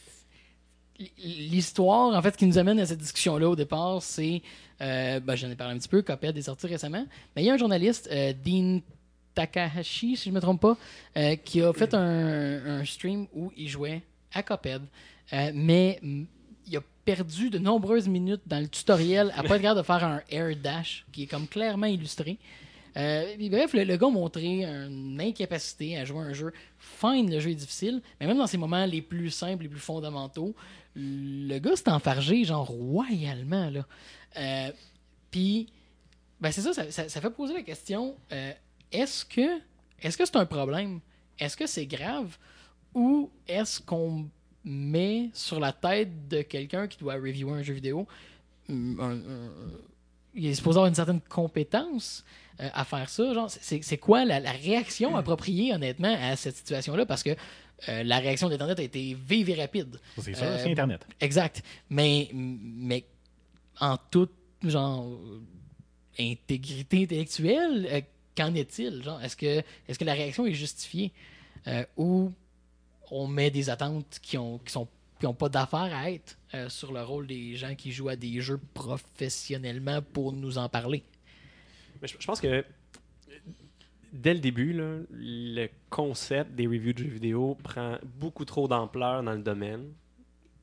[1.17, 4.41] L'histoire, en fait, qui nous amène à cette discussion-là au départ, c'est.
[4.81, 7.05] Euh, ben, J'en ai parlé un petit peu, Cuphead est sorti récemment.
[7.35, 8.81] Mais il y a un journaliste, euh, Dean
[9.33, 10.77] Takahashi, si je ne me trompe pas,
[11.17, 14.01] euh, qui a fait un, un stream où il jouait
[14.33, 14.43] à.
[15.33, 15.99] Euh, mais
[17.05, 21.05] perdu de nombreuses minutes dans le tutoriel à pas être de faire un air dash
[21.11, 22.37] qui est comme clairement illustré.
[22.95, 26.53] Euh, bref, le, le gars a montré une incapacité à jouer un jeu.
[26.77, 29.79] Fine, le jeu est difficile, mais même dans ces moments les plus simples, les plus
[29.79, 30.53] fondamentaux,
[30.95, 33.71] le gars s'est enfargé, genre royalement.
[34.37, 34.71] Euh,
[35.31, 35.67] puis,
[36.39, 38.51] ben c'est ça, ça, ça- ça fait poser la question euh,
[38.91, 39.59] est-ce que
[39.99, 40.99] est-ce que c'est un problème?
[41.39, 42.37] Est-ce que c'est grave?
[42.93, 44.27] Ou est-ce qu'on
[44.65, 48.07] met sur la tête de quelqu'un qui doit reviewer un jeu vidéo
[48.69, 49.19] un- un-
[50.35, 52.23] il est supposé avoir une certaine compétence
[52.59, 53.33] euh, à faire ça.
[53.33, 57.05] Genre, c'est, quoi la, la réaction appropriée, honnêtement, à cette situation-là?
[57.05, 57.31] Parce que
[57.89, 59.99] euh, la réaction d'Internet a été vive et rapide.
[60.17, 61.05] C'est ça, Euh, c'est Internet.
[61.19, 61.61] Exact.
[61.89, 63.03] Mais, mais
[63.79, 64.31] en toute,
[64.63, 65.39] genre, euh,
[66.19, 68.01] intégrité intellectuelle, euh,
[68.35, 69.03] qu'en est-il?
[69.03, 71.11] Genre, est-ce que, est-ce que la réaction est justifiée?
[71.67, 72.31] Euh, ou
[73.13, 74.87] on met des attentes qui ont, qui sont
[75.19, 78.17] qui ont pas d'affaire à être euh, sur le rôle des gens qui jouent à
[78.17, 81.01] des jeux professionnellement pour nous en parler.
[82.01, 82.61] Mais je, je pense que euh,
[84.11, 89.23] dès le début, là, le concept des reviews de jeux vidéo prend beaucoup trop d'ampleur
[89.23, 89.93] dans le domaine.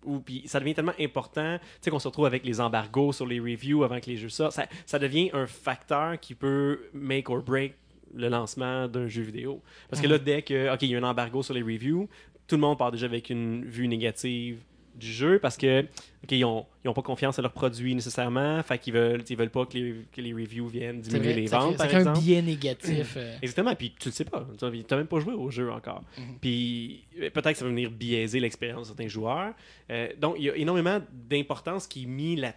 [0.04, 3.26] Ou puis ça devient tellement important, tu sais qu'on se retrouve avec les embargos sur
[3.26, 7.30] les reviews avant que les jeux sortent, ça, ça devient un facteur qui peut make
[7.30, 7.74] or break
[8.14, 9.62] le lancement d'un jeu vidéo.
[9.88, 12.08] Parce que là, dès que OK, il y a un embargo sur les reviews,
[12.50, 14.58] tout le monde part déjà avec une vue négative
[14.96, 18.60] du jeu parce que ok, ils ont, ils ont pas confiance en leurs produits nécessairement,
[18.64, 21.60] fait qu'ils veulent, ils veulent pas que les, que les reviews viennent diminuer les ça
[21.60, 23.14] ventes, ça par un biais négatif.
[23.16, 24.44] euh, Exactement, puis tu le sais pas.
[24.58, 26.02] Tu n'as même pas joué au jeu encore.
[26.18, 26.38] Mhm.
[26.40, 29.54] Puis peut-être que ça va venir biaiser l'expérience de certains joueurs.
[29.90, 32.52] Euh, donc, il y a énormément d'importance qui est mis là,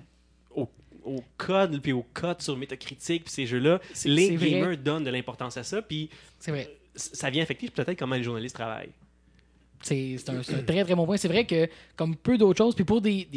[0.56, 0.68] au,
[1.06, 3.80] au code, puis au code sur Metacritic, puis ces jeux-là.
[4.06, 4.50] Les vrai.
[4.50, 6.10] gamers donnent de l'importance à ça, puis
[6.96, 8.90] ça vient affecter peut-être comment les journalistes travaillent.
[9.84, 11.18] C'est un, très très bon point.
[11.18, 13.28] C'est vrai que, comme peu d'autres choses, puis pour des,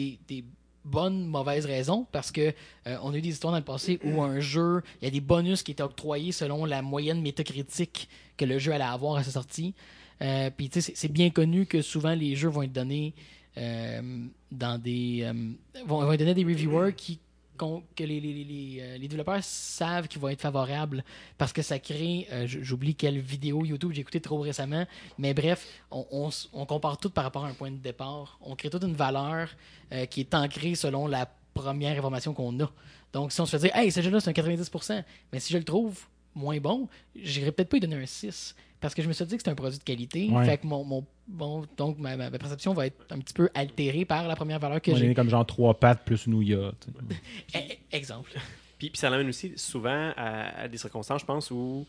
[0.85, 2.53] bonnes, mauvaises raisons, parce que
[2.87, 5.11] euh, on a eu des histoires dans le passé où un jeu, il y a
[5.11, 9.25] des bonus qui étaient octroyés selon la moyenne métacritique que le jeu allait avoir à
[9.25, 9.75] sa sortie.
[10.23, 13.15] Euh, puis tu sais, c'est- bien connu que souvent les jeux vont être donnés
[13.59, 14.01] euh,
[14.51, 15.23] dans des.
[15.23, 15.33] euh,
[16.35, 17.19] des reviewers qui
[17.57, 21.05] que euh, les développeurs savent qu'ils vont être favorables
[21.39, 24.87] parce que ça crée, euh, j'oublie quelle vidéo YouTube j'ai écouté trop récemment,
[25.19, 28.39] mais bref, on compare tout par rapport à un point de départ.
[28.41, 29.49] On crée toute une valeur
[29.93, 32.71] euh, qui est ancrée selon la première information qu'on a.
[33.13, 35.03] Donc si on se fait dire, hey, ce jeu-là c'est un 90%,
[35.33, 35.99] mais si je le trouve
[36.37, 39.33] moins bon, j'irai peut-être pas lui donner un 6 parce que je me suis dit
[39.37, 40.29] que c'était un produit de qualité.
[40.31, 40.45] Ouais.
[40.45, 44.29] Fait que mon, mon- bon, donc ma, perception va être un petit peu altérée par
[44.29, 45.11] la première valeur que On j'ai.
[45.11, 46.73] est comme genre trois pattes plus nouillat.
[46.81, 47.17] sais.
[47.93, 48.33] Eh, Exemple.
[48.79, 51.87] Puis, puis ça l'amène aussi souvent à, à des circonstances, je pense, où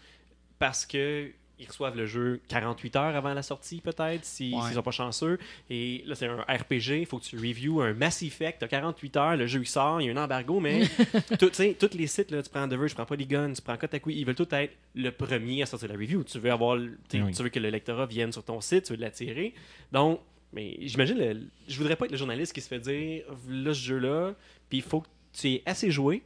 [0.57, 1.29] parce que
[1.59, 4.73] ils reçoivent le jeu 48 heures avant la sortie, peut-être, si- s'ils Ouais.
[4.73, 5.39] sont pas chanceux.
[5.69, 9.17] Et là, c'est un RPG, il faut que tu reviews un Mass Effect, t'as 48
[9.17, 10.81] heures, le jeu il sort, il y a un embargo, mais
[11.39, 14.09] tout, tous les sites, là, tu prends The Verge, tu prends Polygon, tu prends Kotaku,
[14.11, 16.23] ils veulent tous être le premier à sortir la review.
[16.23, 17.33] Tu veux avoir, tu sais, Oui.
[17.33, 19.53] tu veux que le lectorat vienne sur ton site, tu veux l'attirer.
[19.91, 20.19] Donc,
[20.53, 24.33] mais j'imagine, je voudrais pas être le journaliste qui se fait dire, là, ce jeu-là,
[24.69, 26.21] puis il faut que tu aies assez joué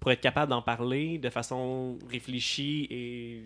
[0.00, 3.42] pour être capable d'en parler de façon réfléchie et,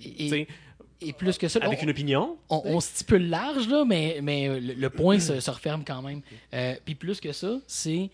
[1.01, 2.37] Et plus que ça, avec on- une opinion.
[2.49, 6.03] on, on stipule large, là, mais, mais euh, le, le point se, se referme quand
[6.03, 6.23] même.
[6.55, 8.11] Euh, Puis plus que ça, c'est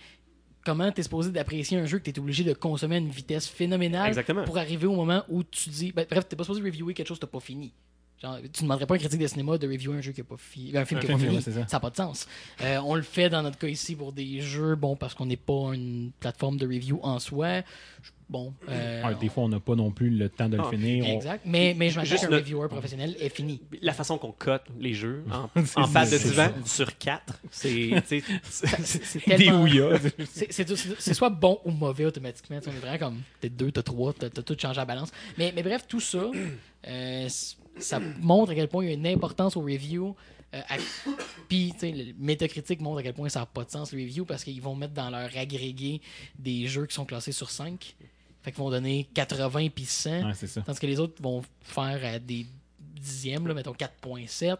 [0.65, 3.09] comment tu es supposé d'apprécier un jeu que tu es obligé de consommer à une
[3.11, 4.45] vitesse phénoménale Exactement.
[4.45, 5.93] pour arriver au moment où tu dis.
[5.93, 7.73] ben, bref, tu pas supposé reviewer quelque chose que tu pas fini.
[8.23, 10.21] Genre, tu ne demanderais pas à un critique de cinéma de reviewer un jeu qui
[10.21, 10.77] n'a pas fini.
[10.77, 11.43] Un film qui pas fini.
[11.43, 11.53] ça.
[11.53, 12.27] Ça n'a pas de sens.
[12.63, 15.37] Euh, on le fait dans notre cas ici pour des jeux, bon, parce qu'on n'est
[15.37, 17.61] pas une plateforme de review en soi.
[18.03, 18.53] Je- Bon.
[18.69, 21.05] euh, Ouais, des fois, on n'a pas non plus le temps de le Ah, finir.
[21.07, 21.43] On- Exact.
[21.47, 23.61] Mais, mais je m'attends Juste qu'un le- reviewer professionnel est fini.
[23.81, 25.45] La façon qu'on cote les jeux en,
[25.77, 27.91] en pâte de divan sur 4, c'est.
[29.25, 29.69] tellement-.
[30.35, 32.59] C'est- soit bon ou mauvais automatiquement.
[32.67, 35.13] On est vraiment comme t'es deux, t'as trois, t'as tout changé à balance.
[35.39, 36.31] Mais, mais bref, tout ça,
[36.89, 37.29] euh,
[37.79, 40.17] ça montre à quel point il y a une importance aux reviews.
[40.55, 40.77] Euh, à-
[41.49, 44.05] Puis, tu sais, le Metacritic montre à quel point ça n'a pas de sens, les
[44.05, 46.01] reviews, parce qu'ils vont mettre dans leur agrégé
[46.39, 47.95] des jeux qui sont classés sur 5.
[48.45, 50.11] Fait qu'ils vont donner 80 puis 100.
[50.11, 50.61] Ouais, c'est ça.
[50.61, 52.47] Tandis que les autres vont faire à des
[52.79, 54.59] dixièmes, là, mettons 4.7.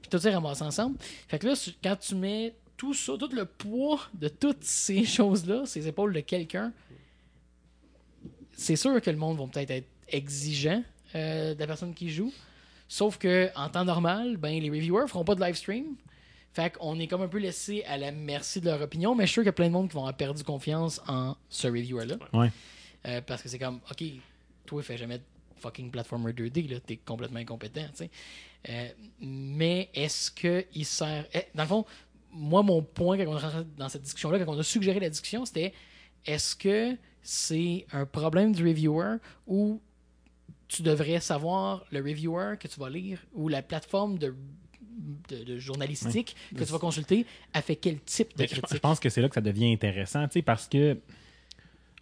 [0.00, 0.98] Puis tout ça ramasse ensemble.
[1.28, 5.62] Fait que là, quand tu mets tout ça, tout le poids de toutes ces choses-là,
[5.66, 6.72] ces épaules de quelqu'un,
[8.56, 10.82] c'est sûr que le monde va peut-être être exigeant
[11.14, 12.32] euh, de la personne qui joue.
[12.88, 15.94] Sauf que en temps normal, ben, les reviewers feront pas de live stream.
[16.52, 19.28] Fait qu'on est comme un peu laissé à la merci de leur opinion, mais je
[19.28, 21.68] suis sûr qu'il y a plein de monde qui vont avoir perdu confiance en ce
[21.68, 22.16] reviewer-là.
[22.32, 22.50] Ouais.
[23.06, 24.04] Euh, parce que c'est comme, OK,
[24.66, 25.24] toi, fais jamais de
[25.56, 28.10] fucking platformer 2D, là, t'es complètement incompétent, tu sais.
[28.68, 28.88] Euh,
[29.20, 31.26] mais est-ce que il sert.
[31.34, 31.84] eh, dans le fond,
[32.30, 35.44] moi, mon point quand on est dans cette discussion-là, quand on a suggéré la discussion,
[35.44, 35.72] c'était
[36.26, 39.80] est-ce que c'est un problème du reviewer ou
[40.68, 44.34] tu devrais savoir le reviewer que tu vas lire ou la plateforme de,
[45.28, 48.60] de, de journalistique que tu vas consulter a fait quel type de Mais je, je
[48.60, 48.80] critique?
[48.80, 50.98] pense que c'est là que ça devient intéressant, parce que.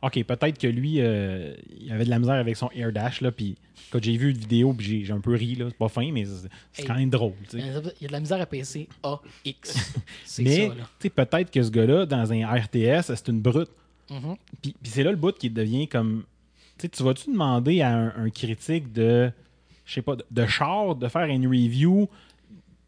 [0.03, 3.31] Ok, peut-être que lui, euh, il avait de la misère avec son Air Dash, là,
[3.31, 3.57] puis
[3.91, 6.25] quand j'ai vu une vidéo, puis j'ai- un peu ri, là, c'est pas fin, mais
[6.25, 6.49] c'est
[6.83, 6.87] Hey.
[6.87, 9.15] quand même drôle, tu Il y a de la misère à PC AX.
[10.25, 10.71] C'est Mais,
[11.11, 13.69] peut-être que ce gars-là, dans un RTS, c'est une brute.
[14.11, 14.37] Mhm.
[14.63, 16.25] Puis, puis c'est là le bout qui devient comme.
[16.79, 19.31] Tu sais, tu vas-tu demander à un, un critique de.
[19.85, 22.09] Je sais pas, de, de char, de faire une review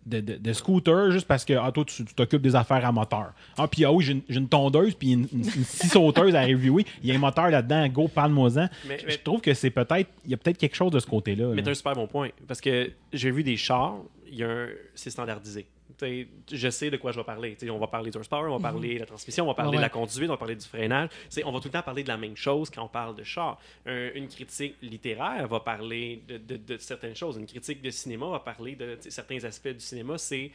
[0.06, 3.32] de, de, de scooter juste parce que ah, toi, tu t'occupes des affaires à moteur.
[3.56, 6.84] Ah, puis ah oui, j'ai une, tondeuse puis une, une, une scie sauteuse à reviewer.
[7.02, 8.68] Il y a un moteur là-dedans, go, parle-moi-en.
[8.88, 10.10] Mais- Je- mais- Je trouve que c'est peut-être.
[10.24, 11.52] Il y a peut-être quelque chose de ce côté-là.
[11.54, 12.30] Mais t'as un super bon point.
[12.48, 13.96] Parce que j'ai vu des chars,
[14.30, 14.68] il y a un...
[14.94, 15.66] c'est standardisé.
[16.52, 17.54] Je sais de quoi je vais parler.
[17.54, 19.70] T'sais, on va parler du horsepower, on va parler de la transmission, on va parler
[19.70, 21.08] Ouais, de la conduite, on va parler du freinage.
[21.28, 23.22] T'sais, on va tout le temps parler de la même chose quand on parle de
[23.24, 23.58] char.
[23.86, 27.36] Un- une critique littéraire va parler de, de- de certaines choses.
[27.36, 30.18] Une critique de cinéma va parler de certains aspects du cinéma.
[30.18, 30.50] C'est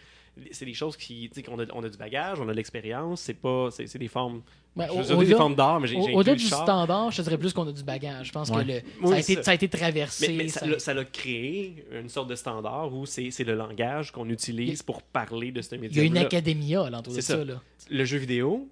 [0.52, 3.22] c'est des choses qui, qu'on a, on a du bagage, on a de l'expérience.
[3.22, 4.43] C'est pas, c'est des formes.
[4.78, 6.43] Ben, je au- veux dire des au-delà- formes d'art, mais j'ai, Au- j'ai Au-delà inclus
[6.45, 6.63] du char.
[6.63, 8.28] standard, je te dirais plus qu'on a du bagage.
[8.28, 8.63] Je pense Ouais.
[8.63, 9.43] que le, Oui, ça, a été, ça.
[9.43, 10.28] ça a été traversé.
[10.30, 14.30] Mais, mais ça- ça, l'a créé une sorte de standard où c'est, le langage qu'on
[14.30, 16.01] utilise pour parler de ce il média.
[16.01, 17.38] y a une académia alentour de ça.
[17.38, 17.43] ça.
[17.43, 17.61] là.
[17.89, 18.67] le jeu vidéo,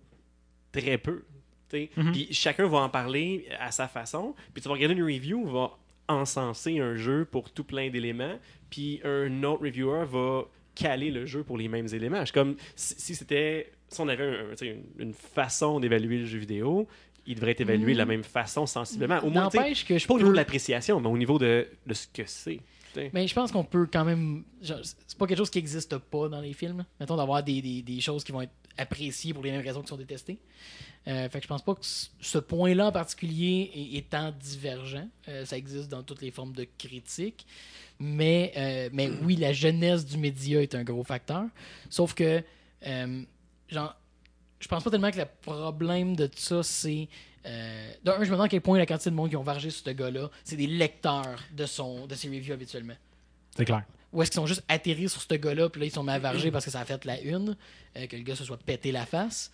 [0.71, 1.23] très peu.
[1.73, 2.11] Mhm.
[2.13, 4.33] Puis chacun va en parler à sa façon.
[4.53, 5.71] Puis tu vas regarder une review, va
[6.07, 8.37] encenser un jeu pour tout plein d'éléments.
[8.69, 10.43] Puis un autre reviewer va
[10.75, 12.23] caler le jeu pour les mêmes éléments.
[12.25, 13.71] C'est comme si, si c'était.
[13.89, 16.87] Si on avait un- une, une façon d'évaluer le jeu vidéo,
[17.27, 19.19] il devrait être évalué de la même façon sensiblement.
[19.19, 19.43] Au moins,
[19.99, 22.59] je pas au niveau de l'appréciation, mais au niveau de, de ce que c'est.
[23.13, 24.43] Mais je pense qu'on peut quand même.
[24.61, 26.85] C'est pas quelque chose qui n'existe pas dans les films.
[26.99, 29.87] Mettons d'avoir des, des, des choses qui vont être appréciées pour les mêmes raisons qui
[29.87, 30.39] sont détestées.
[31.07, 35.07] Euh, fait que je pense pas que ce point-là en particulier est, étant divergent.
[35.27, 37.45] Euh, ça existe dans toutes les formes de critique.
[37.99, 41.45] Mais, euh, mais oui, la jeunesse du média est un gros facteur.
[41.89, 42.43] Sauf que,
[42.87, 43.23] euh,
[43.69, 43.95] genre,
[44.59, 47.07] je pense pas tellement que le problème de ça, c'est.
[47.45, 49.69] Euh, d'un, je me demande à quel point la quantité de monde qui ont vargé
[49.69, 52.95] sur ce gars-là, c'est des lecteurs de, son, de ses reviews habituellement.
[53.55, 53.83] C'est clair.
[54.13, 56.19] Ou est-ce qu'ils sont juste atterris sur ce gars-là, puis là, ils sont mis à
[56.19, 57.55] varger parce que ça a fait la une,
[57.97, 59.51] euh, que le gars se soit pété la face.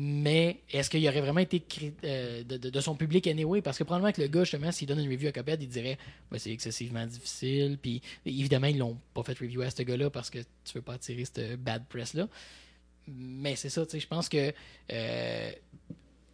[0.00, 1.62] Mais est-ce qu'il aurait vraiment été
[2.04, 3.60] euh, de, de- de son public anyway?
[3.62, 5.98] Parce que probablement que le gars, justement, s'il donne une review à Coped, il dirait
[6.30, 7.78] Ben, c'est excessivement difficile.
[7.80, 10.94] Puis évidemment, ils l'ont pas fait review à ce gars-là parce que tu veux pas
[10.94, 12.28] attirer cette bad press-là.
[13.08, 14.52] Mais c'est ça, tu sais, je pense que.
[14.92, 15.50] euh,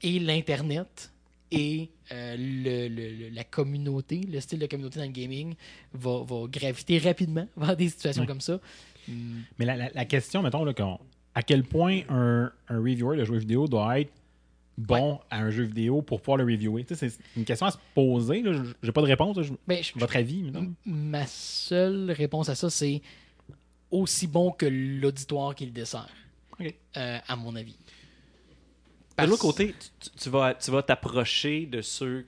[0.05, 1.11] et l'Internet
[1.51, 5.55] et euh, le- le- le- la communauté, le style de communauté dans le gaming
[5.93, 8.29] va, va graviter rapidement vers des situations Oui.
[8.29, 8.61] comme ça.
[9.09, 10.73] Hmm, Mais la, la- la question, mettons, là,
[11.35, 14.13] à quel point un, un reviewer de jeu vidéo doit être
[14.77, 16.85] bon à un jeu vidéo pour pouvoir le reviewer?
[16.89, 18.43] C'est une question à se poser.
[18.45, 19.37] Je- J'ai pas de réponse.
[19.37, 19.45] là.
[19.67, 20.73] Ben, je- votre avis, mettons?
[20.87, 23.01] Ma seule réponse à ça, c'est
[23.91, 26.09] aussi bon que l'auditoire qui le dessert,
[26.97, 27.77] euh, à mon avis.
[29.15, 32.27] De Parce- l'autre côté, tu, tu vas tu vas t'approcher de ceux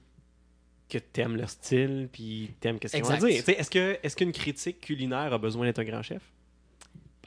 [0.88, 3.42] que t'aimes leur style, puis t'aimes qu'est-ce qu'ils vont dire.
[3.48, 6.22] Est-ce que est-ce qu'une critique culinaire a besoin d'être un grand chef?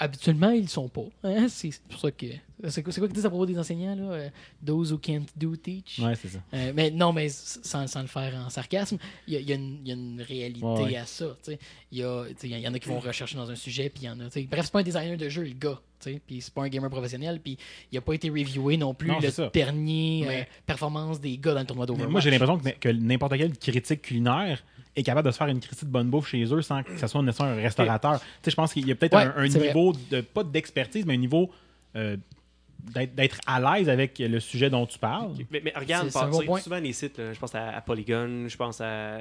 [0.02, 1.04] habituellement, ils le sont pas.
[1.24, 1.48] hein?
[1.50, 2.26] C'est pour ça que.
[2.68, 4.04] C'est quoi, quoi qu'ils disent à propos des enseignants, là?
[4.12, 4.30] euh,
[4.66, 6.00] Those who can't do teach.
[6.00, 6.40] Ouais, c'est ça.
[6.54, 8.98] Euh, mais non, mais sans, sans le faire en sarcasme,
[9.28, 10.96] il y a, il y a une, il y a une réalité Ouais, ouais.
[10.98, 11.28] à ça.
[11.44, 11.60] tu sais.
[11.92, 13.90] Il y, a, tu sais, il y en a qui vont rechercher dans un sujet,
[13.90, 14.30] puis il y en a.
[14.30, 14.42] tu.
[14.44, 15.80] Bref, c'est pas un designer de jeu, le gars.
[16.02, 17.58] tu sais, Puis c'est pas un gamer professionnel, puis
[17.92, 19.50] il a pas été reviewé non plus Non, le ça.
[19.54, 22.12] dernier euh, performance des gars dans le tournoi d'Overwatch.
[22.12, 24.64] Moi, j'ai l'impression que, que n'importe quelle critique culinaire
[24.98, 27.08] est capable de se faire une critique de bonne bouffe chez eux sans que ce
[27.08, 28.20] soit nécessairement un restaurateur.
[28.20, 31.14] Tu sais, je pense qu'il y a peut-être Ouais, un, niveau, de, pas d'expertise, mais
[31.14, 31.50] un niveau
[31.96, 32.18] euh,
[32.84, 35.34] d'être à l'aise avec le sujet dont tu parles.
[35.52, 38.58] Mais, mais regarde, par- bon souvent les sites, là, je pense à, à Polygon, je
[38.58, 39.20] pense à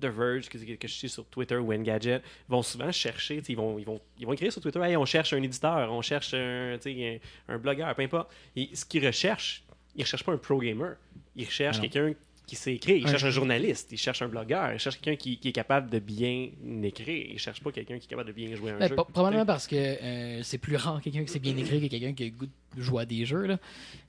[0.00, 3.78] The Verge, que, que je suis sur Twitter ou Engadget, vont souvent chercher, ils vont,
[3.78, 6.76] ils, vont, ils vont écrire sur Twitter, hey, on cherche un éditeur, on cherche un,
[6.80, 8.30] tu sais, un, un blogueur, peu importe.
[8.54, 9.64] Et ce qu'ils recherchent,
[9.96, 10.96] ils recherchent pas un pro gamer,
[11.34, 12.14] ils recherchent quelqu'un
[12.50, 15.16] qui sait écrire, ils Un- cherchent un journaliste, ils cherchent un blogueur, ils cherchent quelqu'un
[15.22, 16.48] qui, qui est capable de bien
[16.82, 18.94] écrire, ils cherchent pas quelqu'un qui est capable de bien jouer un Ben, jeu.
[18.96, 22.12] pro- probablement parce que euh, c'est plus rare quelqu'un qui sait bien écrire que quelqu'un
[22.12, 23.46] qui a le goût de jouer à des jeux.
[23.46, 23.58] Là.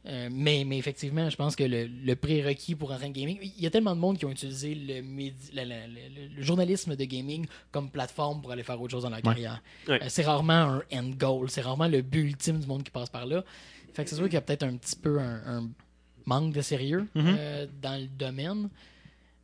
[0.07, 3.63] Euh, mais, mais effectivement, je pense que le, le prérequis pour entrer en gaming, il
[3.63, 6.95] y a tellement de monde qui ont utilisé le, médi- la- la- le- le journalisme
[6.95, 9.61] de gaming comme plateforme pour aller faire autre chose dans leur carrière.
[9.87, 10.01] Ouais.
[10.01, 13.09] Euh, c'est rarement un end goal, c'est rarement le but ultime du monde qui passe
[13.09, 13.43] par là.
[13.93, 15.69] Fait que c'est sûr qu'il y a peut-être un petit peu un, un
[16.25, 17.35] manque de sérieux Mhm.
[17.37, 18.69] euh, dans le domaine.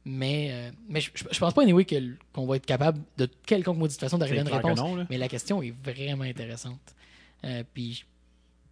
[0.06, 1.86] Mais, euh, mais je, je pense pas, anyway,
[2.34, 4.78] qu'on va être capable de quelconque modification d'arriver à une réponse.
[4.80, 5.06] non.
[5.10, 6.80] Mais la question est vraiment intéressante.
[7.44, 8.06] Euh, puis,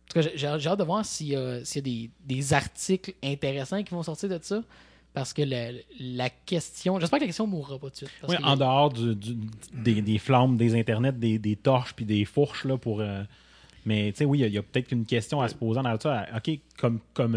[0.10, 2.54] en tout cas, j'ai- hâte de voir s'il y a, s'il y a des, des
[2.54, 4.64] articles intéressants qui vont sortir de ça.
[5.14, 7.00] Parce que la, la question.
[7.00, 8.10] J'espère que la question mourra pas de suite.
[8.22, 9.38] parce Oui, en dehors du- du-
[9.74, 13.00] des, des flammes, des internets, des, des torches puis des fourches là, pour.
[13.02, 13.24] euh,
[13.86, 16.26] mais tu sais, oui, il y a- peut-être une question à se poser dans ça.
[16.36, 17.36] OK, comme, comme,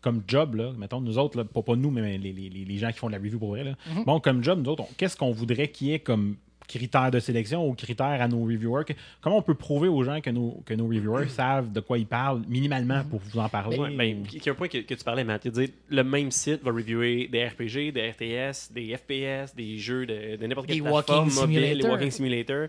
[0.00, 2.78] comme job, là, mettons, nous autres, là, pas, pas nous, mais les, les- les- les
[2.78, 3.64] gens qui font de la review pour vrai.
[3.64, 3.74] là.
[3.94, 4.04] Mhm.
[4.04, 6.36] Bon, comme job, nous autres, qu'est-ce qu'on voudrait qu'il y ait comme
[6.68, 8.84] critères de sélection ou critères à nos reviewers?
[8.84, 8.92] Que-
[9.22, 12.06] comment on peut prouver aux gens que nos, que nos reviewers savent de quoi ils
[12.06, 13.78] parlent minimalement pour vous en parler?
[13.96, 15.46] Ben, il y a un point que, que tu parlais, Matt.
[15.46, 20.04] Il dit, le même site va reviewer des RPG, des RTS, des FPS, des jeux
[20.04, 21.90] de, de n'importe quelle plateforme walking mobile, des simulator.
[21.92, 22.66] walking simulator.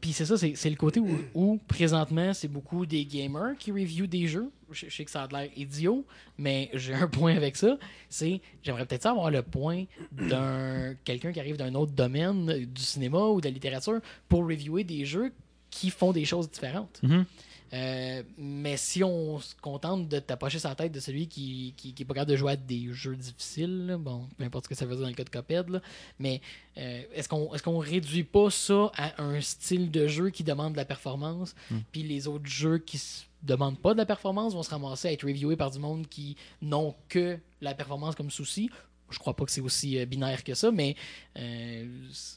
[0.00, 3.72] Puis c'est ça, c'est c'est le côté où, où, présentement, c'est beaucoup des gamers qui
[3.72, 4.50] reviewent des jeux.
[4.72, 6.06] Je, sais que ça a l'air idiot,
[6.38, 7.78] mais j'ai un point avec ça.
[8.08, 13.18] C'est, j'aimerais peut-être avoir le point d'un quelqu'un qui arrive d'un autre domaine, du cinéma
[13.26, 15.32] ou de la littérature, pour reviewer des jeux
[15.70, 17.00] qui font des choses différentes.
[17.02, 17.24] Mhm.
[17.72, 22.02] Euh, mais si on se contente de t'approcher sa tête de celui qui, qui, qui
[22.02, 24.74] est pas capable de jouer à des jeux difficiles, là, bon, peu importe ce que
[24.74, 25.24] ça veut dire dans le cas
[25.62, 25.80] de là,
[26.18, 26.40] mais
[26.76, 30.76] euh, est-ce qu'on qu'on réduit pas ça à un style de jeu qui demande de
[30.76, 31.54] la performance,
[31.92, 33.00] puis les autres jeux qui
[33.42, 36.36] demandent pas de la performance vont se ramasser à être reviewés par du monde qui
[36.60, 38.70] n'ont que la performance comme souci?
[39.10, 40.96] Je crois pas que c'est aussi euh, binaire que ça, mais
[41.38, 41.86] euh,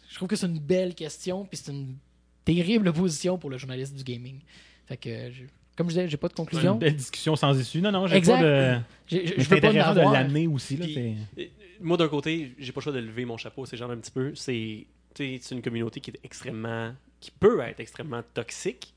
[0.10, 1.96] je trouve que c'est une belle question, puis c'est une
[2.44, 4.40] terrible position pour le journaliste du gaming.
[4.88, 5.44] Fait que, je-
[5.76, 6.76] comme je disais, j'ai pas de Une conclusion.
[6.76, 7.82] belle discussion sans issue.
[7.82, 8.80] Non, non, j'ai pas de.
[9.08, 10.78] Je veux pas de l'amener aussi.
[10.78, 11.44] Là, Puis, euh,
[11.82, 14.12] moi, d'un côté, j'ai pas le choix de lever mon chapeau, c'est genre un petit
[14.12, 14.34] peu.
[14.36, 16.94] C'est tu sais, c'est une communauté qui est extrêmement.
[17.22, 18.94] qui peut être extrêmement toxique.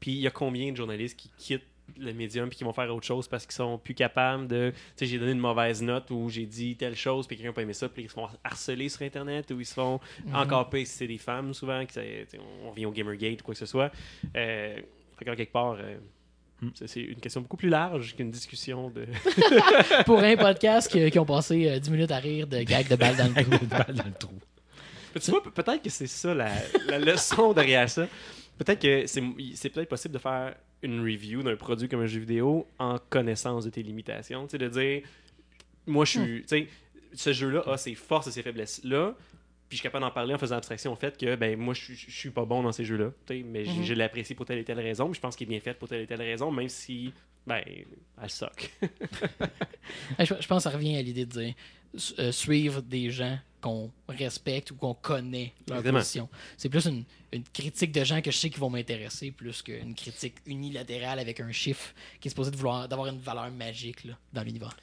[0.00, 1.62] Puis il y a combien de journalistes qui quittent
[1.98, 4.70] le médium puis qui vont faire autre chose parce qu'ils sont plus capables de.
[4.70, 7.54] Tu sais, j'ai donné une mauvaise note ou j'ai dit telle chose puis quelqu'un n'a
[7.54, 10.00] pas aimé ça puis ils se font harceler sur Internet ou ils se font
[10.34, 11.84] encore pire si c'est des femmes souvent.
[11.86, 11.98] qui,
[12.64, 13.90] on revient au Gamergate ou quoi que ce soit.
[14.36, 14.76] Euh,
[15.18, 15.76] fait qu'en quelque part.
[15.80, 15.96] euh,
[16.74, 19.06] c'est- c'est une question beaucoup plus large qu'une discussion de.
[20.06, 22.96] Pour un podcast qui, qui ont passé euh, 10 minutes à rire de gags de
[22.96, 23.52] balles dans le trou.
[23.62, 24.34] une balle dans le trou.
[25.14, 26.50] Mais tu vois, pe- peut-être que c'est ça la,
[26.88, 28.06] la leçon derrière ça.
[28.58, 29.22] Peut-être que c'est
[29.54, 33.64] c'est peut-être possible de faire une review d'un produit comme un jeu vidéo en connaissance
[33.64, 34.46] de tes limitations.
[34.46, 35.02] Tu sais, de dire,
[35.86, 36.42] moi, je suis.
[36.42, 36.66] Tu sais,
[37.14, 39.14] ce jeu-là a ses forces et ses faiblesses-là.
[39.68, 41.80] Puis je suis capable d'en parler en faisant abstraction au fait que, ben, moi, je
[41.84, 43.10] suis- je suis pas bon dans ces jeux-là.
[43.26, 43.84] tu sais, Mais j'ai- Mhm.
[43.84, 45.06] je l'ai apprécié pour telle et telle raison.
[45.06, 47.12] Puis je pense qu'il est bien fait pour telle et telle raison, même si,
[47.46, 47.62] ben,
[48.22, 48.70] elle soque.
[50.18, 51.54] Je, je pense que ça revient à l'idée de dire
[51.96, 55.98] su- euh, suivre des gens qu'on respecte ou qu'on connaît leur Exactement.
[56.00, 56.28] position.
[56.56, 59.94] C'est plus une, une critique de gens que je sais qui vont m'intéresser plus qu'une
[59.94, 64.16] critique unilatérale avec un chiffre qui est supposé de vouloir d'avoir une valeur magique là,
[64.32, 64.76] dans l'univers.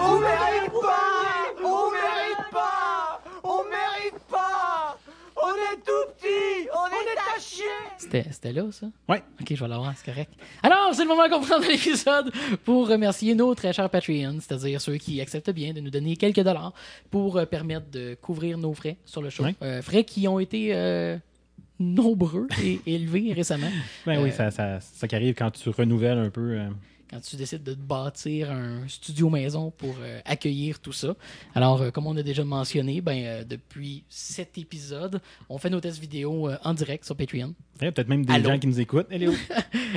[0.00, 4.98] On mérite pas On mérite pas On mérite pas
[5.36, 7.64] On est tout petit On est à chier
[7.98, 8.86] C'était c'était là, ça?
[9.08, 9.22] Ouais.
[9.40, 10.32] Ok, je vais l'avoir, c'est correct.
[10.62, 12.32] Alors, c'est le moment qu'on prend l'épisode
[12.64, 16.40] pour remercier nos très chers Patreons, c'est-à-dire ceux qui acceptent bien de nous donner quelques
[16.42, 16.72] dollars
[17.10, 19.44] pour euh, permettre de couvrir nos frais sur le show.
[19.44, 19.54] Ouais.
[19.62, 21.16] Euh, frais qui ont été euh,
[21.78, 23.70] nombreux et élevés récemment.
[24.06, 26.52] Ben oui, Euh, ça, ça, ça qui arrive quand tu renouvelles un peu.
[26.58, 26.68] euh,
[27.10, 31.14] quand tu décides de te bâtir un studio maison pour euh, accueillir tout ça.
[31.54, 35.80] Alors, euh, comme on a déjà mentionné, ben, euh, depuis sept épisodes, on fait nos
[35.80, 38.50] tests vidéo euh, en direct sur Patreon, Il y a peut-être même des Allô?
[38.50, 39.06] gens qui nous écoutent.
[39.10, 39.34] Elle est où?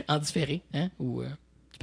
[0.07, 1.27] en différé, hein, ou euh,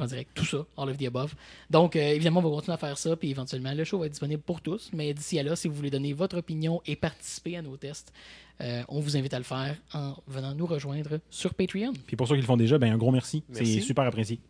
[0.00, 1.34] en direct, tout ça, all of the above.
[1.70, 4.12] Donc, euh, évidemment, on va continuer à faire ça, puis éventuellement, le show va être
[4.12, 4.90] disponible pour tous.
[4.94, 8.12] Mais d'ici à là, si vous voulez donner votre opinion et participer à nos tests,
[8.60, 11.92] euh, on vous invite à le faire en venant nous rejoindre sur Patreon.
[12.06, 13.42] Puis pour ceux qui le font déjà, ben un gros merci.
[13.48, 13.74] Merci.
[13.74, 14.40] C'est super apprécié.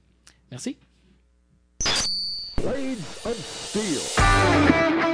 [0.51, 0.77] Merci.
[2.57, 5.09] Blades of Steel.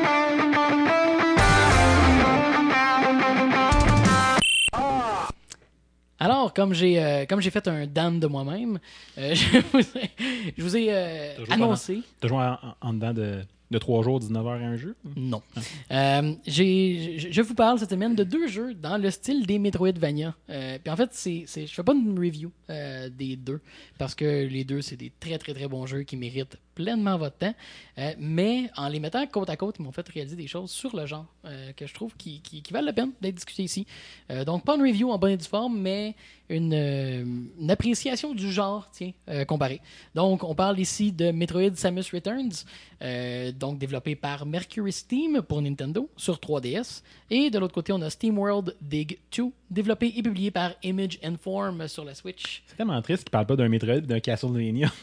[6.20, 8.78] Alors, comme j'ai euh, comme j'ai fait un Dan de moi-même,
[9.18, 10.10] euh, je vous ai,
[10.56, 12.02] je vous ai euh, Toujours annoncé.
[12.20, 14.94] T'as joué en, en- en dedans de, de 3 jours, 19 heures à un jeu?
[15.16, 15.42] Non.
[15.90, 20.34] Euh, j'ai- je vous parle cette semaine de deux jeux dans le style des Metroidvania.
[20.50, 23.60] Euh, puis en fait, c'est, c'est, je fais pas une review euh, des deux
[23.98, 27.36] parce que les deux, c'est des très très très bons jeux qui méritent pleinement votre
[27.38, 27.54] temps.
[27.98, 30.94] Euh, mais en les mettant côte à côte, ils m'ont fait réaliser des choses sur
[30.96, 33.86] le genre euh, que je trouve qui, qui, qui valent la peine d'être discutées ici.
[34.30, 36.14] Euh, donc, pas une review en bonne et due forme, mais
[36.48, 37.24] une, euh,
[37.60, 39.80] une appréciation du genre, tiens, euh, comparé.
[40.14, 42.64] Donc, on parle ici de Metroid Samus Returns,
[43.02, 47.02] euh, donc développé par Mercury Steam pour Nintendo sur 3DS.
[47.30, 51.36] Et de l'autre côté, on a SteamWorld Dig 2, développé et publié par Image and
[51.40, 52.62] Form sur la Switch.
[52.66, 54.92] C'est tellement triste qu'ils parlent pas d'un Metroid et d'un Castlevania.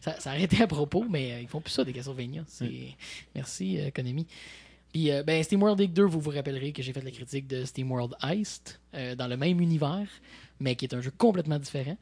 [0.00, 2.44] Ça, ça a arrêté à propos, mais euh, ils font plus ça des Castlevania.
[2.46, 2.94] C'est...
[3.34, 4.24] Merci, Konami.
[4.94, 7.64] Puis, euh, ben, SteamWorld Dig 2, vous vous rappellerez que j'ai fait la critique de
[7.64, 10.06] SteamWorld Heist euh, dans le même univers,
[10.60, 11.96] mais qui est un jeu complètement différent.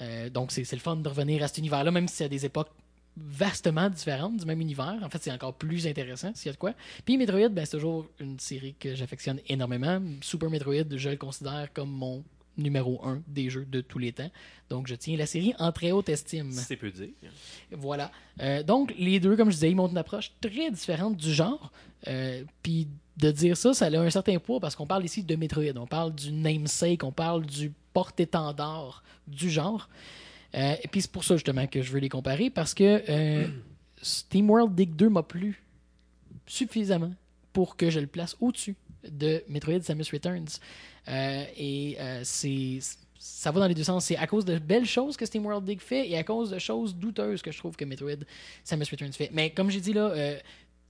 [0.00, 2.44] Euh, donc, c'est, le fun de revenir à cet univers-là, même si c'est à des
[2.44, 2.70] époques
[3.16, 4.98] vastement différentes du même univers.
[5.02, 6.72] En fait, c'est encore plus intéressant s'il y a de quoi.
[7.04, 10.00] Puis Metroid, ben, c'est toujours une série que j'affectionne énormément.
[10.22, 12.24] Super Metroid, je le considère comme mon
[12.56, 14.30] numéro un des jeux de tous les temps.
[14.70, 16.52] Donc, je tiens la série en très haute estime.
[16.52, 17.10] Si c'est peu dire.
[17.70, 18.10] Voilà.
[18.40, 21.72] Euh, donc, les deux, comme je disais, ils montrent une approche très différente du genre.
[22.08, 25.36] Euh, Puis de dire ça, ça a un certain poids parce qu'on parle ici de
[25.36, 25.76] Metroid.
[25.76, 29.88] On parle du namesake, on parle du porte-étendard du genre.
[30.54, 33.48] Euh, et puis c'est pour ça justement que je veux les comparer parce que euh,
[34.02, 35.62] SteamWorld Dig 2 m'a plu
[36.46, 37.12] suffisamment
[37.52, 38.76] pour que je le place au-dessus
[39.08, 40.58] de Metroid Samus Returns.
[41.08, 42.78] Euh, et euh, c'est
[43.18, 44.06] ça va dans les deux sens.
[44.06, 46.96] C'est à cause de belles choses que SteamWorld Dig fait et à cause de choses
[46.96, 48.24] douteuses que je trouve que Metroid
[48.64, 49.30] Samus Returns fait.
[49.32, 50.12] Mais comme j'ai dit là,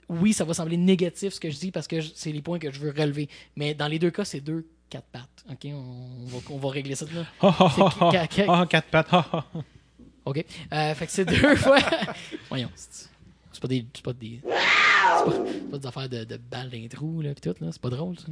[0.08, 2.70] oui, ça va sembler négatif ce que je dis parce que c'est les points que
[2.70, 3.28] je veux relever.
[3.56, 5.44] Mais dans les deux cas, c'est deux quatre pattes.
[5.50, 7.26] OK, on va, on va régler ça là.
[8.48, 9.10] Ah, quatre pattes.
[10.24, 10.44] OK.
[10.72, 11.78] Euh, fait que c'est deux fois.
[12.48, 12.70] Voyons.
[12.76, 13.86] C'est pas des.
[13.94, 14.40] C'est pas des.
[14.42, 17.68] C'est pas, pas des affaires de, de balles d'un trou, là, pis tout, là.
[17.72, 18.26] C'est pas drôle, ça.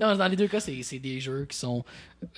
[0.00, 1.84] non, dans les deux cas, c'est c'est des jeux qui sont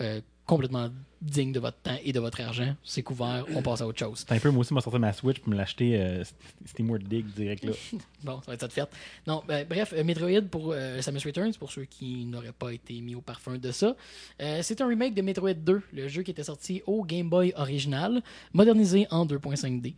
[0.01, 0.91] euh, complètement
[1.25, 2.77] dignes de votre temps et de votre argent.
[2.85, 4.25] C'est couvert, on passe à autre chose.
[4.29, 6.23] C'est un peu, moi aussi, m'a sorti ma Switch pour me l'acheter euh,
[6.67, 7.73] SteamWorld Dig direct là.
[8.25, 8.89] Bon, ça va être ça de fait.
[9.27, 13.01] Non, ben, bref, euh, Metroid pour euh, Samus Returns, pour ceux qui n'auraient pas été
[13.01, 13.97] mis au parfum de ça.
[14.41, 17.53] Euh, c'est un remake de Metroid 2, le jeu qui était sorti au Game Boy
[17.57, 18.23] original,
[18.53, 19.95] modernisé en 2.5D.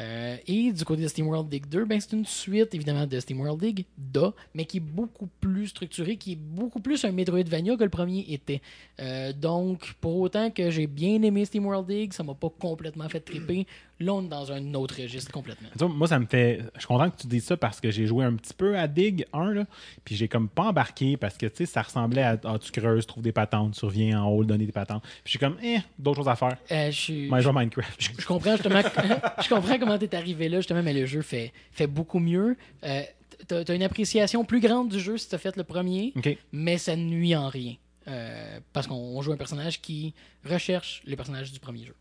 [0.00, 3.60] Euh, et du côté de SteamWorld Dig 2, ben, c'est une suite évidemment de SteamWorld
[3.60, 7.84] Dig, da, mais qui est beaucoup plus structurée, qui est beaucoup plus un Metroidvania que
[7.84, 8.60] le premier était.
[9.00, 13.20] Euh, donc, pour autant que j'ai bien aimé SteamWorld Dig, ça m'a pas complètement fait
[13.20, 13.66] triper.
[14.04, 15.68] Là, on est dans un autre registre complètement.
[15.72, 16.60] Tu vois, moi, ça me fait.
[16.74, 18.86] Je suis content que tu dises ça parce que j'ai joué un petit peu à
[18.86, 19.64] Dig 1, là,
[20.04, 22.38] puis j'ai comme pas embarqué parce que, tu sais, ça ressemblait à.
[22.44, 25.02] Ah, tu creuses, trouves des patentes, tu reviens en haut, donner des patentes.
[25.02, 26.56] Puis je suis comme, eh, d'autres choses à faire.
[26.70, 28.10] Euh, je suis- je Minecraft.
[28.20, 28.80] je comprends justement
[29.42, 32.56] je comprends comment tu es arrivé là justement mais le jeu fait, fait beaucoup mieux
[32.84, 33.02] euh,
[33.46, 36.12] t'as as une appréciation plus grande du jeu si tu as fait le premier
[36.52, 37.74] mais ça ne nuit en rien
[38.08, 40.12] Euh, parce qu'on on joue un personnage qui
[40.44, 41.94] recherche les personnages du premier jeu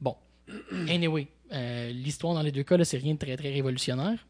[0.00, 0.14] bon
[0.88, 4.26] anyway euh, l'histoire dans les deux cas là, c'est rien de très très révolutionnaire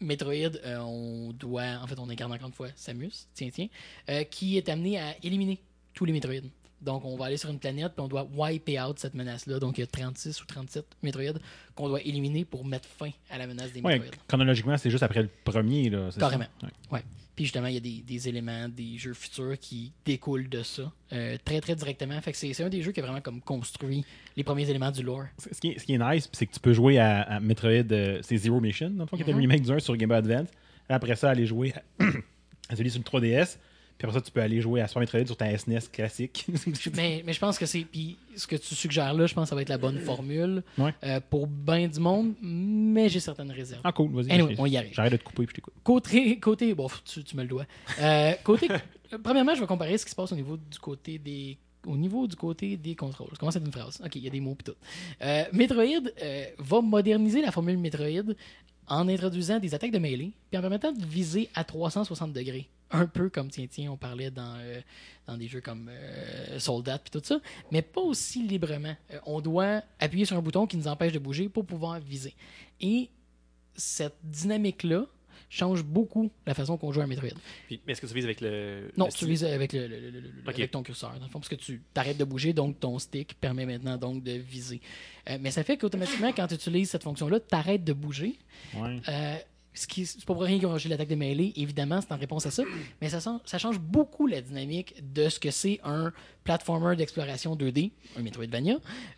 [0.00, 3.66] Metroid, euh, on doit, en fait, on incarne encore une fois Samus, tiens, tiens,
[4.08, 5.60] euh, qui est amené à éliminer
[5.94, 6.48] tous les Metroid.
[6.80, 9.58] Donc, on va aller sur une planète, puis on doit wiper out cette menace-là.
[9.58, 11.40] Donc, il y a 36 ou 37 Metroid
[11.74, 14.16] qu'on doit éliminer pour mettre fin à la menace des Ouais, Metroid.
[14.28, 16.12] chronologiquement, c'est juste après le premier, là.
[16.12, 16.20] ça?
[16.20, 16.46] Carrément.
[16.62, 16.68] Ouais.
[16.92, 17.04] Ouais.
[17.38, 20.90] Puis justement, il y a des, des éléments, des jeux futurs qui découlent de ça,
[21.12, 22.20] euh, très très directement.
[22.20, 24.04] Fait que c'est c'est un des jeux qui a vraiment comme construit
[24.36, 25.26] les premiers éléments du lore.
[25.38, 27.70] Ce qui est, ce qui est nice, c'est que tu peux jouer à, à Metroid,
[27.92, 29.42] euh, c'est Zero Mission, dans le fond, qui était le Mhm.
[29.42, 30.48] remake du 1 sur Game Boy Advance.
[30.88, 32.04] Après ça, aller jouer à,
[32.70, 33.56] à celui sur le 3DS.
[33.98, 36.46] Puis après ça, tu peux aller jouer à Super Metroid sur ta SNES classique.
[36.94, 37.80] Mais, mais je pense que c'est.
[37.80, 40.62] Puis ce que tu suggères là, je pense que ça va être la bonne formule
[40.78, 40.94] Ouais.
[41.02, 43.80] euh, pour bien du monde, mais j'ai certaines réserves.
[43.82, 44.30] ah, cool, vas-y.
[44.30, 44.92] Anyway, on y arrive.
[44.94, 45.74] J'arrête de te couper puis je t'écoute.
[45.82, 47.66] Côté, côté bon, tu, tu me le dois.
[48.00, 48.68] Euh, côté,
[49.24, 52.26] premièrement, je vais comparer ce qui se passe au niveau du côté des au niveau
[52.28, 53.28] du côté des contrôles.
[53.32, 54.00] Je commence avec une phrase.
[54.04, 54.72] OK, il y a des mots et tout.
[55.22, 55.84] Euh, Metroid
[56.22, 58.34] euh, va moderniser la formule Metroid
[58.88, 62.68] en introduisant des attaques de mêlée puis en permettant de viser à 360 degrés.
[62.90, 64.80] Un peu comme, tiens, tiens, on parlait dans, euh,
[65.26, 67.38] dans des jeux comme euh, Soldat puis tout ça,
[67.70, 68.96] mais pas aussi librement.
[69.12, 72.34] Euh, on doit appuyer sur un bouton qui nous empêche de bouger pour pouvoir viser.
[72.80, 73.10] Et
[73.74, 75.04] cette dynamique-là
[75.50, 77.28] change beaucoup la façon qu'on joue à Metroid.
[77.68, 78.90] Puis, mais est-ce que tu vises avec le.
[78.96, 80.54] Non, le tu vises avec, le, le- le- le- le- Ok.
[80.58, 83.34] avec ton curseur, dans le fond, parce que tu t'arrêtes de bouger, donc ton stick
[83.40, 84.80] permet maintenant donc de viser.
[85.30, 88.38] Euh, mais ça fait qu'automatiquement, quand tu utilises cette fonction-là, tu arrêtes de bouger.
[88.74, 89.00] Ouais.
[89.78, 92.46] Ce qui, c'est pas pour rien qu'ils ont l'attaque de mêlée, évidemment, c'est en réponse
[92.46, 92.64] à ça,
[93.00, 93.20] mais ça,
[93.58, 98.76] change beaucoup la dynamique de ce que c'est un platformer d'exploration 2D, un Metroidvania,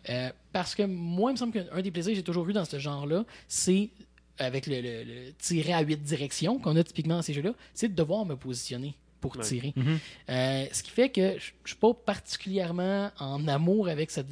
[0.09, 2.65] euh, parce que moi, il me semble qu'un des plaisirs que j'ai toujours eu dans
[2.65, 3.89] ce genre-là, c'est
[4.37, 7.87] avec le, le- le tirer à 8 directions qu'on a typiquement dans ces jeux-là, c'est
[7.89, 9.43] de devoir me positionner pour Ouais.
[9.43, 9.73] tirer.
[9.75, 9.99] Mhm.
[10.29, 14.27] Euh, ce qui fait que je je suis pas particulièrement en amour avec cette,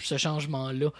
[0.00, 0.90] ce changement-là.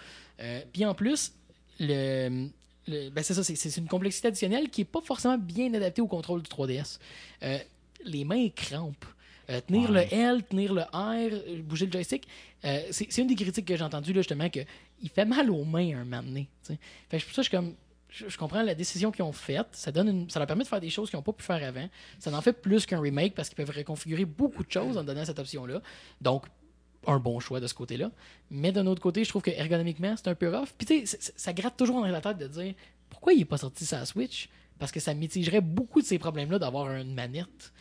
[0.41, 1.33] Euh, Puis en plus,
[1.79, 2.49] le-
[2.87, 6.07] ben c'est ça, c'est- c'est une complexité additionnelle qui est pas forcément bien adaptée au
[6.07, 6.99] contrôle du 3DS.
[7.43, 7.57] Euh,
[8.03, 9.05] les mains crampent.
[9.49, 10.07] Euh, tenir Ouais.
[10.11, 12.27] le L, tenir le R, bouger le joystick,
[12.63, 14.59] euh, c'est c'est une des critiques que j'ai entendues là, justement que
[15.03, 16.47] il fait mal aux mains un moment donné.
[17.09, 17.75] Fait que pour ça, je comme
[18.09, 19.67] je, je comprends la décision qu'ils ont faite.
[19.73, 21.61] Ça, donne une- ça leur permet de faire des choses qu'ils n'ont pas pu faire
[21.63, 21.87] avant.
[22.17, 25.25] Ça en fait plus qu'un remake parce qu'ils peuvent reconfigurer beaucoup de choses en donnant
[25.25, 25.81] cette option-là.
[26.21, 26.45] Donc,
[27.07, 28.11] un bon choix de ce côté-là.
[28.51, 30.69] Mais d'un autre côté, je trouve que ergonomiquement, c'est un peu rough.
[30.77, 32.73] Puis, tu sais, ça, gratte toujours dans la tête de dire
[33.09, 34.49] pourquoi il n'est pas sorti sa Switch?
[34.77, 37.71] Parce que ça mitigerait beaucoup de ces problèmes-là d'avoir une manette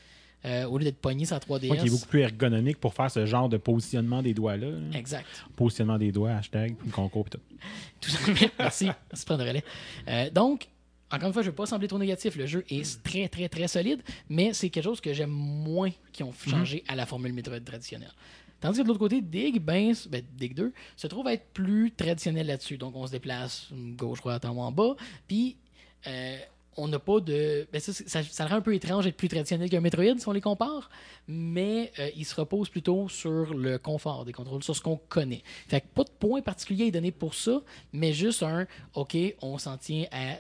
[0.45, 1.71] euh, au lieu d'être pogné la 3DS.
[1.71, 4.71] Ouais, qui est beaucoup plus ergonomique pour faire ce genre de positionnement des doigts-là.
[4.71, 4.99] là.
[4.99, 5.27] Exact.
[5.57, 7.41] Positionnement des doigts, hashtag, concours, tout.
[8.01, 8.53] Tout fait.
[8.59, 8.91] Merci.
[9.11, 9.65] Merci de le relais.
[10.07, 10.69] Euh, donc,
[11.11, 12.37] encore une fois, je ne veux pas sembler trop négatif.
[12.37, 16.23] Le jeu est très, très, très solide, mais c'est quelque chose que j'aime moins qui
[16.23, 18.13] ont changé à la formule Metroid traditionnelle.
[18.65, 22.47] Tandis que de l'autre côté, Dig, ben, ben, Dig 2 se trouve être plus traditionnel
[22.47, 22.79] là-dessus.
[22.79, 24.97] Donc, on se déplace gauche, droite, en haut, en bas.
[25.29, 25.59] Puis,
[26.07, 26.39] euh,
[26.79, 27.69] on n'a pas de.
[27.71, 30.33] Ben ça, ça, ça rend un peu étrange d'être plus traditionnel qu'un Metroid si on
[30.33, 30.89] les compare,
[31.29, 35.43] mais euh, il se repose plutôt sur le confort des contrôles, sur ce qu'on connaît.
[35.69, 37.61] Fait que pas de point particulier à y donner pour ça,
[37.93, 40.39] mais juste un OK, on s'en tient à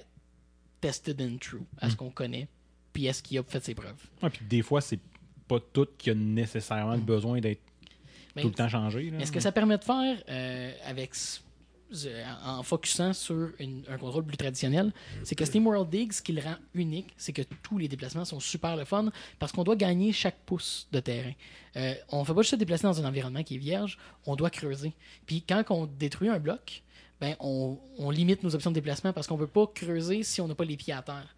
[0.81, 2.49] tested and true, à ce qu'on connaît,
[2.95, 4.03] puis est-ce qu'il a fait ses preuves.
[4.23, 5.01] Ouais, puis des fois, c'est
[5.47, 7.61] pas tout qui a nécessairement le besoin d'être
[8.36, 9.11] Mais- tout le temps changé.
[9.11, 9.19] là.
[9.19, 11.15] Mais ce que ça permet de faire euh, avec
[12.44, 14.93] en focusant sur une- un contrôle plus traditionnel,
[15.23, 18.24] c'est que Steam World Dig, ce qui le rend unique, c'est que tous les déplacements
[18.24, 21.32] sont super le fun parce qu'on doit gagner chaque pouce de terrain.
[21.77, 24.35] Euh, on ne fait pas juste se déplacer dans un environnement qui est vierge, on
[24.35, 24.93] doit creuser.
[25.27, 26.82] Puis quand on détruit un bloc,
[27.20, 30.40] ben on, on limite nos options de déplacement parce qu'on ne peut pas creuser si
[30.40, 31.34] on n'a pas les pieds à terre.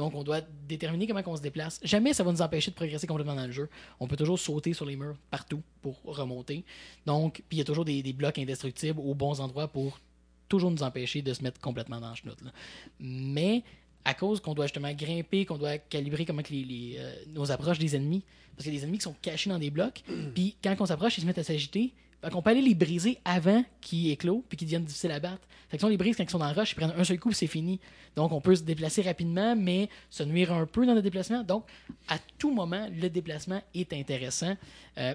[0.00, 1.78] Donc, on doit déterminer comment on se déplace.
[1.82, 3.68] Jamais ça va nous empêcher de progresser complètement dans le jeu.
[4.00, 6.64] On peut toujours sauter sur les murs partout pour remonter.
[7.04, 10.00] Donc, puis il y a toujours des, des blocs indestructibles aux bons endroits pour
[10.48, 12.40] toujours nous empêcher de se mettre complètement dans la chenoute.
[12.40, 12.50] là.
[12.98, 13.62] Mais
[14.06, 17.52] à cause qu'on doit justement grimper, qu'on doit calibrer comment que les, les, euh, nos
[17.52, 18.24] approches des ennemis,
[18.56, 20.02] parce qu'il y a des ennemis qui sont cachés dans des blocs,
[20.34, 21.92] puis quand on s'approche, ils se mettent à s'agiter.
[22.22, 25.42] Fait qu'on peut aller les briser avant qu'ils éclosent puis qu'ils deviennent difficiles à battre.
[25.68, 27.18] Fait que si on brise quand ils sont dans la roche, ils prennent un seul
[27.18, 27.80] coup c'est fini.
[28.16, 31.42] Donc on peut se déplacer rapidement, mais se nuire un peu dans le déplacement.
[31.42, 31.64] Donc
[32.08, 34.56] à tout moment, le déplacement est intéressant.
[34.98, 35.14] Euh,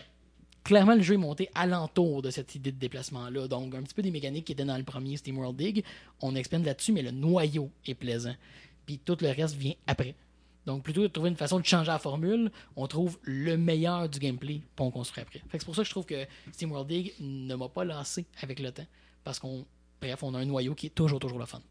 [0.65, 3.47] clairement, le jeu est monté alentour de cette idée de déplacement-là.
[3.47, 5.85] Donc, un petit peu des mécaniques qui étaient dans le premier Steam World Dig,
[6.21, 8.35] on expande là-dessus, mais le noyau est plaisant.
[8.85, 10.15] Puis tout le reste vient après.
[10.65, 14.19] Donc, plutôt de trouver une façon de changer la formule, on trouve le meilleur du
[14.19, 15.41] gameplay, puis on construit après.
[15.51, 18.59] C'est pour ça que je trouve que Steam World Dig ne m'a pas lassé avec
[18.59, 18.85] le temps.
[19.23, 19.65] Parce qu'on,
[20.01, 21.61] bref, on a un noyau qui est toujours, toujours le fun.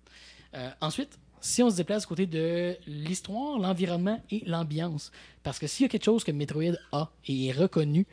[0.55, 5.11] Euh, ensuite, si on se déplace du côté de l'histoire, l'environnement et l'ambiance,
[5.43, 8.07] parce que s'il y a quelque chose que Metroid a et est reconnu,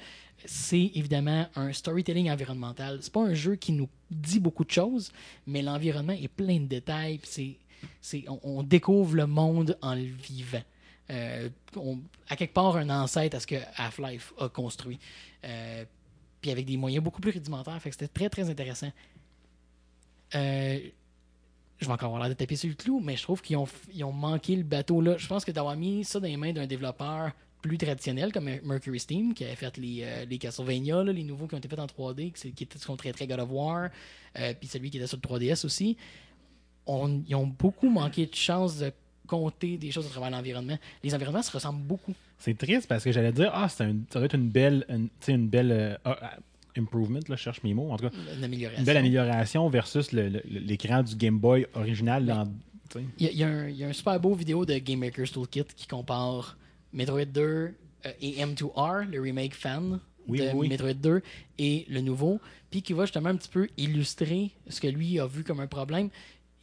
[0.44, 2.98] c'est évidemment un storytelling environnemental.
[3.02, 5.12] C'est pas un jeu qui nous dit beaucoup de choses,
[5.46, 7.20] mais l'environnement est plein de détails.
[7.24, 10.64] c'est, on découvre le monde en le vivant.
[11.12, 11.50] Euh,
[12.30, 15.00] à quelque part, un ancêtre à ce que Half-Life a construit.
[15.44, 15.84] Euh,
[16.40, 17.80] puis avec des moyens beaucoup plus rudimentaires.
[17.82, 18.92] Fait que c'était très, très intéressant.
[20.36, 20.80] Euh,
[21.80, 23.68] je vais encore avoir l'air de taper sur le clou, mais je trouve qu'ils ont,
[23.94, 25.18] ils ont manqué le bateau là.
[25.18, 27.32] Je pense que d'avoir mis ça dans les mains d'un développeur
[27.62, 31.60] plus traditionnel comme Mercury Steam, qui avait fait les, les Castlevania, les nouveaux qui ont
[31.60, 33.90] été faits en 3D, qui, étaient très très God of War,
[34.60, 35.96] puis celui qui était sur le 3DS aussi,
[36.88, 38.92] ils ont beaucoup manqué de chance de
[39.32, 40.78] compter des choses à travers l'environnement.
[41.04, 42.14] Les environnements se ressemblent beaucoup.
[42.38, 45.08] C'est triste parce que j'allais dire, ah, c'est un- ça doit être une belle, une,
[45.28, 46.38] une belle euh, ah, ah,
[46.78, 48.80] improvement, là, je cherche mes mots, en tout cas, Une amélioration.
[48.82, 52.26] une belle amélioration versus le- le- l'écran du Game Boy original.
[52.26, 52.46] Dans.
[53.20, 54.78] Il y, a- il y a un- il y a un super beau vidéo de
[54.80, 56.58] Game Maker's Toolkit qui compare
[56.92, 57.42] Metroid 2
[58.06, 60.68] euh, et M2R, le remake fan Oui, de oui.
[60.68, 61.22] Metroid 2,
[61.58, 62.40] et le nouveau,
[62.70, 65.68] puis qui va justement un petit peu illustrer ce que lui a vu comme un
[65.68, 66.10] problème.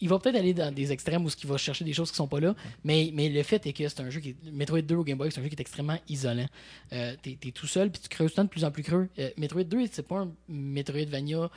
[0.01, 2.17] Il va peut-être aller dans des extrêmes où ce qu'il va chercher des choses qui
[2.17, 2.55] sont pas là,
[2.85, 5.19] mais, mais le fait est que c'est un jeu qui est- Metroid 2 au Game
[5.19, 6.47] Boy, c'est un jeu qui est extrêmement isolant.
[6.93, 8.83] Euh, t'es, t'es tout seul, puis tu creuses tout le temps de plus en plus
[8.83, 9.09] creux.
[9.19, 11.51] Euh, Metroid 2, c'est pas un Metroidvania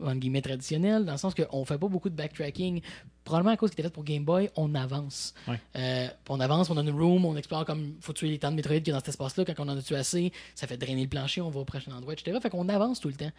[0.00, 2.80] entre guillemets traditionnel, dans le sens qu'on fait pas beaucoup de backtracking.
[3.24, 5.32] Probablement à cause qu'il était fait pour Game Boy, on avance.
[5.46, 5.60] Ouais.
[5.76, 8.56] Euh, on avance, on a une room, on explore comme faut tuer les temps de
[8.56, 9.44] Metroid qu'il y a dans cet espace-là.
[9.44, 11.92] Quand on en a tué assez, ça fait drainer le plancher, on va au prochain
[11.92, 12.36] endroit, etc.
[12.42, 13.30] Fait qu'on avance tout le temps.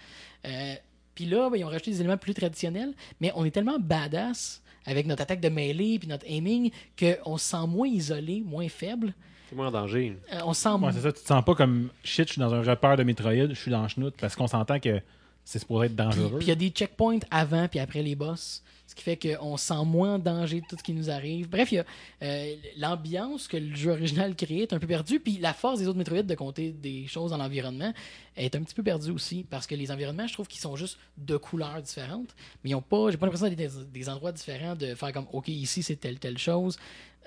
[1.18, 4.62] Puis là, ben, ils ont rajouté des éléments plus traditionnels, mais on est tellement badass
[4.86, 9.16] avec notre attaque de mêlée puis notre aiming qu'on se sent moins isolé, moins faible.
[9.50, 10.16] C'est moins en danger.
[10.32, 12.40] Euh, on se sent Ouais, c'est ça, tu te sens pas comme shit, je suis
[12.40, 15.02] dans un repère de Metroid, je suis dans le chenoute, parce qu'on s'entend que
[15.44, 16.38] c'est supposé être dangereux.
[16.38, 18.62] puis il y a des checkpoints avant puis après les boss.
[18.88, 21.50] Ce qui fait qu'on se sent moins danger de tout ce qui nous arrive.
[21.50, 25.20] Bref, euh, l'ambiance que le jeu original créait est un peu perdue.
[25.20, 27.94] Puis la force des autres Metroid de compter des choses dans l'environnement
[28.38, 29.46] est un petit peu perdue aussi.
[29.50, 32.34] Parce que les environnements, je trouve qu'ils sont juste de couleurs différentes.
[32.64, 35.28] Mais ils ont pas, j'ai pas l'impression dans des, des endroits différents, de faire comme,
[35.34, 36.78] OK, ici c'est telle, telle chose.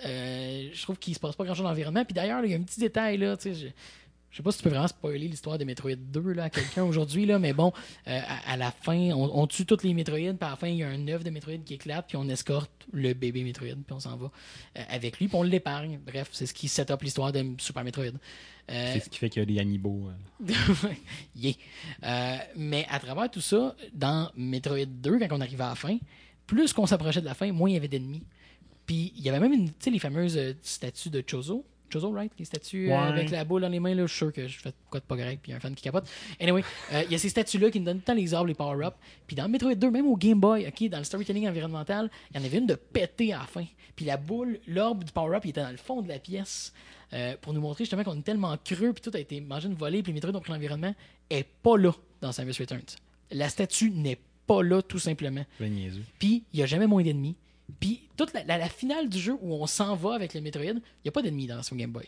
[0.06, 2.04] Euh, je trouve qu'il se passe pas grand chose dans l'environnement.
[2.04, 3.74] Puis d'ailleurs, il y a un petit détail là, tu sais.
[4.30, 6.84] Je- sais pas si tu peux vraiment spoiler l'histoire de Metroid 2 là, à quelqu'un
[6.84, 7.72] aujourd'hui, là, mais bon,
[8.08, 10.68] euh, à, à la fin, on, on tue toutes les Metroid, puis à la fin,
[10.68, 13.74] il y a un œuf de Metroid qui éclate, puis on escorte le bébé Metroid,
[13.86, 14.30] puis on s'en va
[14.78, 15.98] euh, avec lui, puis on l'épargne.
[16.06, 18.04] Bref, c'est ce qui set up l'histoire de Super Metroid.
[18.70, 20.10] Euh, C'est ce qui fait qu'il y a des Amiibo.
[21.36, 21.54] Yeah.
[22.56, 25.98] Mais à travers tout ça, dans Metroid 2, quand on arrivait à la fin,
[26.46, 28.22] plus qu'on s'approchait de la fin, moins il y avait d'ennemis.
[28.86, 31.64] Puis il y avait même une, les fameuses statues de Chozo.
[32.38, 33.08] Les statues euh, Ouais.
[33.08, 35.04] avec la boule dans les mains, là, je suis sûr que je fais quoi de
[35.04, 36.08] pas correct, puis il y a un fan qui capote.
[36.40, 36.62] Anyway,
[36.92, 38.54] euh, il y a ces statues-là qui nous donnent tout le temps les orbes, les
[38.54, 38.96] power-ups.
[39.26, 42.42] Puis dans Metroid 2, même au Game Boy, ok, dans le storytelling environnemental, il y
[42.42, 43.64] en avait une de péter à la fin.
[43.96, 46.72] Puis la boule, l'orbe du power-up, il était dans le fond de la pièce.
[47.12, 49.74] euh, pour nous montrer justement qu'on est tellement creux, puis tout a été mangé une
[49.74, 50.94] volée, puis Metroid ont pris l'environnement,
[51.28, 51.90] est pas là
[52.20, 52.82] dans Samus Returns.
[53.32, 55.44] La statue n'est pas là, tout simplement.
[55.60, 56.02] Niaiseux.
[56.20, 57.34] Puis, il n'y a jamais moins d'ennemis.
[57.78, 60.74] Puis, toute la, finale du jeu où on s'en va avec le Metroid, il
[61.04, 62.04] n'y a pas d'ennemis dans son Game Boy.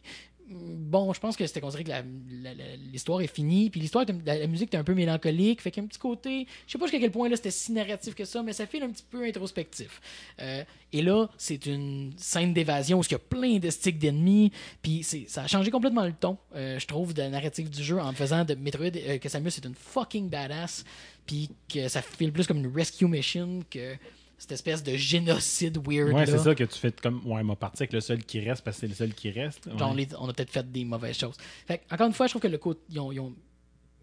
[0.48, 4.76] bon, je pense que c'était considéré que l'histoire est finie, puis l'histoire, la, musique était
[4.76, 7.51] un peu mélancolique, fait qu'un petit côté, je sais pas jusqu'à quel point là c'était
[7.51, 10.01] si narratif que ça, mais ça file un petit peu introspectif.
[10.40, 14.52] Euh, et là, c'est une scène d'évasion où il y a plein de sticks d'ennemis,
[14.82, 17.98] puis ça a changé complètement le ton, euh, je trouve, de la narrative du jeu
[17.98, 20.84] en faisant de Metroid euh, que Samus est une fucking badass,
[21.26, 23.97] puis que ça file plus comme une rescue mission que
[24.43, 27.20] cette espèce de génocide weird Ouais, c'est ça que tu fais comme.
[27.24, 29.69] Ouais, m'a parti avec le seul qui reste parce que c'est le seul qui reste.
[29.78, 30.05] Genre, on, Ouais.
[30.10, 31.36] les- on a peut-être fait des mauvaises choses.
[31.66, 33.35] Fait encore une fois, je trouve que le côté, ils ont, ils ont-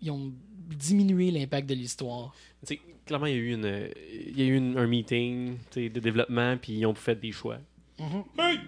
[0.02, 0.32] ils ont
[0.70, 2.34] diminué l'impact de l'histoire.
[2.66, 3.90] Tu sais, clairement, il y a eu, une,
[4.30, 7.58] il y a eu une- un meeting de développement, puis ils ont fait des choix.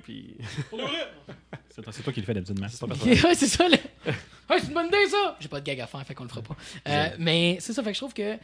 [0.03, 0.35] Puis,
[1.69, 2.84] C'est toi qui le fais d'habitude, c'est
[3.26, 3.68] ouais, c'est ça.
[3.69, 3.76] le-
[4.49, 5.38] Ouais, c'est une bonne idée, ça!
[5.39, 6.57] J'ai pas de gag à faire, fait qu'on le fera pas.
[6.89, 8.35] Euh, mais c'est ça, fait que je trouve que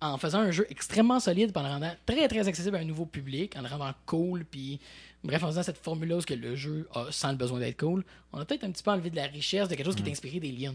[0.00, 2.84] en faisant un jeu extrêmement solide, puis en le rendant très très accessible à un
[2.84, 4.80] nouveau public, en le rendant cool, puis
[5.24, 8.04] bref, en faisant cette formule-là où que le jeu a sans le besoin d'être cool,
[8.32, 10.10] on a peut-être un petit peu enlevé de la richesse de quelque chose qui est
[10.10, 10.74] inspiré des liens.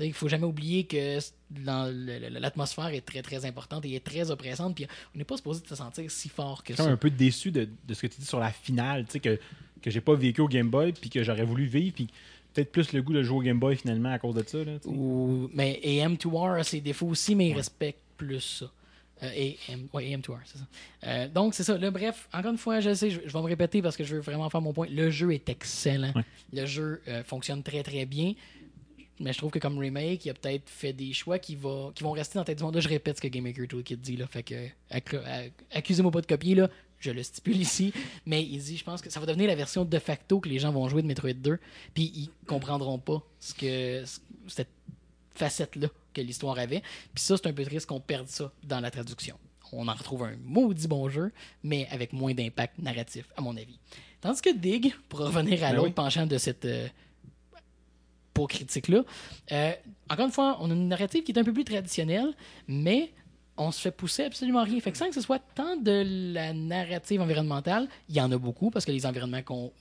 [0.00, 1.18] Il faut jamais oublier que
[1.56, 5.74] l'atmosphère est très très importante et est très oppressante, puis on n'est pas supposé se
[5.74, 6.90] sentir si fort que Je suis ça.
[6.90, 9.38] un peu déçu de, de ce que tu dis sur la finale, que,
[9.82, 12.08] que j'ai pas vécu au Game Boy, puis que j'aurais voulu vivre, puis
[12.54, 14.62] peut-être plus le goût de jouer au Game Boy finalement à cause de ça.
[14.62, 14.72] Là.
[14.84, 18.70] Ou, mais AM2R a ses défauts aussi, mais il respecte plus ça.
[19.22, 19.30] Euh,
[19.70, 20.66] AM, ouais, AM2R, c'est ça.
[21.04, 21.76] Euh, donc, c'est ça.
[21.76, 24.14] Là, bref, encore une fois, je sais, je, je vais me répéter parce que je
[24.14, 24.86] veux vraiment faire mon point.
[24.88, 26.12] Le jeu est excellent.
[26.14, 26.22] Ouais.
[26.52, 28.34] Le jeu euh, fonctionne très, très bien.
[29.18, 32.04] Mais je trouve que comme remake, il a peut-être fait des choix qui, va, qui
[32.04, 32.76] vont rester dans tête du monde.
[32.76, 34.16] Là, je répète ce que Game Maker Toolkit dit.
[34.16, 34.54] Là, fait que,
[34.92, 36.70] acc- ac- accusez-moi pas de copier, là.
[37.00, 37.92] Je le stipule ici.
[38.26, 40.60] Mais il dit, je pense que ça va devenir la version de facto que les
[40.60, 41.58] gens vont jouer de Metroid 2.
[41.94, 44.68] Puis ils comprendront pas ce que ce- cette
[45.34, 46.82] facette-là que l'histoire avait.
[47.14, 49.38] Puis ça, c'est un peu triste qu'on perde ça dans la traduction.
[49.72, 51.30] On en retrouve un maudit bon jeu,
[51.62, 53.78] mais avec moins d'impact narratif, à mon avis.
[54.20, 55.92] Tandis que Dig, pour revenir à Ben l'autre oui.
[55.94, 56.88] penchant de cette euh,
[58.34, 59.04] peau critique-là,
[59.52, 59.72] euh,
[60.08, 62.34] encore une fois, on a une narrative qui est un peu plus traditionnelle,
[62.66, 63.12] mais
[63.56, 64.80] on se fait pousser absolument rien.
[64.80, 68.38] Fait que sans que ce soit tant de la narrative environnementale, il y en a
[68.38, 69.72] beaucoup, parce que les environnements qu'on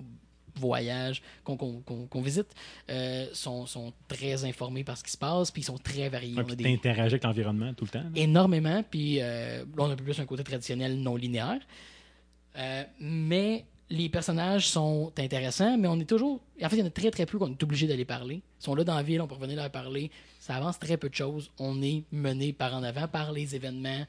[0.58, 2.48] voyage, qu'on visite,
[2.90, 6.36] euh, sont, sont très informés par ce qui se passe, puis ils sont très variés.
[6.38, 8.04] Ouais, On a des- t'interagis avec l'environnement tout le temps.
[8.04, 8.10] là.
[8.16, 11.60] énormément, puis euh, on a un peu plus un côté traditionnel non linéaire.
[12.58, 16.42] Euh, mais les personnages sont intéressants, mais on est toujours.
[16.62, 18.42] En fait, il y en a très très peu qu'on est obligé d'aller parler.
[18.60, 20.12] Ils sont là dans la ville, on peut revenir leur parler.
[20.40, 21.52] Ça avance très peu de choses.
[21.60, 24.06] On est mené par en avant par les événements,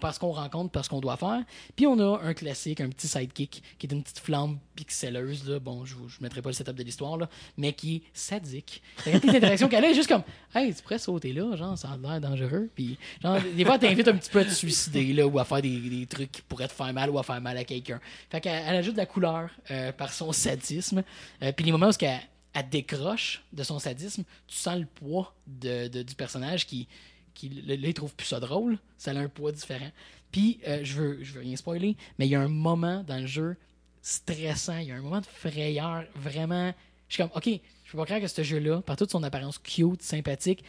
[0.00, 1.42] parce qu'on rencontre, parce qu'on doit faire.
[1.76, 5.48] Puis on a un classique, un petit sidekick, qui est une petite flamme pixelleuse.
[5.48, 5.58] Là.
[5.58, 7.18] Bon, je ne mettrai pas le setup de l'histoire,
[7.56, 8.82] mais qui est sadique.
[9.04, 10.22] Regarde les interactions qu'elle est juste comme
[10.54, 12.68] Hey, tu pourrais sauter là, genre, ça a l'air dangereux.
[12.74, 15.62] Puis, genre, des fois, t'invite un petit peu à te suicider, là, ou à faire
[15.62, 18.00] des, trucs qui pourraient te faire mal ou à faire mal à quelqu'un.
[18.30, 21.02] Fait qu'elle elle ajoute de la couleur euh, par son sadisme.
[21.42, 22.20] Euh, puis les moments où elle,
[22.52, 26.86] elle décroche de son sadisme, tu sens le poids de- du personnage qui,
[27.34, 28.78] qui là, il trouve plus ça drôle.
[28.98, 29.90] Ça a un poids différent.
[30.30, 33.18] Puis, euh, je veux, je veux rien spoiler, mais il y a un moment dans
[33.18, 33.56] le jeu
[34.00, 36.72] stressant, il y a un moment de frayeur vraiment.
[37.08, 39.58] Je suis comme, ok, je peux pas croire que ce jeu-là, par toute son apparence
[39.58, 40.64] cute, sympathique,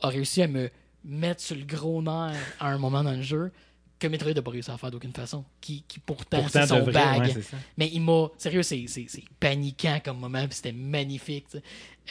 [0.00, 0.70] a réussi à me
[1.04, 3.50] mettre sur le gros nerf à un moment dans le jeu
[3.98, 5.44] que Metroid n'a pas réussi à faire d'aucune façon.
[5.60, 7.20] Qui, qui pourtant, Pourtant, c'est son bag.
[7.20, 7.56] ouais, c'est ça.
[7.76, 8.28] Mais il m'a.
[8.36, 11.46] Sérieux, c'est, c'est, c'est paniquant comme moment, puis c'était magnifique.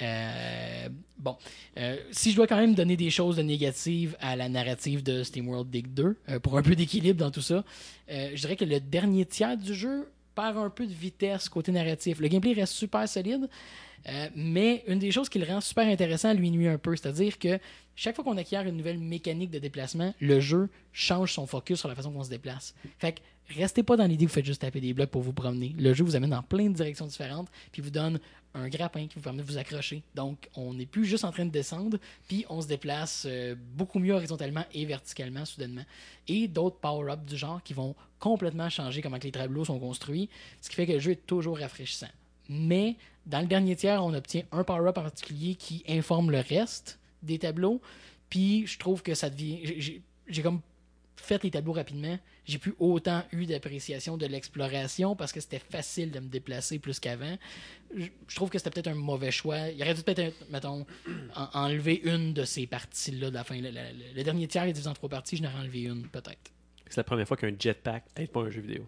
[0.01, 1.37] Euh, bon.
[1.77, 5.23] Euh, si je dois quand même donner des choses de négatives à la narrative de
[5.23, 7.63] SteamWorld Dig 2, euh, pour un peu d'équilibre dans tout ça,
[8.09, 12.19] je dirais que le dernier tiers du jeu perd un peu de vitesse côté narratif.
[12.19, 13.49] Le gameplay reste super solide.
[14.07, 17.39] Euh, mais une des choses qui le rend super intéressant lui nuit un peu, c'est-à-dire
[17.39, 17.57] que
[17.95, 21.89] chaque fois qu'on acquiert une nouvelle mécanique de déplacement, le jeu change son focus sur
[21.89, 22.75] la façon qu'on se déplace.
[22.99, 23.21] Fait que
[23.59, 25.73] restez pas dans l'idée que vous faites juste taper des blocs pour vous promener.
[25.79, 28.19] Le jeu vous amène dans plein de directions différentes, puis vous donne
[28.55, 30.01] un grappin qui vous permet de vous accrocher.
[30.15, 33.99] Donc, on n'est plus juste en train de descendre, puis on se déplace euh, beaucoup
[33.99, 35.83] mieux horizontalement et verticalement soudainement.
[36.27, 40.29] Et d'autres power-ups du genre qui vont complètement changer comment les tableaux sont construits,
[40.61, 42.09] ce qui fait que le jeu est toujours rafraîchissant.
[42.49, 42.95] Mais
[43.25, 47.39] dans le dernier tiers, on obtient un power-up en particulier qui informe le reste des
[47.39, 47.81] tableaux.
[48.29, 49.61] Puis je trouve que ça devient.
[51.15, 52.17] Fait les tableaux rapidement.
[52.45, 56.99] J'ai plus autant eu d'appréciation de l'exploration parce que c'était facile de me déplacer plus
[56.99, 57.37] qu'avant.
[57.95, 59.69] Je, je trouve que c'était peut-être un mauvais choix.
[59.69, 60.85] Il aurait dû peut-être, mettons,
[61.35, 63.55] en- enlever une de ces parties-là de la fin.
[63.55, 66.51] Le, le- le dernier tiers est divisé en trois parties, je n'aurais enlevé une, peut-être.
[66.89, 68.87] C'est la première fois qu'un jetpack aide pas un jeu vidéo.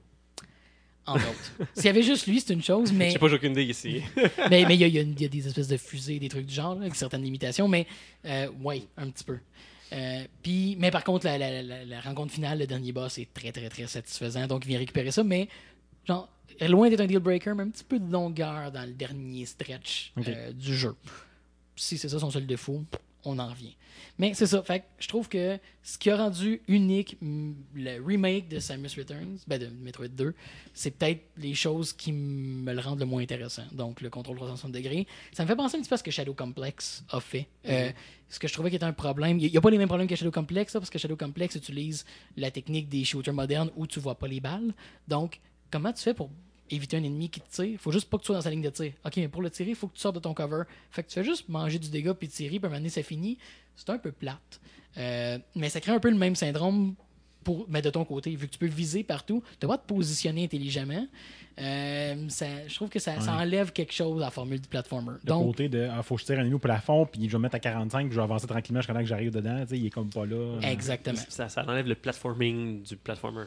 [1.07, 1.69] Entre autres.
[1.73, 3.07] S'il y avait juste lui, c'est une chose, mais.
[3.07, 4.01] Je sais pas, j'ai aucune idée ici.
[4.49, 6.45] mais mais il y, a- il y y a des espèces de fusées, des trucs
[6.45, 7.87] du genre, là, avec certaines limitations, mais
[8.25, 9.39] euh, ouais, un petit peu.
[9.93, 13.33] Euh, puis, mais par contre, la, la- la- la rencontre finale, le dernier boss, est
[13.33, 14.47] très, très, très satisfaisant.
[14.47, 15.47] Donc, il vient récupérer ça, mais
[16.05, 16.29] genre,
[16.61, 20.11] loin d'être un deal breaker, mais un petit peu de longueur dans le dernier stretch
[20.33, 20.95] euh, du jeu.
[21.75, 22.83] Si c'est ça son seul défaut,
[23.23, 23.75] on en revient.
[24.17, 24.61] Mais c'est ça.
[24.63, 28.89] Fait que je trouve que ce qui a rendu unique mm, le remake de Samus
[28.97, 30.33] Returns, ben de Metroid 2,
[30.73, 33.63] c'est peut-être les choses qui me le rendent le moins intéressant.
[33.71, 35.07] Donc le contrôle 360 degrés.
[35.33, 37.47] Ça me fait penser un petit peu à ce que Shadow Complex a fait.
[37.67, 37.91] Euh,
[38.29, 39.39] ce que je trouvais qui était un problème.
[39.39, 41.55] Il n'y a, pas les mêmes problèmes que Shadow Complex, là, parce que Shadow Complex
[41.55, 44.73] utilise la technique des shooters modernes où tu vois pas les balles.
[45.07, 45.39] Donc,
[45.71, 46.29] comment tu fais pour
[46.69, 47.79] éviter un ennemi qui te tire?
[47.79, 48.93] faut juste pas que tu sois dans sa ligne de tir.
[49.05, 50.63] Ok, mais pour le tirer, il faut que tu sortes de ton cover.
[50.91, 52.89] Fait que tu fais juste manger du dégât puis tirer, puis à un moment donné,
[52.89, 53.37] ça finit.
[53.75, 54.59] C'est un peu plate.
[54.97, 56.95] Euh, mais ça crée un peu le même syndrome
[57.43, 60.43] pour, mais de ton côté, vu que tu peux viser partout, tu dois te positionner
[60.43, 61.07] intelligemment.
[61.59, 65.13] Euh, ça- je trouve que ça, enlève quelque chose à la formule du platformer.
[65.23, 67.31] Le Donc, côté de ah, faut que je tire un ennemi au plafond, puis je
[67.31, 69.63] vais me mettre à 45, puis je vais avancer tranquillement jusqu'à que j'arrive dedans.
[69.71, 70.59] Il est comme pas là.
[70.63, 71.17] exactement.
[71.29, 73.45] Ça, ça enlève le platforming du platformer.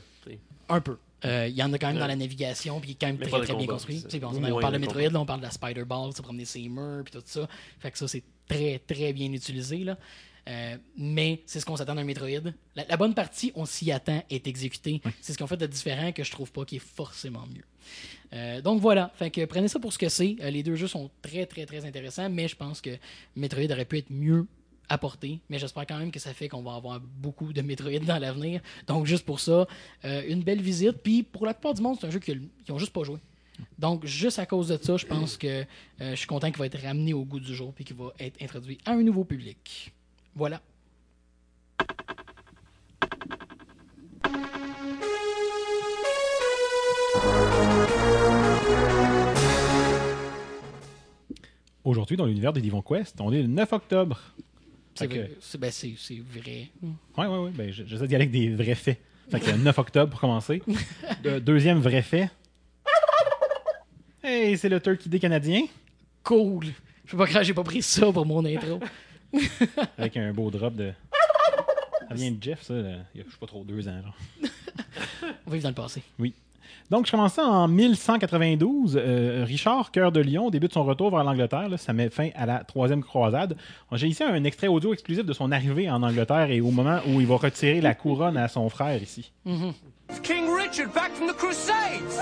[0.68, 0.96] Un peu.
[1.24, 3.18] Euh, Il y en a quand même dans la navigation, puis il est quand même
[3.18, 4.00] très, très bien construit.
[4.00, 4.08] ça.
[4.22, 7.04] On, parle de Metroid, là, on parle de la Spider Ball, se promener ses murs,
[7.04, 7.48] puis tout ça.
[7.78, 9.78] Fait que ça, c'est très, très bien utilisé.
[9.78, 9.98] Là.
[10.48, 12.50] Euh, mais c'est ce qu'on s'attend d'un Metroid.
[12.74, 15.00] La, la bonne partie, on s'y attend, est exécutée.
[15.20, 17.64] C'est ce qu'on fait de différent que je trouve pas qui est forcément mieux.
[18.32, 20.36] Euh, donc voilà, fait que prenez ça pour ce que c'est.
[20.40, 22.90] Euh, les deux jeux sont très très très intéressants, mais je pense que
[23.36, 24.46] Metroid aurait pu être mieux
[24.90, 25.40] apporté.
[25.48, 28.60] Mais j'espère quand même que ça fait qu'on va avoir beaucoup de Metroid dans l'avenir.
[28.86, 29.66] Donc juste pour ça,
[30.04, 30.98] euh, une belle visite.
[31.02, 33.18] Puis pour la plupart du monde, c'est un jeu qu'ils qu'ils ont juste pas joué.
[33.78, 35.64] Donc juste à cause de ça, je pense que euh,
[36.00, 38.42] je suis content qu'il va être ramené au goût du jour puis qu'il va être
[38.42, 39.92] introduit à un nouveau public.
[40.34, 40.60] Voilà.
[51.82, 54.20] Aujourd'hui, dans l'univers de Divon Quest, on est le 9 octobre.
[55.00, 56.68] C'est que- ben, c'est- vrai.
[56.82, 57.50] Ouais, ouais, ouais.
[57.52, 58.98] Ben, je- j'essaie d'y aller avec des vrais faits.
[59.30, 60.62] Fait que le 9 octobre pour commencer.
[61.22, 62.30] De- deuxième vrai fait.
[64.22, 65.62] Hey, c'est le Turkey Day canadien.
[66.22, 66.66] Cool.
[67.06, 68.80] Je peux pas croire que j'ai pas pris ça pour mon intro.
[69.98, 70.92] Avec un beau drop de.
[72.08, 72.74] Ça vient de Jeff, ça.
[72.74, 72.98] là.
[73.14, 74.02] Il y a, je sais pas trop, deux ans.
[74.02, 74.16] Genre.
[75.46, 76.02] On va vivre dans le passé.
[76.90, 78.98] Donc, je commence ça en 1192.
[79.00, 81.68] Euh, Richard, cœur de lion, débute son retour vers l'Angleterre.
[81.76, 83.56] Ça met fin à la troisième croisade.
[83.92, 87.20] J'ai ici un extrait audio exclusif de son arrivée en Angleterre et au moment où
[87.20, 89.32] il va retirer la couronne à son frère ici.
[90.22, 92.18] King Richard back from the Crusades!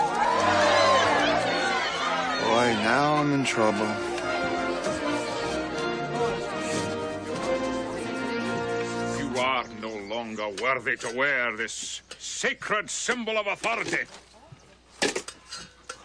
[2.44, 3.86] Boy, now I'm in trouble.
[9.18, 14.04] You are no longer worthy to wear this sacred symbol of authority.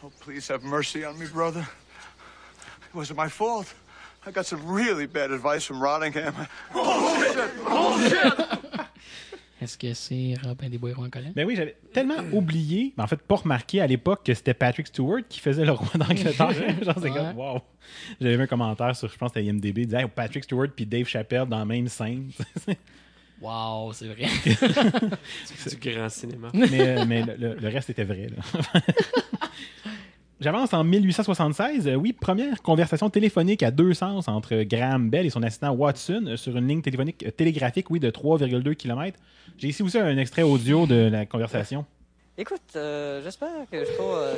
[0.03, 1.61] Oh, please have mercy on me, brother.
[1.61, 3.73] It wasn't my fault.
[4.25, 6.33] I got some really bad advice from Rottingham.
[9.61, 11.31] Est-ce que c'est Robin des Bois en colère?
[11.33, 14.87] Ben oui, j'avais tellement oublié, ben en fait pas remarqué à l'époque que c'était Patrick
[14.87, 16.51] Stewart qui faisait le roi d'Angleterre.
[16.83, 17.11] Genre, c'est Ouais.
[17.13, 17.61] comme, wow.
[18.19, 20.85] J'avais vu un commentaire sur, je pense c'était IMDB, il disait Hey, Patrick Stewart puis
[20.85, 22.29] Dave Chappelle dans la même scène.
[23.41, 24.25] Wow, c'est vrai.
[25.69, 26.49] Du grand cinéma.
[26.53, 28.27] mais euh, mais le, le- le reste était vrai.
[28.27, 28.41] là.
[30.43, 31.87] J'avance en 1876.
[31.87, 36.25] Euh, oui, première conversation téléphonique à deux sens entre Graham Bell et son assistant Watson
[36.27, 39.17] euh, sur une ligne téléphonique euh, télégraphique, oui, de 3,2 km.
[39.57, 41.85] J'ai ici aussi un extrait audio de la conversation.
[42.37, 44.33] Écoute, euh, j'espère que je suis pas.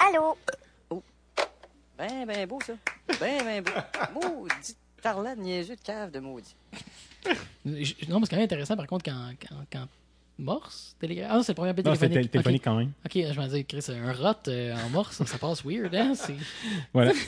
[0.00, 0.36] Allô?
[1.96, 2.72] Ben, ben beau, ça.
[3.20, 3.70] Ben, ben beau.
[4.12, 6.56] Maudit tarlat de niaiseux de cave de maudit.
[7.64, 9.86] Non, mais c'est quand même intéressant, par contre, quand, quand, quand
[10.42, 11.28] Morse, télégraphe.
[11.30, 12.26] Ah, non, c'est le premier appel Non, c'était téléphonique.
[12.28, 12.92] tél- téléphonique quand même.
[13.06, 16.12] Ok, je me disais, Chris, un rot euh, en Morse, ça passe weird, hein?
[16.14, 16.34] C'est-
[16.92, 17.12] Voilà.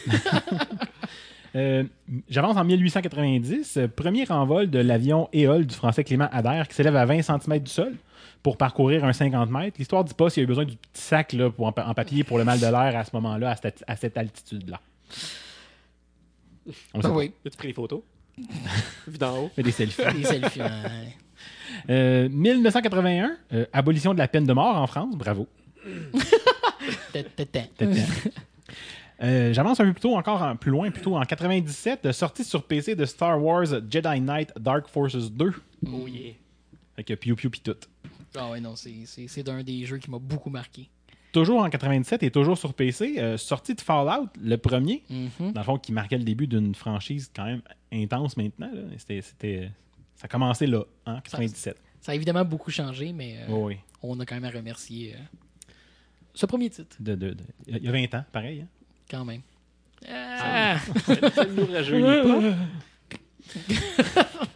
[1.57, 1.85] Euh,
[2.29, 3.77] J'avance en 1890.
[3.77, 7.61] euh, Premier envol de l'avion Éole du français Clément Adair qui s'élève à 20 cm
[7.61, 7.95] du sol
[8.43, 9.77] pour parcourir un 50 mètres.
[9.79, 11.71] L'histoire ne dit pas s'il y a eu besoin du petit sac là, pour, en,
[11.73, 14.17] pa- en papier pour le mal de l'air à ce moment-là, à cette, à cette
[14.17, 14.81] altitude-là.
[16.93, 18.01] On Ben oui, As-tu pris des photos?
[19.07, 19.51] Vu d'en haut.
[19.57, 20.03] Des selfies.
[20.17, 20.61] les selfies.
[20.61, 21.17] ouais.
[21.91, 25.17] Euh, 1981, euh, abolition de la peine de mort en France.
[25.17, 25.49] Bravo.
[29.23, 32.43] Euh, J'avance un peu plus tôt, encore en- plus loin, plutôt en 97, euh, sortie
[32.43, 35.53] sur PC de Star Wars Jedi Knight Dark Forces 2.
[35.87, 36.33] Oh yeah.
[36.99, 37.77] Avec Piu Piu pis tout.
[38.37, 40.91] Ah ouais, non, c'est- d'un des jeux qui m'a beaucoup marqué.
[41.33, 45.53] Toujours en 97 et toujours sur PC, euh, sortie de Fallout, le premier, Mhm.
[45.53, 47.63] dans le fond, qui marquait le début d'une franchise quand même
[47.93, 48.71] intense maintenant.
[48.99, 49.71] c'était-
[50.17, 51.77] ça a commencé là, en 97.
[52.01, 53.77] Ça a évidemment beaucoup changé, mais euh, Oui, oui.
[54.03, 55.73] on a quand même à remercier euh,
[56.35, 58.63] ce premier titre, De, de- de- Il y a 20 ans, pareil.
[58.63, 58.69] hein?
[59.11, 59.41] quand même.
[60.09, 60.79] Ah!
[61.35, 62.57] Ça nous rajeunit pas.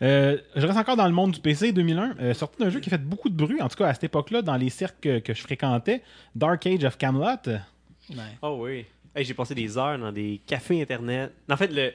[0.00, 2.14] Euh, je reste encore dans le monde du PC 2001.
[2.20, 4.04] Euh, sorti d'un jeu qui a fait beaucoup de bruit, en tout cas à cette
[4.04, 6.02] époque-là, dans les cercles que, que je fréquentais.
[6.36, 7.24] Dark Age of Camelot.
[8.10, 8.16] Ouais.
[8.42, 8.86] Oh oui.
[9.18, 11.32] Hey, j'ai passé des heures dans des cafés internet.
[11.50, 11.92] En fait, le,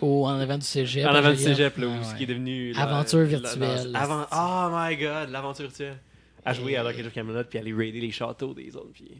[0.00, 1.06] Au, en avant du cégep.
[1.06, 2.72] en à avant du cégep, là, où Ouais, ce qui est devenu.
[2.72, 3.92] la- Aventure virtuelle.
[3.94, 4.26] avant...
[4.32, 5.98] Oh my god, l'aventure virtuelle.
[6.44, 8.90] À jouer à Dark Age of Camelot puis aller raider les châteaux des autres.
[8.94, 9.12] Puis...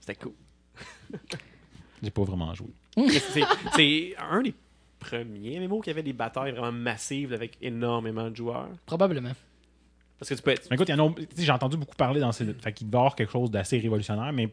[0.00, 0.32] C'était cool.
[2.02, 2.68] J'ai pas vraiment joué.
[3.74, 4.54] C'est- un des
[4.98, 8.68] premiers MMO qui avait des batailles vraiment massives avec énormément de joueurs.
[8.84, 9.32] Probablement.
[10.18, 10.66] Parce que tu peux être.
[10.70, 10.90] Mais écoute,
[11.38, 12.44] j'ai entendu beaucoup parler dans ces.
[12.52, 14.50] Fait qu'il avoir quelque chose d'assez révolutionnaire, mais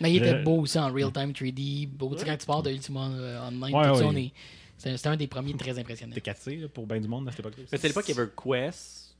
[0.00, 1.88] Mais il était beau aussi en real-time 3D.
[1.88, 4.10] Beau, tu sais, quand tu pars de Ultima euh, Online, Ouais, tout ça, ouais.
[4.12, 4.32] on est-
[4.76, 6.14] c'est c'est un des premiers très impressionnants.
[6.14, 7.62] c'était 4C là, pour bien du monde à cette époque-là.
[7.62, 7.68] aussi.
[7.72, 9.16] Mais c'était l'époque EverQuest,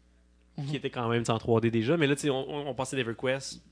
[0.69, 1.97] qui était quand même en 3D déjà.
[1.97, 3.63] Mais là, tu sais, on, passait d'EverQuest,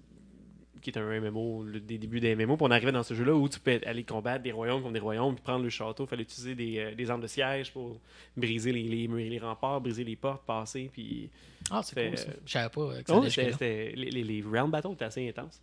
[0.80, 3.32] qui est un MMO, le, des débuts des MMO, puis on arrivait dans ce jeu-là
[3.34, 6.04] où tu peux aller combattre des royaumes comme des royaumes, puis prendre le château.
[6.04, 8.00] Il fallait utiliser des, euh, des armes de siège pour
[8.36, 10.90] briser les, les murs et les remparts, briser les portes, passer.
[10.92, 11.30] Puis.
[11.70, 12.26] Ah, c'est Fait- cool ça.
[12.46, 15.04] Je savais pas euh, que ça Oh, c'était, c'était- les, les, les round battles étaient
[15.04, 15.60] assez intenses.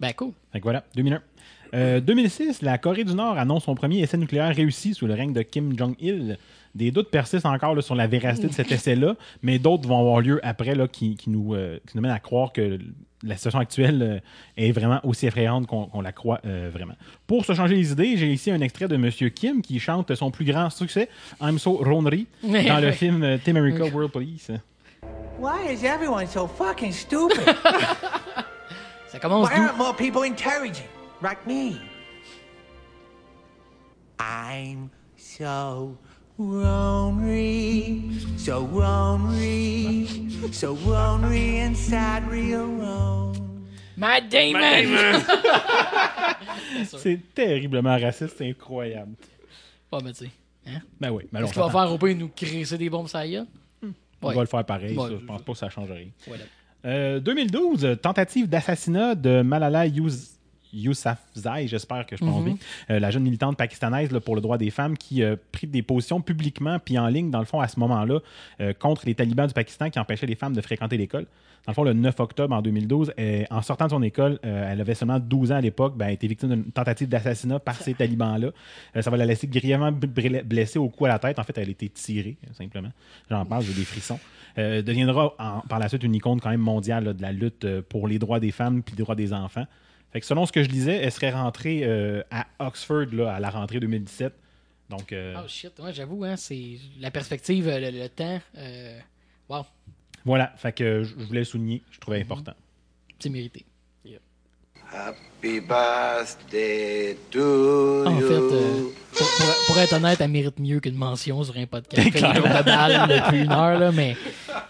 [0.00, 0.32] Ben cool.
[0.52, 1.22] Fait que voilà, 2001.
[1.72, 5.32] Euh, 2006, la Corée du Nord annonce son premier essai nucléaire réussi sous le règne
[5.32, 6.38] de Kim Jong-il.
[6.74, 10.20] Des doutes persistent encore là, sur la véracité de cet essai-là, mais d'autres vont avoir
[10.20, 12.78] lieu après là, qui, qui nous, euh, qui nous mènent à croire que
[13.22, 14.18] la situation actuelle euh,
[14.56, 16.94] est vraiment aussi effrayante qu'on qu'on la croit euh, vraiment.
[17.26, 20.30] Pour se changer les idées, j'ai ici un extrait de Monsieur Kim qui chante son
[20.30, 21.08] plus grand succès,
[21.40, 24.50] I'm So Ronry, dans le film euh, Team America World Police.
[25.38, 27.40] Why is everyone so fucking stupid?
[29.10, 30.86] Ça commence Why aren't more people intelligent?
[31.22, 31.78] Like me?
[34.18, 35.96] I'm so
[36.38, 38.02] lonely,
[38.36, 40.06] so lonely,
[40.52, 43.36] so lonely inside real wrong.
[43.96, 45.20] Matt Damon!
[46.86, 49.14] C'est terriblement raciste, c'est incroyable.
[49.92, 50.30] Ouais, mais tu sais.
[50.66, 50.80] Hein?
[51.00, 52.16] Ben oui, mais Qu'est-ce qu'il va faire au pire?
[52.16, 53.44] Nous crisser des bombes ça y est?
[54.22, 54.34] On Ouais.
[54.34, 56.06] va le faire pareil, Ouais, ça, je- pense pas que ça change rien.
[56.28, 56.36] Euh,
[56.84, 60.38] 2012, euh, tentative d'assassinat de Malala Yous-
[60.72, 62.56] Yousafzai, j'espère que je pense bien,
[62.90, 65.82] Euh, la jeune militante pakistanaise là, pour le droit des femmes qui a pris des
[65.82, 68.18] positions publiquement puis en ligne, dans le fond, à ce moment-là,
[68.60, 71.26] euh, contre les talibans du Pakistan qui empêchaient les femmes de fréquenter l'école.
[71.66, 74.72] Dans le fond, le 9 octobre en 2012, euh, en sortant de son école, euh,
[74.72, 77.58] elle avait seulement 12 ans à l'époque, ben, elle a été victime d'une tentative d'assassinat
[77.58, 78.48] par ces talibans-là.
[78.96, 81.38] Euh, ça va la laisser grièvement blessée au cou à la tête.
[81.38, 82.88] En fait, elle a été tirée, euh, simplement.
[83.30, 84.18] J'en parle, j'ai des frissons.
[84.58, 87.64] Euh, deviendra en- par la suite une icône quand même mondiale là, de la lutte
[87.66, 89.66] euh, pour les droits des femmes et les droits des enfants.
[90.12, 93.40] Fait que selon ce que je lisais, elle serait rentrée euh, à Oxford là, à
[93.40, 94.32] la rentrée 2017.
[94.88, 98.40] Donc, euh, Oh shit, ouais, j'avoue, hein, c'est la perspective, euh, le, le temps.
[99.48, 99.64] Wow,
[100.24, 100.52] voilà.
[100.56, 101.82] Fait que je je voulais le souligner.
[101.90, 102.54] Je trouvais important.
[103.18, 103.64] c'est mérité.
[104.92, 110.96] Happy birthday to En fait, euh, pour, pour- pour être honnête, elle mérite mieux qu'une
[110.96, 112.02] mention sur un podcast.
[112.06, 114.16] Elle fait des jours de balle depuis une heure, là, mais,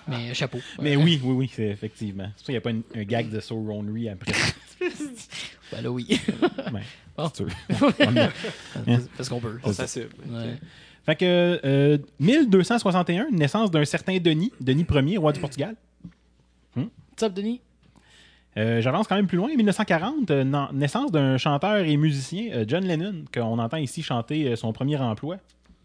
[0.06, 0.58] mais chapeau.
[0.80, 2.28] Mais oui, oui, oui, c'est effectivement.
[2.36, 4.32] C'est pour ça qu'il n'y a pas une- un gag de Sauronry après.
[5.72, 6.04] Ben là, oui.
[6.72, 6.82] Ben,
[7.16, 7.26] Bon.
[7.28, 7.50] si tu veux.
[9.16, 9.58] Fais ce qu'on peut.
[9.62, 10.08] On s'assume.
[10.28, 10.56] Ouais.
[11.06, 15.76] Fait que euh, 1261, naissance d'un certain Denis, Denis Ier, roi du Portugal.
[16.76, 17.60] What's up, Denis?
[18.56, 19.48] Euh, J'avance quand même plus loin.
[19.54, 24.56] 1940, euh, na- naissance d'un chanteur et musicien, euh, John Lennon, qu'on entend ici chanter
[24.56, 25.36] son premier emploi.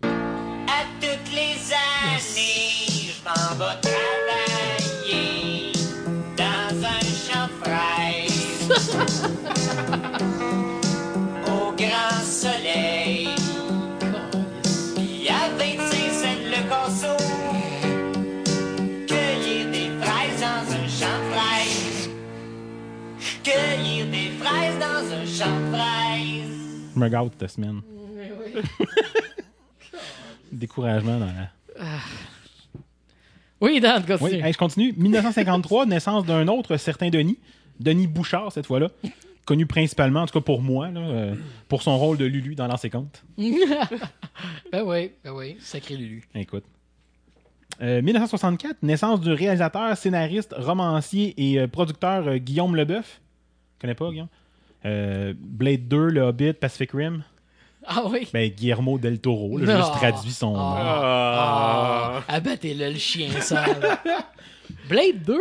[0.04, 2.18] À toutes les années,
[2.90, 3.95] je
[27.00, 27.82] me gâte cette semaine.
[30.52, 31.50] Découragement dans la...
[33.62, 34.44] Oui, Dan, Oui, continue.
[34.46, 34.94] hey, je continue.
[34.98, 37.38] 1953, naissance d'un autre certain Denis,
[37.80, 38.90] Denis Bouchard cette fois-là,
[39.46, 41.36] connu principalement, en tout cas pour moi, là, euh,
[41.68, 43.24] pour son rôle de Lulu dans L'ancien compte.
[43.38, 46.24] ben oui, ben oui, sacré Lulu.
[46.36, 46.64] Écoute.
[47.82, 53.22] Euh, 1964, naissance du réalisateur, scénariste, romancier et euh, producteur euh, Guillaume Leboeuf.
[53.80, 54.30] Connais pas, Guillaume?
[54.86, 57.24] Euh, Blade 2, Le Hobbit, Pacific Rim?
[57.88, 58.28] Ah oui?
[58.34, 59.58] Ben, Guillermo del Toro.
[59.58, 59.78] là, Ah.
[59.82, 60.60] juste traduit son nom.
[60.60, 63.98] Ah, abattez-le, le chien sale.
[64.90, 65.38] Blade 2,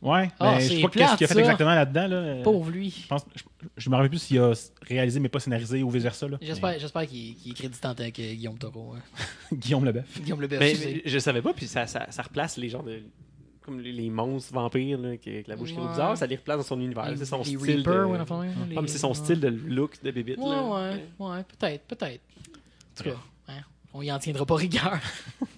[0.00, 1.40] Ouais, Ah, ben, je sais pas qu'est-ce qu'il a fait ça.
[1.40, 2.06] exactement là-dedans.
[2.06, 2.42] Là.
[2.44, 2.96] Pauvre lui.
[3.02, 3.42] Je pense, je,
[3.76, 4.52] je me rappelle plus s'il a
[4.82, 6.28] réalisé mais pas scénarisé ou vice-versa.
[6.28, 6.36] là.
[6.40, 8.94] J'espère, j'espère qu'il, est créditant avec euh, Guillaume Taureau.
[8.96, 9.00] hein.
[9.50, 10.20] Mais- Guillaume Leboeuf.
[10.22, 11.02] Guillaume Mais, excusez.
[11.04, 13.02] mais je savais pas, puis ça, ça, ça replace les gens de.
[13.68, 15.88] Comme les, les monstres vampires, là, qui, avec la bouche qui est Ouais.
[15.88, 17.12] bizarre, ça les replace dans son univers.
[17.16, 17.58] C'est son les style.
[17.78, 18.12] Reapers, de...
[18.12, 19.14] ouais, enfin, ouais, Ah, les- mais c'est son ouais.
[19.14, 20.38] style de look de Bébite.
[20.38, 20.62] Ouais, là.
[20.64, 22.20] ouais, ouais, peut-être, peut-être.
[22.20, 23.16] En tout cas,
[23.48, 23.60] hein,
[23.94, 24.98] on y en tiendra pas rigueur.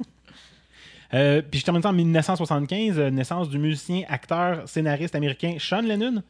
[1.12, 5.80] Euh, puis je termine ça en 1975, euh, naissance du musicien, acteur, scénariste américain Sean
[5.82, 6.22] Lennon.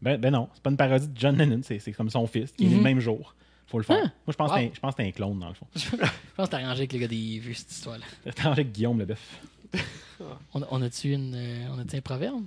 [0.00, 2.52] Ben, ben non, c'est pas une parodie de John Lennon, c'est c'est comme son fils,
[2.52, 2.84] qui est né le Mhm.
[2.84, 3.34] même jour.
[3.66, 3.96] Faut le faire.
[4.00, 4.54] Ah, Moi, je pense, wow.
[4.56, 5.66] que c'est un- je pense que c'est un clone, dans le fond.
[5.74, 5.96] Je
[6.36, 8.04] pense que t'as arrangé avec le gars des vues, cette histoire-là.
[8.32, 9.40] T'es avec Guillaume le bœuf.
[10.54, 12.44] On, on a-tu une, euh, on a un proverbe?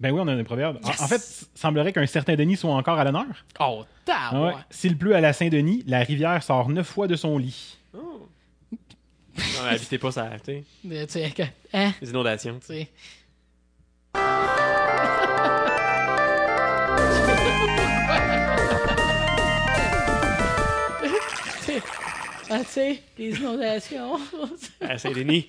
[0.00, 0.78] Ben oui, on a un proverbe.
[0.82, 1.00] En- Yes!
[1.00, 3.26] En, fait, semblerait qu'un certain Denis soit encore à l'honneur.
[3.60, 4.52] Oh, Ah t'as ouais.
[4.70, 7.76] S'il pleut à la Saint-Denis, la rivière sort neuf fois de son lit.
[7.96, 8.28] Oh.
[9.38, 10.64] Non, mais habitez pas ça, tu sais,
[11.06, 11.42] Tu sais, que-
[11.72, 11.92] hein?
[12.02, 12.58] les inondations.
[12.68, 12.88] Tu sais.
[22.50, 24.18] Ah, tu sais, les inondations.
[24.80, 25.48] à Saint-Denis.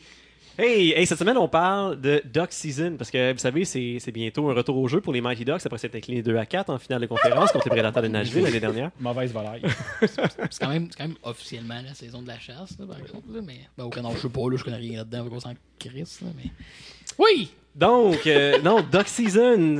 [0.56, 4.12] Hey, hey, cette semaine, on parle de Duck Season parce que vous savez, c'est c'est
[4.12, 6.70] bientôt un retour au jeu pour les Mighty Ducks après s'être incliné 2 à 4
[6.70, 8.92] en finale de conférence contre les Prédateurs de Nashville l'année dernière.
[9.00, 9.64] Mauvaise volaille.
[10.02, 13.34] c'est quand, même- c'est quand même officiellement la saison de la chasse, là, par exemple.
[13.34, 15.54] Là, mais, ben, au Canada, je sais pas, là, je connais rien là-dedans, on s'en
[15.80, 16.22] crisse.
[16.22, 16.52] Là, mais...
[17.18, 17.52] Oui!
[17.76, 19.78] Donc, euh, non, Duck Season.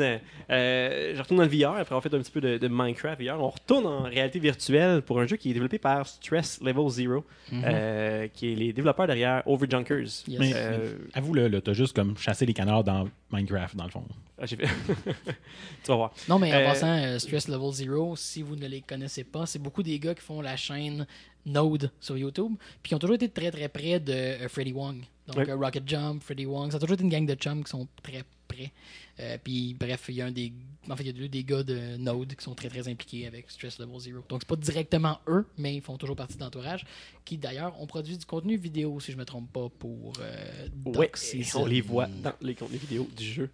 [0.49, 3.22] euh, je retourne dans le VR après avoir fait un petit peu de, de Minecraft
[3.22, 3.40] VR.
[3.40, 7.24] On retourne en réalité virtuelle pour un jeu qui est développé par Stress Level Zero,
[7.53, 10.24] euh, qui est les développeurs derrière Overjunkers.
[10.28, 10.40] Yes.
[10.40, 14.03] Mais, Euh, avoue le, t'as juste comme chassé les canards dans Minecraft, dans le fond.
[14.41, 14.65] ah, j'ai fait-
[15.84, 16.14] tu vas voir.
[16.28, 19.45] Non, mais en Euh, passant, euh, Stress Level Zero, si vous ne les connaissez pas,
[19.45, 21.06] c'est beaucoup des gars qui font la chaîne
[21.45, 25.03] Node sur YouTube, puis qui ont toujours été très très près de euh, Freddy Wong.
[25.28, 27.70] Donc euh, Rocket Jump, Freddy Wong, ça a toujours été une gang de chums qui
[27.70, 28.72] sont très près.
[29.20, 30.52] Euh, puis bref, il y a un des.
[30.90, 33.26] En fait, il y a deux des gars de Node qui sont très très impliqués
[33.26, 34.24] avec Stress Level Zero.
[34.28, 36.86] Donc c'est pas directement eux, mais ils font toujours partie de l'entourage,
[37.24, 41.61] qui d'ailleurs ont produit du contenu vidéo, si je me trompe pas, pour euh, Season.
[41.61, 43.49] on les voit dans les contenus vidéo du jeu.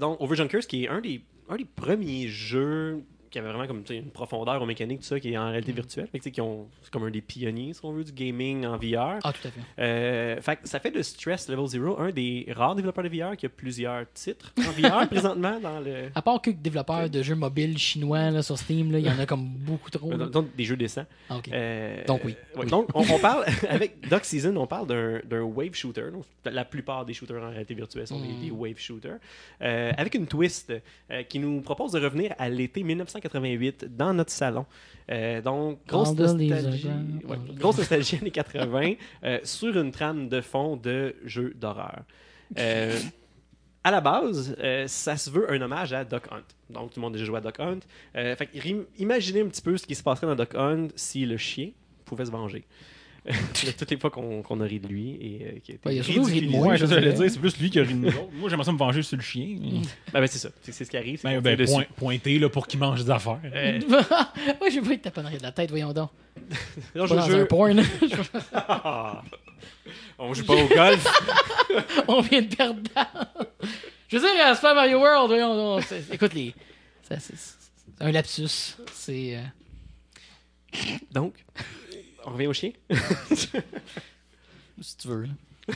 [0.00, 4.10] Donc, Overjunkers, qui est un des, un des premiers jeux qui avait vraiment comme une
[4.10, 5.50] profondeur aux mécaniques, tout ça, qui est en Mm.
[5.50, 6.08] réalité virtuelle.
[6.10, 8.12] Fait que, tu sais, qui ont- c'est comme un des pionniers, si on veut, du
[8.12, 9.18] gaming en VR.
[9.22, 9.60] Ah, tout à fait.
[9.78, 13.36] Euh, fait que ça fait de Stress Level Zero un des rares développeurs de VR
[13.36, 16.10] qui a plusieurs titres en VR présentement dans le.
[16.14, 19.26] À part que développeurs de jeux mobiles chinois là, sur Steam, il y en a
[19.26, 20.10] comme beaucoup trop.
[20.10, 20.16] là.
[20.16, 21.06] dans- dans des jeux décents.
[21.28, 21.40] Ah.
[21.52, 22.34] Euh, Donc oui.
[22.56, 26.10] ouais, donc on, on parle avec Duck Season, on parle d'un d'un wave shooter.
[26.12, 28.40] Donc, la plupart des shooters en réalité virtuelle sont des- Mm.
[28.40, 29.18] des, wave shooters,
[29.62, 30.72] euh, avec une twist
[31.10, 32.82] euh, qui nous propose de revenir à l'été
[33.20, 34.66] 1988 dans notre salon.
[35.10, 36.86] Euh, donc grosse nostalgie,
[37.24, 38.92] ouais, grosse nostalgie années 80
[39.24, 42.02] euh, sur une trame de fond de jeux d'horreur.
[42.58, 42.98] Euh,
[43.82, 44.54] à la base,
[44.86, 46.42] ça se veut un hommage à Duck Hunt.
[46.68, 47.80] Donc, tout le monde a déjà joué à Duck Hunt.
[48.12, 48.48] Fait
[48.98, 51.70] imaginez un petit peu ce qui se passerait dans Duck Hunt si le chien
[52.04, 52.66] pouvait se venger.
[53.26, 55.88] de toutes les fois qu'on qu'on a ri de lui et euh, qui a été
[55.88, 56.68] Ouais, il a surtout ri de moi.
[56.68, 57.12] Ouais, je dirais.
[57.12, 58.30] dire, c'est plus lui qui a ri de nous autres.
[58.32, 59.56] Moi, j'aimerais ça me venger sur le chien.
[60.12, 60.48] Ben, ben, c'est ça.
[60.62, 61.18] C'est c'est ce qui arrive.
[61.20, 63.40] c'est Ben, ben, point- pointé là, pour qu'il mange des affaires.
[63.44, 63.80] Euh,
[64.60, 66.10] pas eu de taper en arrière de la tête, voyons donc.
[66.94, 67.82] non, Pas je dans un porn.
[70.18, 71.06] On joue pas au golf.
[72.08, 73.06] On vient de perdre dedans.
[74.08, 75.84] Je veux dire, à Super Mario World, voyons donc.
[76.12, 76.54] Écoute, les...
[77.02, 77.20] c'est
[78.00, 78.76] un lapsus.
[78.92, 79.36] C'est...
[79.36, 80.76] euh,
[81.12, 81.34] Donc,
[82.26, 82.72] on revient au chien?
[84.80, 85.22] Si tu veux.
[85.24, 85.74] là.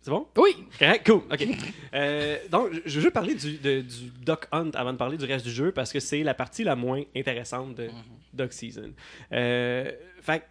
[0.00, 0.26] C'est bon?
[0.36, 0.66] Oui!
[0.78, 1.46] Correct, cool, ok.
[1.94, 5.24] Euh, donc, je veux juste parler du, de- du Duck Hunt avant de parler du
[5.24, 7.88] reste du jeu parce que c'est la partie la moins intéressante de
[8.34, 8.92] Duck Season.
[9.32, 9.90] Euh,
[10.20, 10.44] fait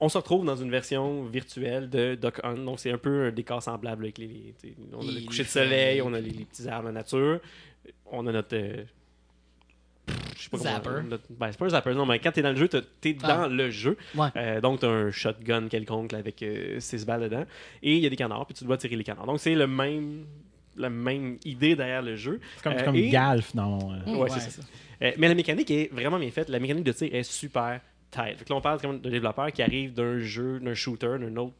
[0.00, 3.30] on se retrouve dans une version virtuelle de Duck Hunt, donc c'est un peu un
[3.32, 4.54] décor semblable avec les.
[4.92, 7.40] on a le coucher de soleil, on a les, les petits arbres, la nature,
[8.06, 8.54] on a notre.
[8.56, 8.84] euh,
[10.36, 11.08] je sais pas comment- Zapper.
[11.08, 13.26] notre- ben, c'est pas un zapper, non, mais quand t'es dans le jeu, t'es- Ah.
[13.36, 13.96] dans le jeu.
[14.14, 14.28] Ouais.
[14.36, 16.44] Euh, donc, tu as un shotgun quelconque là, avec
[16.78, 17.44] 6 balles dedans.
[17.82, 19.26] Et il y a des canards, puis tu dois tirer les canards.
[19.26, 20.24] Donc, c'est le même,
[20.76, 22.40] la même idée derrière le jeu.
[22.56, 23.78] C'est comme, Euh, c'est comme et- Galf dans.
[23.92, 24.62] euh, Ouais, c'est ça.
[25.02, 26.48] Euh, mais la mécanique est vraiment bien faite.
[26.48, 27.80] La mécanique de tir est super
[28.10, 28.36] tight.
[28.38, 31.18] Fait que là, on parle quand même de développeurs qui arrivent d'un jeu, d'un shooter,
[31.20, 31.54] d'un autre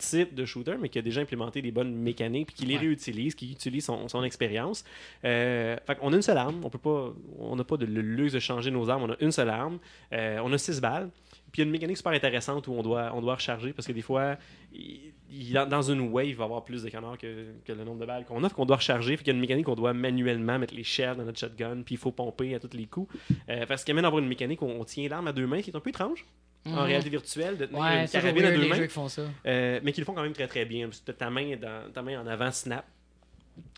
[0.00, 2.80] type de shooter, mais qui a déjà implémenté des bonnes mécaniques, puis qui les Ouais.
[2.80, 4.84] réutilise, qui utilise son, son expérience.
[5.24, 6.60] Euh, fait qu'on a une seule arme.
[6.64, 9.02] On peut pas, on n'a pas de le luxe de changer nos armes.
[9.04, 9.78] On a une seule arme.
[10.12, 11.10] Euh, on a six balles.
[11.52, 13.86] Puis il y a une mécanique super intéressante où on doit, on doit recharger parce
[13.86, 14.36] que des fois,
[14.72, 17.82] il- il- dans- une wave, il va y avoir plus de canards que, que le
[17.84, 18.48] nombre de balles qu'on a.
[18.48, 19.16] Fait qu'on doit recharger.
[19.16, 21.82] Fait qu'il y a une mécanique qu'on doit manuellement mettre les shells dans notre shotgun.
[21.84, 23.12] Puis il faut pomper à tous les coups.
[23.48, 25.60] Euh, parce qu'il amène à avoir une mécanique où on tient l'arme à deux mains,
[25.60, 26.24] qui est un peu étrange.
[26.66, 26.78] En Mhm.
[26.80, 28.74] réalité virtuelle, de tenir Ouais, une carabine à deux mains.
[28.74, 29.22] jeux qui font ça.
[29.46, 30.88] Euh, mais qui le font quand même très très bien.
[30.88, 32.84] Parce que ta main, dans, ta main en avant snap.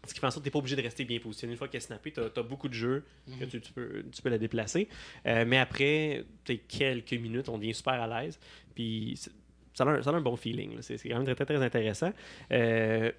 [0.07, 1.53] Ce qui fait en sorte que tu n'es pas obligé de rester bien positionné.
[1.53, 3.05] Une fois qu'elle est snappée, tu as, beaucoup de jeux
[3.39, 4.89] que tu, tu peux, tu peux la déplacer.
[5.27, 8.39] Euh, mais après t'sais, quelques minutes, on devient super à l'aise.
[8.75, 9.17] Puis
[9.75, 10.79] ça a, un, ça a un bon feeling.
[10.83, 12.13] c'est quand même très, très, très intéressant.
[12.51, 13.13] Euh,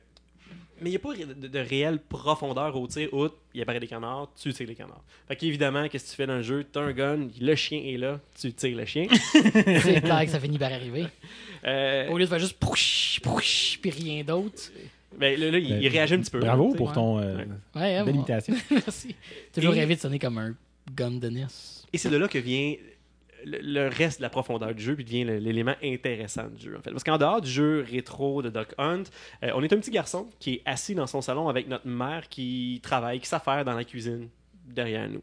[0.84, 3.88] Mais il n'y a pas de, de réelle profondeur au tir, outre, il apparaît des
[3.88, 5.02] canards, tu tires les canards.
[5.28, 6.66] Fait qu'évidemment, qu'est-ce que tu fais dans le jeu?
[6.72, 9.08] Tu as un gun, le chien est là, tu tires le chien.
[9.34, 11.06] C'est clair que ça finit par arriver.
[11.66, 14.64] Euh, Au lieu de faire juste pouch, pouch, puis rien d'autre.
[15.18, 16.40] ben, là, là, il, il réagit un petit peu.
[16.40, 17.46] Bravo pour ton euh, Ouais.
[17.76, 18.20] Ouais, hein, belle bon.
[18.20, 18.54] imitation.
[18.70, 19.16] Merci.
[19.54, 20.54] Toujours Et- rêvé de sonner comme un
[20.94, 21.46] gun de NES.
[21.94, 22.76] Et c'est de là que vient
[23.46, 26.92] le, reste de la profondeur du jeu, puis devient l'élément intéressant du jeu, en fait.
[26.92, 29.04] Parce qu'en dehors du jeu rétro de Duck Hunt,
[29.44, 32.30] euh, on est un petit garçon qui est assis dans son salon avec notre mère
[32.30, 34.30] qui travaille, qui s'affaire dans la cuisine
[34.66, 35.22] derrière nous.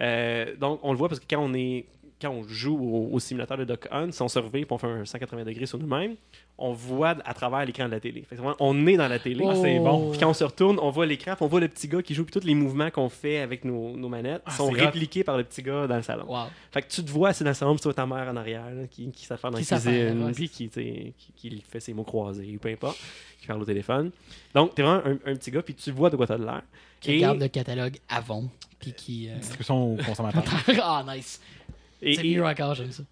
[0.00, 1.86] Euh, donc, on le voit parce que quand on est
[2.22, 4.78] quand on joue au, au simulateur de Duck Hunt, si on se revient et on
[4.78, 6.14] fait un 180 degrés sur nous-mêmes,
[6.56, 8.22] on voit à travers l'écran de la télé.
[8.22, 9.44] Fait que vraiment, on est dans la télé.
[9.48, 10.10] Ah, c'est bon.
[10.10, 12.14] Puis quand on se retourne, on voit l'écran, puis on voit le petit gars qui
[12.14, 15.36] joue, puis tous les mouvements qu'on fait avec nos, nos manettes Ah, sont répliqués par
[15.36, 16.24] le petit gars dans le salon.
[16.28, 16.46] Wow.
[16.70, 18.36] Fait que tu te vois assis dans le salon, puis tu vois ta mère en
[18.36, 22.04] arrière, là, qui, qui s'affaire dans Qui la cuisine, ouais, puis qui, fait ses mots
[22.04, 22.98] croisés, ou peu importe,
[23.40, 24.10] qui parle au téléphone.
[24.54, 26.62] Donc, t'es vraiment un, un petit gars, puis tu vois de quoi t'as de l'air.
[27.00, 28.48] Qui Et- regarde le catalogue Avon.
[28.78, 29.28] Puis qui.
[29.28, 30.42] euh, Distribution aux consommateurs.
[30.82, 31.40] ah, nice.
[32.02, 33.02] C'est mieux encore, j'aime ça.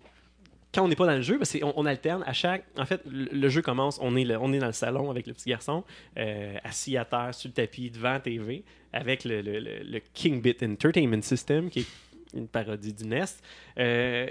[0.75, 2.65] quand on n'est pas dans le jeu, qu'on on alterne à chaque.
[2.77, 5.27] En fait, le, le jeu commence, on est, le- on est dans le salon avec
[5.27, 5.85] le petit garçon,
[6.19, 10.01] euh, assis à terre sur le tapis devant la TV, avec le, le, le- le
[10.15, 11.87] King Bit Entertainment System, qui est
[12.35, 13.43] une parodie du Nest.
[13.79, 14.29] Euh,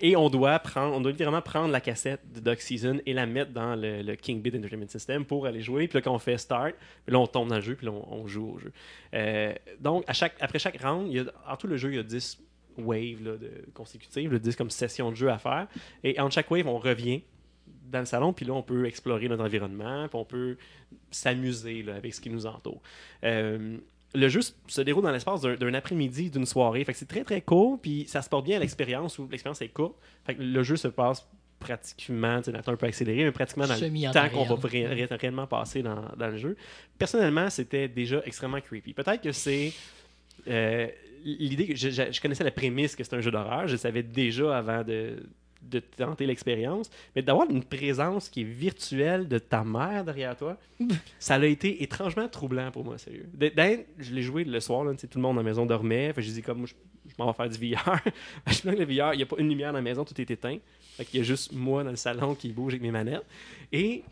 [0.00, 3.26] Et on doit prendre, on doit littéralement prendre la cassette de Duck Season et la
[3.26, 5.88] mettre dans le, le King Bit Entertainment System pour aller jouer.
[5.88, 6.74] Puis là, quand on fait Start,
[7.08, 8.70] là, on tombe dans le jeu, puis là, on, on joue au jeu.
[9.14, 11.96] Euh, donc, à chaque, après chaque round, il y a, en tout le jeu, il
[11.96, 12.38] y a 10
[12.78, 15.66] waves là, de, consécutives, là, 10 comme sessions de jeu à faire.
[16.04, 17.22] Et entre chaque wave, on revient
[17.90, 20.56] dans le salon, puis là, on peut explorer notre environnement, puis on peut
[21.10, 22.80] s'amuser avec ce qui nous entoure.
[23.24, 23.78] Euh,
[24.14, 26.82] le jeu se déroule dans l'espace d'un après-midi, d'une soirée.
[26.84, 29.60] Fait que c'est très très court, puis ça se porte bien à l'expérience où l'expérience
[29.62, 29.96] est courte.
[30.24, 31.26] Fait que le jeu se passe
[31.58, 35.04] pratiquement, tu un peu accéléré, mais pratiquement dans le en temps qu'on va ré- ré-
[35.10, 36.56] réellement passer dans, dans le jeu.
[36.98, 38.94] Personnellement, c'était déjà extrêmement creepy.
[38.94, 39.72] Peut-être que c'est
[40.46, 40.86] euh,
[41.24, 44.56] l'idée que je, je- connaissais la prémisse que c'est un jeu d'horreur, je savais déjà
[44.58, 45.16] avant de,
[45.62, 50.56] de tenter l'expérience, mais d'avoir une présence qui est virtuelle de ta mère derrière toi,
[51.18, 53.26] ça a été étrangement troublant pour moi, sérieux.
[53.34, 56.12] D- d'un, je l'ai joué le soir, là, tout le monde dans la maison dormait,
[56.16, 56.74] je dis comme je,
[57.08, 57.98] je m'en vais faire du VR.
[58.46, 60.30] je plonge le VR, il n'y a pas une lumière dans la maison, tout est
[60.30, 60.58] éteint.
[60.96, 63.24] Fait qu'il y a juste moi dans le salon qui bouge avec mes manettes.
[63.72, 64.02] Et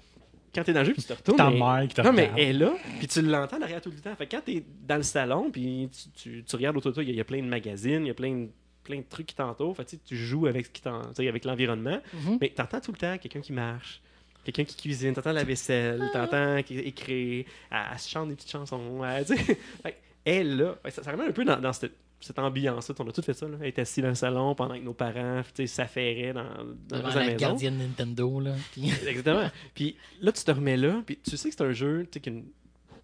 [0.56, 1.36] quand t'es dans le jeu, puis tu te retournes.
[1.38, 3.96] Ta mère qui te Non, mais elle est là, puis tu l'entends derrière tout le
[4.00, 4.14] temps.
[4.16, 7.04] Fait que quand t'es dans le salon, puis tu, tu- tu regardes autour de toi,
[7.04, 8.48] il y, a- il y a plein de magazines, il y a plein de,
[8.82, 9.76] plein de trucs qui t'entourent.
[9.76, 12.38] Fait que tu joues avec, ce qui t'en- tu sais, avec l'environnement, Mhm.
[12.40, 14.00] mais t'entends tout le temps quelqu'un qui marche.
[14.44, 18.50] Quelqu'un qui cuisine, t'entends la vaisselle, t'entends qui écrit, elle, elle se chante des petites
[18.52, 19.02] chansons.
[19.04, 19.24] Elle,
[19.84, 20.76] elle est là.
[20.88, 22.94] Ça, ça ramène un peu dans, dans cette, cette ambiance-là.
[22.98, 23.46] On a tout fait ça.
[23.46, 23.56] Là.
[23.60, 26.44] Elle est assise dans le salon pendant que nos parents tu sais, s'affairaient dans,
[26.88, 27.36] dans Devant la la maison.
[27.36, 28.54] gardienne Nintendo, là.
[28.72, 29.50] Puis- Exactement.
[29.74, 32.20] puis là, tu te remets là, puis tu sais que c'est un jeu, tu sais,
[32.20, 32.44] qui a une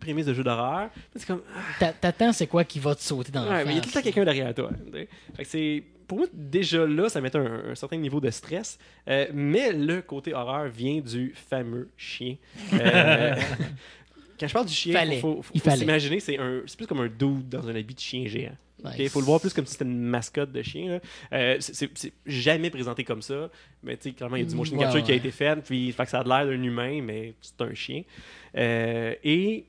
[0.00, 0.90] prémisse de jeu d'horreur.
[1.14, 3.72] C'est comme, ah, T'a- T'attends, c'est quoi qui va te sauter dans ouais, la mais
[3.72, 4.70] il y a tout le temps quelqu'un derrière toi.
[5.36, 8.78] Fait que c'est, pour moi, déjà là, ça mettait un, un certain niveau de stress.
[9.08, 12.34] Euh, mais le côté horreur vient du fameux chien.
[12.72, 13.34] Euh,
[14.40, 15.16] quand je parle du chien, Fallait.
[15.16, 15.80] il faut, faut- Il faut fallait.
[15.82, 18.56] s'imaginer, c'est, un, c'est plus comme un dude dans un habit de chien géant.
[18.84, 18.94] Nice.
[18.98, 21.00] Il faut le voir plus comme si c'était une mascotte de chien.
[21.32, 23.50] Euh, c'est- jamais présenté comme ça,
[23.82, 25.92] mais tu sais, clairement, il y a du motion capture qui a été fait, puis
[25.92, 28.02] fait que ça a l'air d'un humain, mais c'est un chien.
[28.56, 29.64] Euh, et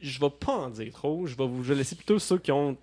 [0.00, 2.52] je vais pas en dire trop, je vais vous je vais laisser plutôt ceux qui
[2.52, 2.76] ont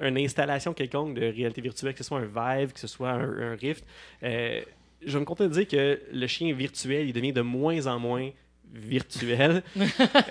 [0.00, 2.26] une installation quelconque de réalité virtuelle, que ce soit un
[2.58, 3.84] Vive, que ce soit un, un Rift.
[4.22, 4.60] Euh,
[5.06, 7.98] je vais me contenter de dire que le chien virtuel, il devient de moins en
[7.98, 8.30] moins
[8.74, 9.62] virtuel.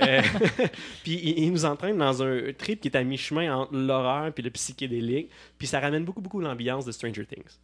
[0.02, 0.22] Euh,
[1.03, 4.44] puis il, il nous entraîne dans un trip qui est à mi-chemin entre l'horreur puis
[4.44, 5.30] le psychédélique.
[5.57, 7.60] Puis ça ramène beaucoup, beaucoup l'ambiance de Stranger Things.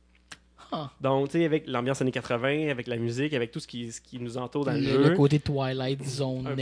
[0.71, 0.91] Ah.
[1.01, 3.99] Donc, tu sais, avec l'ambiance années 80, avec la musique, avec tout ce qui, ce
[4.01, 5.09] qui nous entoure dans le, le, jeu.
[5.09, 6.55] le côté Twilight Zone un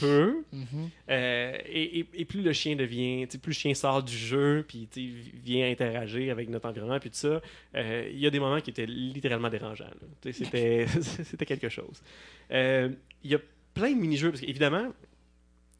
[0.00, 0.42] peu.
[0.52, 0.90] Mhm.
[1.10, 4.16] Euh, et, et- et plus le chien devient, tu sais, plus le chien sort du
[4.16, 5.14] jeu, puis tu sais,
[5.44, 7.40] vient interagir avec notre environnement, puis tout ça,
[7.76, 9.84] euh, il y a des moments qui étaient littéralement dérangeants.
[10.22, 10.86] Tu sais, C'était
[11.24, 12.02] c'était quelque chose.
[12.50, 12.88] Euh,
[13.22, 13.38] Il y a
[13.74, 14.88] plein de mini-jeux, parce qu'évidemment,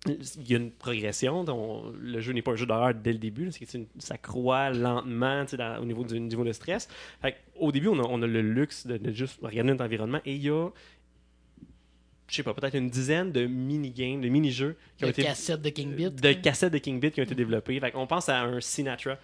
[0.09, 1.45] il y a une progression.
[1.49, 3.45] On- le jeu n'est pas un jeu d'horreur dès le début.
[3.47, 3.51] là,
[3.99, 6.89] ça croît lentement dans- au niveau du niveau de stress.
[7.23, 10.21] Fait au début, on a, on a le luxe de, de juste regarder notre environnement
[10.25, 10.69] et il y a,
[12.29, 15.63] je sais pas, peut-être une dizaine de mini-games, de mini-jeux qui ont De été cassette
[15.63, 16.21] de King Bit.
[16.21, 17.79] de cassettes de King Bit qui ont été développées.
[17.79, 19.17] Fait on pense à un Sinatra.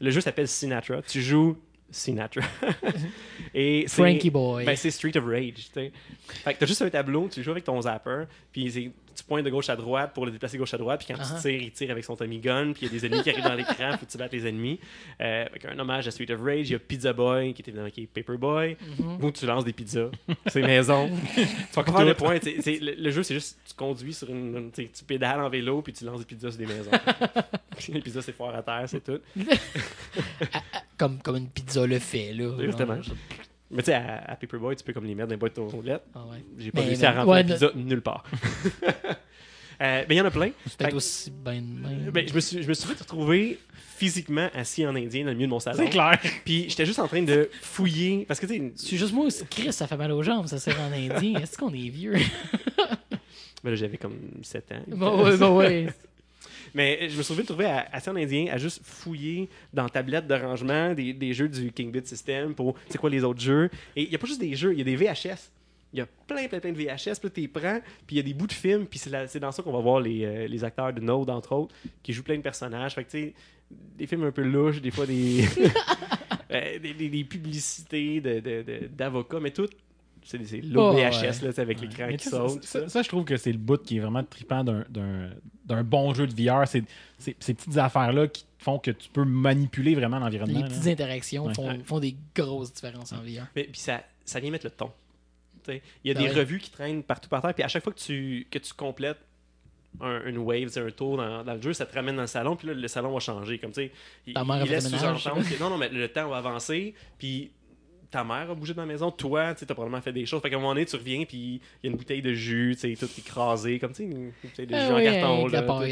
[0.00, 1.00] Le jeu s'appelle Sinatra.
[1.02, 1.56] Tu joues
[1.90, 2.42] Sinatra.
[3.54, 4.64] Et Frankie Boy.
[4.64, 5.92] Ben, c'est Street of Rage, tu sais.
[6.28, 9.50] Fait que t'as juste un tableau, tu joues avec ton zapper, puis tu pointes de
[9.50, 11.36] gauche à droite pour le déplacer gauche à droite, puis quand Uh-huh.
[11.36, 13.30] tu tires, il tire avec son Tommy Gun, puis il y a des ennemis qui
[13.30, 14.78] arrivent dans l'écran, faut que tu battes les ennemis.
[15.20, 17.68] Euh, avec un hommage à Street of Rage, il y a Pizza Boy, qui est
[17.68, 19.24] évidemment qui est Paper Boy, Mm-hmm.
[19.24, 20.10] où tu lances des pizzas.
[20.46, 21.10] C'est maison.
[21.34, 22.34] tu vas le point.
[22.42, 24.70] le, le jeu, c'est juste, tu conduis sur une.
[24.74, 26.90] tu pédales en vélo, puis tu lances des pizzas sur des maisons.
[27.92, 29.20] Les pizzas, c'est foire à terre, c'est tout.
[30.98, 32.54] Comme, comme une pizza le fait, là.
[32.62, 33.00] Exactement.
[33.00, 33.16] Genre,
[33.70, 35.68] Mais tu sais, à, à Paperboy, tu peux comme les mettre dans les boîtes aux
[35.68, 36.02] roulettes.
[36.14, 36.44] Ah ouais.
[36.58, 38.24] J'ai pas Mais- réussi à rentrer ouais, la pizza nulle part.
[39.82, 40.50] Euh, mais il y en a plein.
[40.66, 42.10] C'est peut-être Fait- aussi de même.
[42.12, 43.58] Ben, je, me suis, je me suis vite retrouvé
[43.96, 45.78] physiquement assis en indien dans le milieu de mon salon.
[45.78, 46.18] C'est clair.
[46.44, 48.26] Puis j'étais juste en train de fouiller.
[48.28, 49.42] Parce que tu sais, C'est juste moi aussi.
[49.48, 51.40] Chris, ça fait mal aux jambes, ça sert en indien.
[51.40, 52.12] Est-ce qu'on est vieux?
[53.64, 54.82] ben là, j'avais comme 7 ans.
[54.88, 55.86] bon, ouais, bon, ouais.
[56.74, 60.34] Mais je me suis retrouvé à, assis en indien à juste fouiller dans tablette de
[60.34, 63.70] rangement des, des jeux du King Bit System pour c'est quoi les autres jeux.
[63.96, 65.50] Et il n'y a pas juste des jeux, il y a des VHS.
[65.92, 67.18] Il y a plein, plein, plein de VHS.
[67.20, 68.86] Puis tu les prends, puis il y a des bouts de films.
[68.86, 71.74] Puis c'est, dans ça qu'on va voir les, euh, les acteurs de Node, entre autres,
[72.02, 72.94] qui jouent plein de personnages.
[72.94, 73.34] Fait que, tu sais,
[73.98, 75.44] des films un peu louches, des fois des,
[76.52, 79.66] euh, des, des- des publicités de, de- de- d'avocats, mais tout,
[80.24, 81.48] c'est, l'autre Oh, VHS, ouais.
[81.48, 82.62] là, avec l'écran qui saute.
[82.64, 82.88] ça, ça.
[82.88, 85.30] ça, je trouve que c'est le bout qui est vraiment trippant d'un- d'un
[85.66, 86.66] d'un bon jeu de VR.
[86.66, 86.82] C'est
[87.18, 90.56] c'est- ces petites affaires-là qui font que tu peux manipuler vraiment l'environnement.
[90.58, 90.68] Les là.
[90.68, 91.54] petites interactions Ouais.
[91.54, 93.46] font, font des grosses différences en VR.
[93.54, 94.90] Mais puis ça, ça vient mettre le ton.
[95.64, 96.40] Tu sais, Il y a Ah des ouais.
[96.40, 99.18] revues qui traînent partout par terre, puis à chaque fois que tu, que tu complètes
[100.00, 102.26] un- une wave, c'est un tour dans, dans le jeu, ça te ramène dans le
[102.28, 103.58] salon, puis là, le salon va changer.
[103.58, 103.92] Comme, tu sais,
[104.26, 106.94] il, Ta mère a il laisse sous-entendre que non, non, mais le temps va avancer,
[107.18, 107.50] puis
[108.10, 110.42] ta mère a bougé dans la maison, toi, tu as probablement fait des choses.
[110.42, 112.76] Fait qu'à un moment donné, tu reviens, puis il y a une bouteille de jus,
[112.80, 115.46] tu sais, tout écrasé, comme, tu sais, une bouteille de jus Ah en oui, carton.
[115.46, 115.86] là, tout, ouais.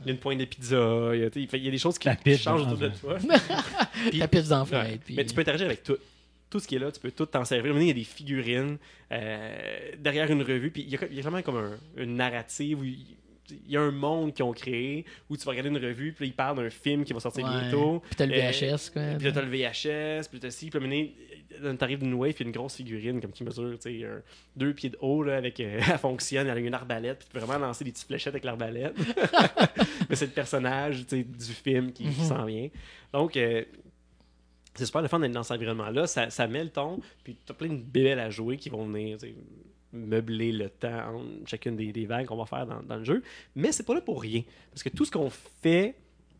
[0.00, 2.08] Il y a une pointe de pizza, il y a, il y des choses qui
[2.38, 3.16] changent autour de toi.
[4.10, 4.98] Puis- La pizza en Ouais.
[5.04, 5.96] puis- Mais tu peux interagir avec tout.
[6.48, 7.64] Tout ce qui est là, tu peux tout t'en servir.
[7.64, 8.78] À un moment donné, Il y a des figurines
[9.10, 9.58] euh,
[9.98, 12.80] derrière une revue, puis il y a, il y a vraiment comme un- une narrative
[12.80, 12.98] où il
[13.66, 16.28] il y a un monde qu'ils ont créé où tu vas regarder une revue, puis
[16.28, 17.50] ils parlent d'un film qui va sortir Ouais.
[17.60, 18.00] bientôt.
[18.06, 19.02] Puis t'as le Euh, VHS, quoi.
[19.18, 20.80] Puis t'as le VHS, puis t'as ci, puis
[21.78, 24.22] t'arrives d'une wave, puis une grosse figurine, comme qui mesure, tu sais, un-
[24.56, 27.32] deux pieds de haut, là, avec, euh, elle fonctionne, elle a une arbalète, puis tu
[27.32, 28.94] peux vraiment lancer des petites fléchettes avec l'arbalète.
[30.08, 32.68] Mais c'est le personnage, tu sais, du film qui, qui s'en vient.
[33.12, 33.64] Donc, euh,
[34.74, 37.54] c'est super le fun d'être dans cet environnement-là, ça, ça met le ton, puis t'as
[37.54, 39.18] plein de bébelles à jouer qui vont venir,
[39.92, 43.22] meubler le temps entre chacune des, des vagues qu'on va faire dans, dans le jeu.
[43.54, 44.42] Mais c'est pas là pour rien.
[44.70, 45.94] Parce que tout ce qu'on fait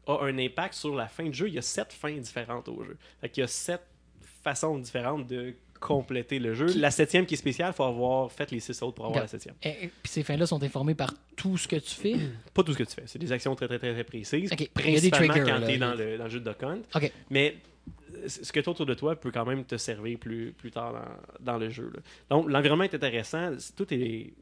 [0.07, 1.49] a un impact sur la fin du jeu.
[1.49, 2.97] Il y a sept fins différentes au jeu.
[3.21, 3.83] Fait qu'il y a sept
[4.43, 6.67] façons différentes de compléter le jeu.
[6.79, 9.27] La septième qui est spéciale, il faut avoir fait les six autres pour avoir la
[9.29, 9.57] septième.
[9.65, 12.15] Et- et- Puis ces fins-là sont informées par tout ce que tu fais?
[12.55, 13.03] Pas tout ce que tu fais.
[13.07, 14.53] C'est des actions très, très, très, très précises.
[14.53, 16.39] Ok, il y a des Principalement triggers, quand tu es dans le, dans le jeu
[16.41, 16.79] de Duck Hunt.
[16.95, 17.13] OK.
[17.31, 17.57] Mais
[18.15, 20.71] euh, ce que tu as autour de toi peut quand même te servir plus, plus
[20.71, 20.93] tard
[21.41, 21.91] dans, dans le jeu.
[21.93, 22.01] là.
[22.31, 23.51] Donc, l'environnement est intéressant.
[23.77, 24.33] Tout est,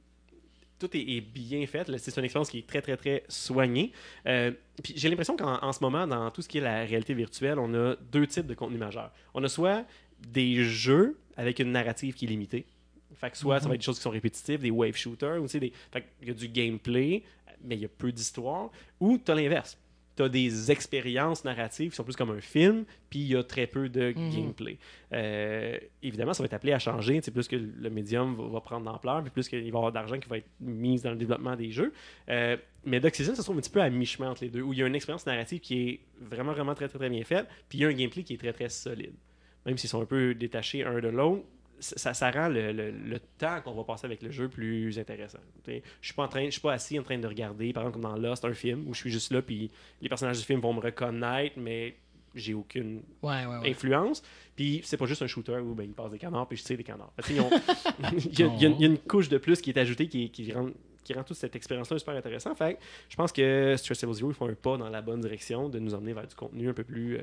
[0.81, 1.87] tout est, est bien fait.
[1.99, 3.93] C'est une expérience qui est très, très, très soignée.
[4.27, 4.51] Euh,
[4.83, 7.59] puis j'ai l'impression qu'en en ce moment, dans tout ce qui est la réalité virtuelle,
[7.59, 9.13] on a deux types de contenus majeurs.
[9.35, 9.85] On a soit
[10.19, 12.67] des jeux avec une narrative qui est limitée.
[13.15, 15.47] Fait que soit ça va être des choses qui sont répétitives, des wave shooters, ou
[15.47, 15.73] des...
[15.93, 17.23] fait qu'il y a du gameplay,
[17.63, 18.71] mais il y a peu d'histoire.
[18.99, 19.77] Ou tu as l'inverse.
[20.21, 23.43] Tu as des expériences narratives qui sont plus comme un film, puis il y a
[23.43, 24.77] très peu de gameplay.
[25.15, 27.21] Euh, évidemment, ça va être appelé à changer.
[27.23, 29.93] C'est plus que le médium va, va prendre d'ampleur, puis plus qu'il va y avoir
[29.93, 31.95] d'argent qui va être mis dans le développement des jeux.
[32.29, 34.61] Euh, mais Doc Season, ça se trouve un petit peu à mi-chemin entre les deux,
[34.61, 37.25] où il y a une expérience narrative qui est vraiment, vraiment très, très, très bien
[37.25, 39.15] faite, puis il y a un gameplay qui est très, très solide.
[39.65, 41.45] Même s'ils sont un peu détachés un de l'autre,
[41.81, 45.39] ça, ça rend le, le- le temps qu'on va passer avec le jeu plus intéressant.
[45.67, 48.01] Je suis pas en train, je suis pas assis en train de regarder, par exemple
[48.03, 49.71] comme dans Lost, un film où je suis juste là, puis
[50.01, 51.97] les personnages du film vont me reconnaître, mais
[52.35, 53.71] j'ai aucune Ouais, ouais, ouais.
[53.71, 54.23] influence.
[54.55, 56.77] Puis c'est pas juste un shooter où ben, il passe des canards, puis je tire
[56.77, 57.13] des canards.
[58.13, 60.07] Il, y a, y une- il y a une couche de plus qui est ajoutée
[60.07, 60.71] qui, qui rend
[61.03, 62.59] qui rend toute cette expérience-là super intéressante.
[62.59, 62.79] Fait
[63.09, 65.95] je pense que Stress Zero, ils font un pas dans la bonne direction de nous
[65.95, 67.23] emmener vers du contenu un peu plus, euh,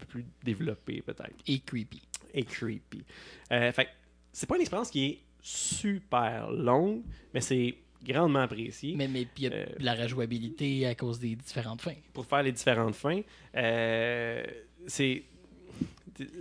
[0.00, 2.00] peu plus développé, peut-être Et creepy.
[2.34, 3.04] et creepy.
[3.50, 3.88] Euh, fait
[4.32, 7.02] c'est pas une expérience qui est super longue,
[7.34, 7.74] mais c'est
[8.04, 11.36] grandement apprécié Mais, mais puis il y a Euh, de la rejouabilité à cause des
[11.36, 11.94] différentes fins.
[12.12, 13.20] pour faire les différentes fins.
[13.56, 14.42] Euh,
[14.86, 15.22] c'est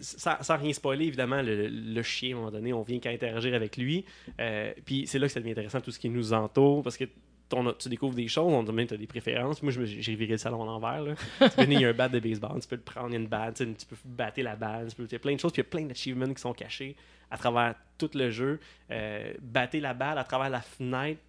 [0.01, 3.09] sans, sans rien spoiler, évidemment, le, le chien, à un moment donné, on vient qu'à
[3.11, 4.05] interagir avec lui.
[4.39, 7.05] Euh, puis c'est là que ça devient intéressant, tout ce qui nous entoure, parce que
[7.51, 9.61] ton- tu découvres des choses, on te demande tu as des préférences.
[9.61, 11.01] Moi, j'ai viré le salon à l'envers.
[11.03, 11.13] là.
[11.49, 13.13] tu peux venir, il y a un bat de baseball, tu peux le prendre, il
[13.13, 15.35] y a une balle, tu peux battre la balle, tu peux, il y a plein
[15.35, 16.95] de choses, puis il y a plein d'achievements qui sont cachés
[17.29, 18.59] à travers tout le jeu.
[18.91, 21.19] Euh, battre la balle à travers la fenêtre,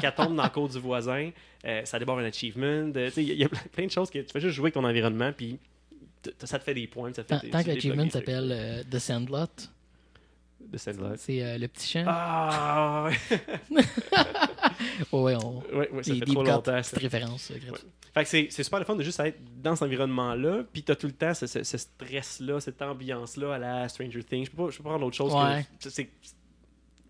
[0.00, 1.30] qu'elle tombe dans le cours du voisin,
[1.66, 2.90] euh, ça déborde un achievement.
[2.94, 4.74] Il y, a- il y a plein de choses que tu fais juste jouer avec
[4.74, 5.58] ton environnement, puis
[6.44, 7.12] ça te fait des points.
[7.12, 9.46] Ça te fait Tant, que l'achievement s'appelle euh, The Sandlot,
[11.16, 12.04] c'est euh, le petit champ.
[12.06, 13.08] Ah,
[15.12, 15.58] ouais, on...
[15.76, 16.82] ouais, ouais, ça des fait deep trop longtemps.
[16.82, 16.96] ça.
[16.98, 17.54] référence euh.
[18.14, 21.06] Fait que c'est super le fun de juste être dans cet environnement-là, puis t'as tout
[21.06, 24.46] le temps ce, ce- ce stress-là, cette ambiance-là à la Stranger Things.
[24.46, 25.88] Je peux pas, je peux pas prendre autre chose que.
[25.90, 26.08] c'est-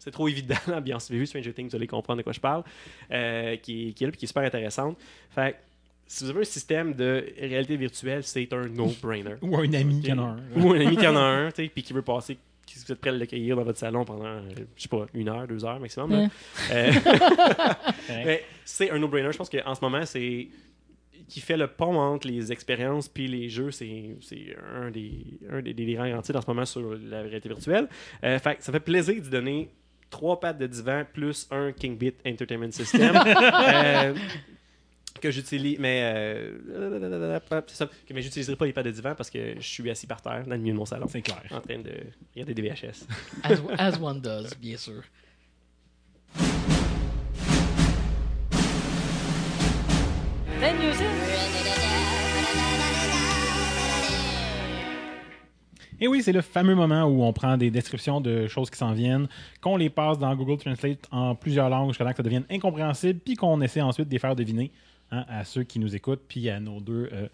[0.01, 1.05] C'est trop évident l'ambiance.
[1.05, 2.63] Si vous avez vu Stranger Things, vous allez comprendre de quoi je parle,
[3.11, 4.97] euh, qui, qui est là, puis qui est super intéressante.
[5.31, 5.57] Fait que
[6.07, 9.35] si vous avez un système de réalité virtuelle, c'est un no-brainer.
[9.43, 10.05] Ou un ami Ok.
[10.05, 10.39] qui en a un.
[10.57, 12.39] Ou un ami qui en a un, puis qui veut passer,
[12.69, 14.43] qui vous êtes prêt à l'accueillir dans votre salon pendant, euh,
[14.77, 16.29] je sais pas, une heure, deux heures maximum.
[16.71, 16.93] Euh,
[18.09, 19.33] mais c'est un no-brainer.
[19.33, 20.49] Je pense qu'en ce moment, c'est
[21.29, 25.61] qui fait le pont entre les expériences puis les jeux, c'est c'est un des, un
[25.61, 27.89] des, des grands titres en ce moment sur la réalité virtuelle.
[28.25, 29.71] Euh, fait ça fait plaisir de donner
[30.11, 33.15] trois pattes de divan plus un Kingbit Entertainment System.
[33.27, 34.15] euh,
[35.21, 37.87] que j'utilise, mais euh, c'est ça.
[37.87, 40.45] Que- mais j'utiliserai pas les pattes de divan parce que je suis assis par terre
[40.47, 41.43] dans le milieu de mon salon C'est clair.
[41.51, 41.91] en train de
[42.35, 43.07] regarder des VHS.
[43.43, 45.03] As, as one does, bien sûr.
[50.61, 50.77] Then.
[56.01, 58.93] Et oui, c'est le fameux moment où on prend des descriptions de choses qui s'en
[58.93, 59.27] viennent,
[59.61, 63.19] qu'on les passe dans Google Translate en plusieurs langues jusqu'à temps que ça devienne incompréhensible,
[63.25, 64.71] puis qu'on essaie ensuite de les faire deviner
[65.11, 67.29] hein, à ceux qui nous écoutent, puis à nos deux, euh,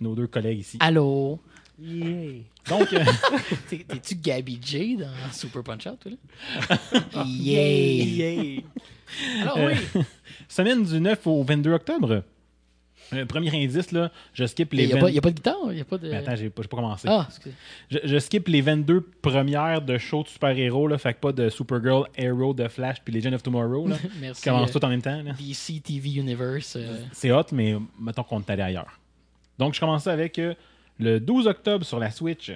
[0.00, 0.76] nos deux collègues ici.
[0.80, 1.40] Allô?
[1.78, 3.04] Donc, euh,
[3.68, 7.24] T'es- T'es-tu Gabby J dans Super Punch-Out, toi, là?
[7.26, 8.04] Yay!
[8.04, 8.64] Yay!
[9.42, 10.02] Alors Euh, oui,
[10.48, 12.22] semaine du 9 au 22 octobre.
[13.12, 15.30] Euh, premier indice, là, je skip les il n'y a, 20 pas- y a pas
[15.30, 16.08] de guitare, il a pas de...
[16.10, 17.06] Mais attends, j'ai pas, j'ai pas commencé.
[17.08, 17.54] Ah, excusez.
[17.90, 21.48] Je, je skip les 22 premières de shows de super-héros, là, fait que pas de
[21.48, 24.42] Supergirl, Arrow, The Flash, puis Legend of Tomorrow, là, qui Merci.
[24.42, 25.22] commencent euh, tout en même temps.
[25.22, 25.32] là.
[25.38, 26.74] DC TV Universe.
[26.76, 28.98] euh, C'est hot, mais mettons qu'on est allé ailleurs.
[29.58, 30.54] Donc, je commence avec euh,
[30.98, 32.52] le 12 octobre sur la Switch.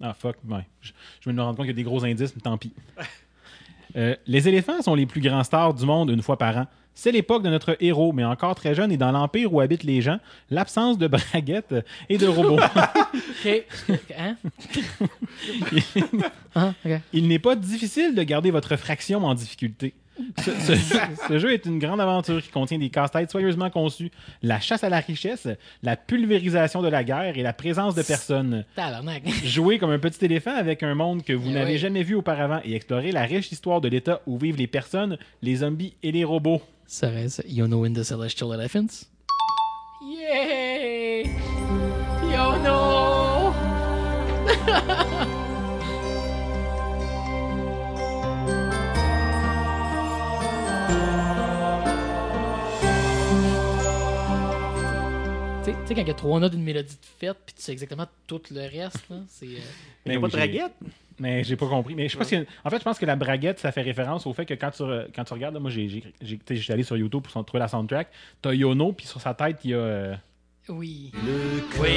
[0.00, 0.36] Ah, fuck.
[0.48, 0.66] Ouais.
[0.80, 2.72] Je, je me rends compte qu'il y a des gros indices, mais tant pis.
[3.96, 6.66] Euh, les éléphants sont les plus grands stars du monde une fois par an.
[6.94, 10.00] C'est l'époque de notre héros, mais encore très jeune et dans l'empire où habitent les
[10.00, 10.18] gens,
[10.50, 11.74] l'absence de braguettes
[12.08, 12.58] et de robots.
[14.16, 14.36] Hein?
[16.54, 16.92] ah, OK.
[17.12, 19.92] Il n'est pas difficile de garder votre fraction en difficulté.
[20.38, 20.74] Ce, ce-
[21.28, 24.10] ce jeu est une grande aventure qui contient des casse-têtes soigneusement conçus,
[24.42, 25.48] la chasse à la richesse,
[25.82, 28.64] la pulvérisation de la guerre et la présence de personnes.
[28.76, 29.22] Tabarnak.
[29.44, 31.78] Jouer comme un petit éléphant avec un monde que vous Eh n'avez oui.
[31.78, 35.56] jamais vu auparavant et explorer la riche histoire de l'État où vivent les personnes, les
[35.56, 36.62] zombies et les robots.
[36.86, 39.06] Serait-ce You know in the Celestial Elephants?
[40.02, 41.24] Yay!
[42.32, 42.54] Yo
[55.64, 57.72] Tu sais- quand il y a trois notes d'une mélodie de fête, puis tu sais
[57.72, 59.46] exactement tout le reste, là, c'est.
[59.46, 60.72] euh, Il n'y a Mais pas de draguette?
[61.18, 61.94] Mais j'ai pas compris.
[61.94, 64.32] Mais je pense que, en fait, je pense que la braguette, ça fait référence au
[64.34, 64.82] fait que quand tu,
[65.14, 68.08] quand tu regardes, là, moi, j'ai, j'étais allé sur YouTube pour trouver la soundtrack.
[68.42, 69.78] T'as Yono, puis sur sa tête, il y a.
[69.78, 70.14] euh,
[70.68, 71.12] Oui.
[71.80, 71.90] Oui.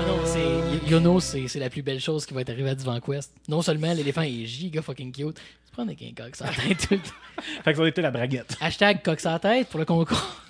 [0.00, 0.88] Ah non, c'est.
[0.90, 3.32] Yono, c'est c'est la plus belle chose qui va être arrivée à Divan Quest.
[3.48, 6.86] Non seulement l'éléphant est giga fucking cute, tu prends avec un coq sur la tête
[6.86, 7.42] tout le temps.
[7.64, 8.56] Fait que ça était la braguette.
[8.60, 10.42] Hashtag coq sur la tête pour le concours.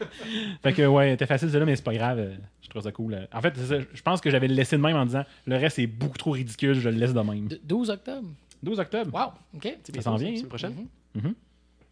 [0.62, 2.18] Fait que, ouais, c'était facile, celle-là, mais c'est pas grave.
[2.18, 3.14] euh, Je trouve ça cool.
[3.14, 3.26] euh.
[3.32, 5.56] En fait, c'est ça, je pense que j'avais le laissé de même en disant le
[5.56, 7.48] reste est beaucoup trop ridicule, je le laisse de même.
[7.48, 8.28] De- 12 octobre.
[8.62, 9.10] 12 octobre?
[9.14, 9.76] Wow, OK.
[9.94, 10.28] Ça s'en vient.
[10.28, 10.36] La hein?
[10.36, 10.86] semaine prochaine?
[11.14, 11.34] Mhm.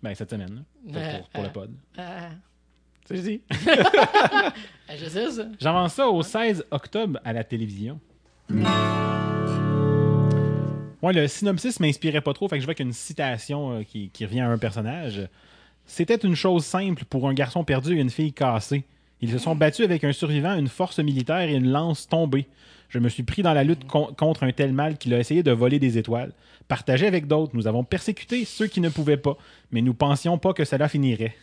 [0.02, 0.60] Ben, cette semaine, là.
[0.92, 1.46] Pour, Euh, pour- pour euh.
[1.46, 1.70] le pod.
[1.96, 2.28] Ah,
[3.06, 3.40] C'est dit.
[3.50, 4.52] ah,
[4.98, 5.46] je sais ça.
[5.60, 7.98] J'avance ça au 16 octobre à la télévision.
[11.02, 13.72] Ouais, le synopsis m'inspirait pas trop, fait que je vois qu'il y a une citation
[13.78, 15.20] euh, qui, qui revient à un personnage.
[15.86, 18.84] C'était une chose simple pour un garçon perdu et une fille cassée.
[19.20, 22.46] Ils se sont battus avec un survivant, une force militaire et une lance tombée.
[22.88, 25.42] Je me suis pris dans la lutte con- contre un tel mal qu'il a essayé
[25.42, 26.32] de voler des étoiles.
[26.68, 29.36] Partagé avec d'autres, nous avons persécuté ceux qui ne pouvaient pas,
[29.70, 31.36] mais nous pensions pas que cela finirait.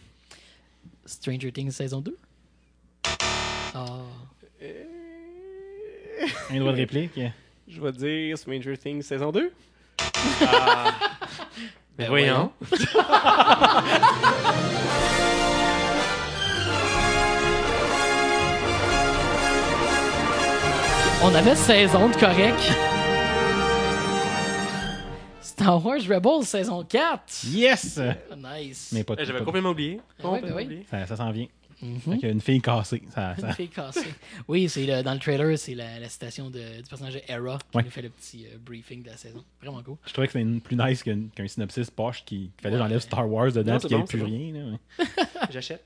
[1.05, 2.18] Stranger Things saison 2.
[3.73, 3.88] Ah.
[6.51, 7.19] Un droit de réplique?
[7.68, 9.51] Je vais dire Stranger Things saison 2.
[10.43, 10.93] Ah.
[11.97, 12.51] Ben voyons.
[21.23, 22.72] On avait saison de correct.
[25.41, 27.22] Star Wars Rebels saison 4.
[27.45, 27.99] Yes!
[28.35, 28.89] Nice.
[28.93, 29.99] Mais pas Eh, J'avais pas- complètement oublié.
[30.01, 30.63] Ah ouais, Complètement ben oui.
[30.65, 30.85] oublié.
[30.89, 31.45] Ça, ça s'en vient.
[31.81, 31.99] Mhm.
[31.99, 33.01] Fait qu'il y a une fille cassée.
[33.13, 34.13] Ça, ça- Une fille cassée.
[34.47, 37.57] Oui, c'est le- dans le trailer, c'est la, la citation de- du personnage de Hera
[37.71, 37.83] qui Ouais.
[37.83, 39.43] nous fait le petit euh, briefing de la saison.
[39.61, 39.95] Vraiment cool.
[40.05, 42.81] Je trouvais que c'était une- plus nice qu'un qu'un synopsis poche qui, qui fallait Ouais.
[42.83, 44.53] j'enlève Star Wars dedans et c'est qu'il n'y ait plus c'est rien.
[44.53, 45.05] là, ouais.
[45.51, 45.83] J'achète.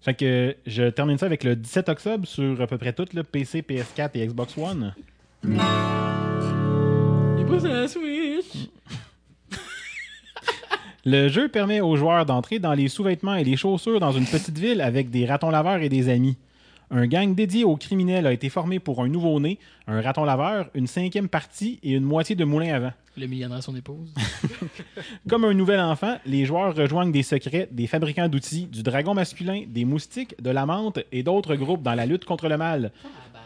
[0.00, 3.24] Fait que je termine ça avec le 17 octobre sur à peu près tout, le
[3.24, 4.94] PC, PS4 et Xbox One.
[5.44, 5.54] Il
[7.40, 8.27] est pas sur la Switch.
[11.10, 14.58] Le jeu permet aux joueurs d'entrer dans les sous-vêtements et les chaussures dans une petite
[14.58, 16.36] ville avec des ratons laveurs et des amis.
[16.90, 20.86] Un gang dédié aux criminels a été formé pour un nouveau-né, un raton laveur, une
[20.86, 22.92] cinquième partie et une moitié de moulin à vent.
[23.16, 24.12] Le millionnaire, son épouse.
[25.30, 29.62] Comme un nouvel enfant, les joueurs rejoignent des secrets, des fabricants d'outils, du dragon masculin,
[29.66, 32.92] des moustiques, de la menthe et d'autres groupes dans la lutte contre le mal.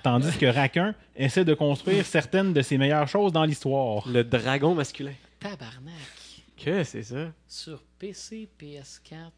[0.02, 4.09] Tandis que Raccoon essaie de construire certaines de ses meilleures choses dans l'histoire.
[4.09, 5.12] Le dragon masculin.
[5.39, 6.21] Tabarnak.
[6.64, 7.32] Que c'est ça?
[7.48, 9.32] Sur PC, PS4,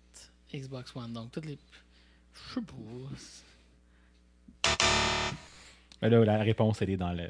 [0.52, 1.14] Xbox One.
[1.14, 1.58] Donc, toutes les.
[2.34, 2.60] Je sais
[6.00, 6.08] pas.
[6.08, 7.28] Là, la réponse, elle est dans le.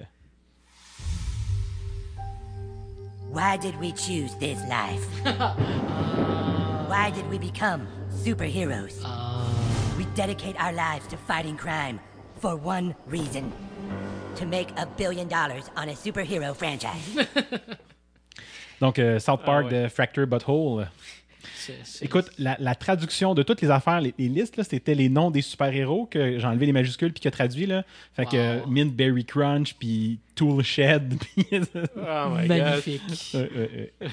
[3.31, 5.07] Why did we choose this life?
[6.89, 9.01] Why did we become superheroes?
[9.97, 12.01] We dedicate our lives to fighting crime
[12.41, 13.53] for one reason
[14.35, 17.29] to make a billion dollars on a superhero franchise.
[18.85, 19.83] Donc, euh, South Park Ah ouais.
[19.85, 20.87] de Fracture Butthole.
[22.03, 25.31] Écoute, la, la traduction de toutes les affaires, les, les listes, là, c'était les noms
[25.31, 27.65] des super-héros que j'ai enlevé les majuscules puis que traduit.
[27.65, 27.83] Là.
[28.13, 28.67] Fait que Wow.
[28.67, 31.47] Mint Berry Crunch, puis Tool Shed, puis.
[31.97, 33.01] Oh my Magnifique.
[33.35, 34.09] Euh, euh, euh.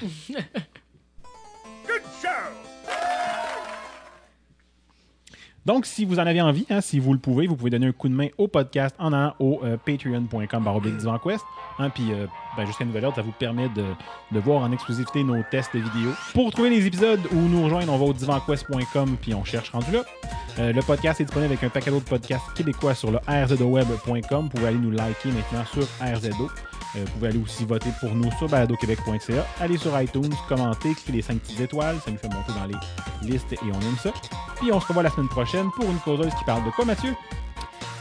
[1.86, 2.61] Good show!
[5.64, 7.92] Donc, si vous en avez envie, hein, si vous le pouvez, vous pouvez donner un
[7.92, 11.44] coup de main au podcast en allant au euh, patreon.com divanquest.
[11.78, 12.26] Hein, puis, euh,
[12.56, 13.84] ben, jusqu'à nouvel ordre, ça vous permet de,
[14.32, 16.10] de voir en exclusivité nos tests vidéo.
[16.34, 19.92] Pour trouver les épisodes ou nous rejoindre, on va au divanquest.com puis on cherche rendu
[19.92, 20.02] là.
[20.58, 24.42] Euh, le podcast est disponible avec un paquet d'autres podcasts québécois sur le rzoweb.com.
[24.42, 26.50] Vous pouvez aller nous liker maintenant sur RZO.
[26.96, 29.46] Euh, vous pouvez aller aussi voter pour nous sur baladoquebec.ca.
[29.60, 33.30] Allez sur iTunes, commentez, cliquez les 5 petites étoiles, ça nous fait monter dans les
[33.32, 34.10] listes et on aime ça.
[34.56, 37.14] Puis on se revoit la semaine prochaine pour une causeuse qui parle de quoi, Mathieu?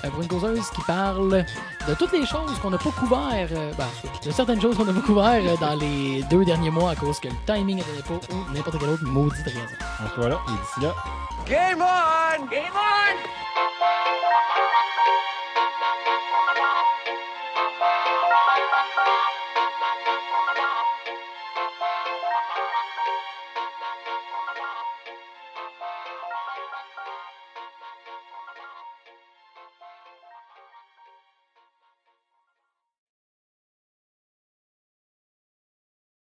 [0.03, 1.45] Euh, pour une causeuse qui parle
[1.87, 3.87] de toutes les choses qu'on n'a pas couvert, euh, ben,
[4.25, 7.19] de certaines choses qu'on n'a pas couvert euh, dans les deux derniers mois à cause
[7.19, 9.75] que le timing n'était pas ou n'importe quelle autre maudite raison.
[10.03, 10.95] On se voit là et d'ici là,
[11.47, 12.45] Game on!
[12.45, 12.81] Game on!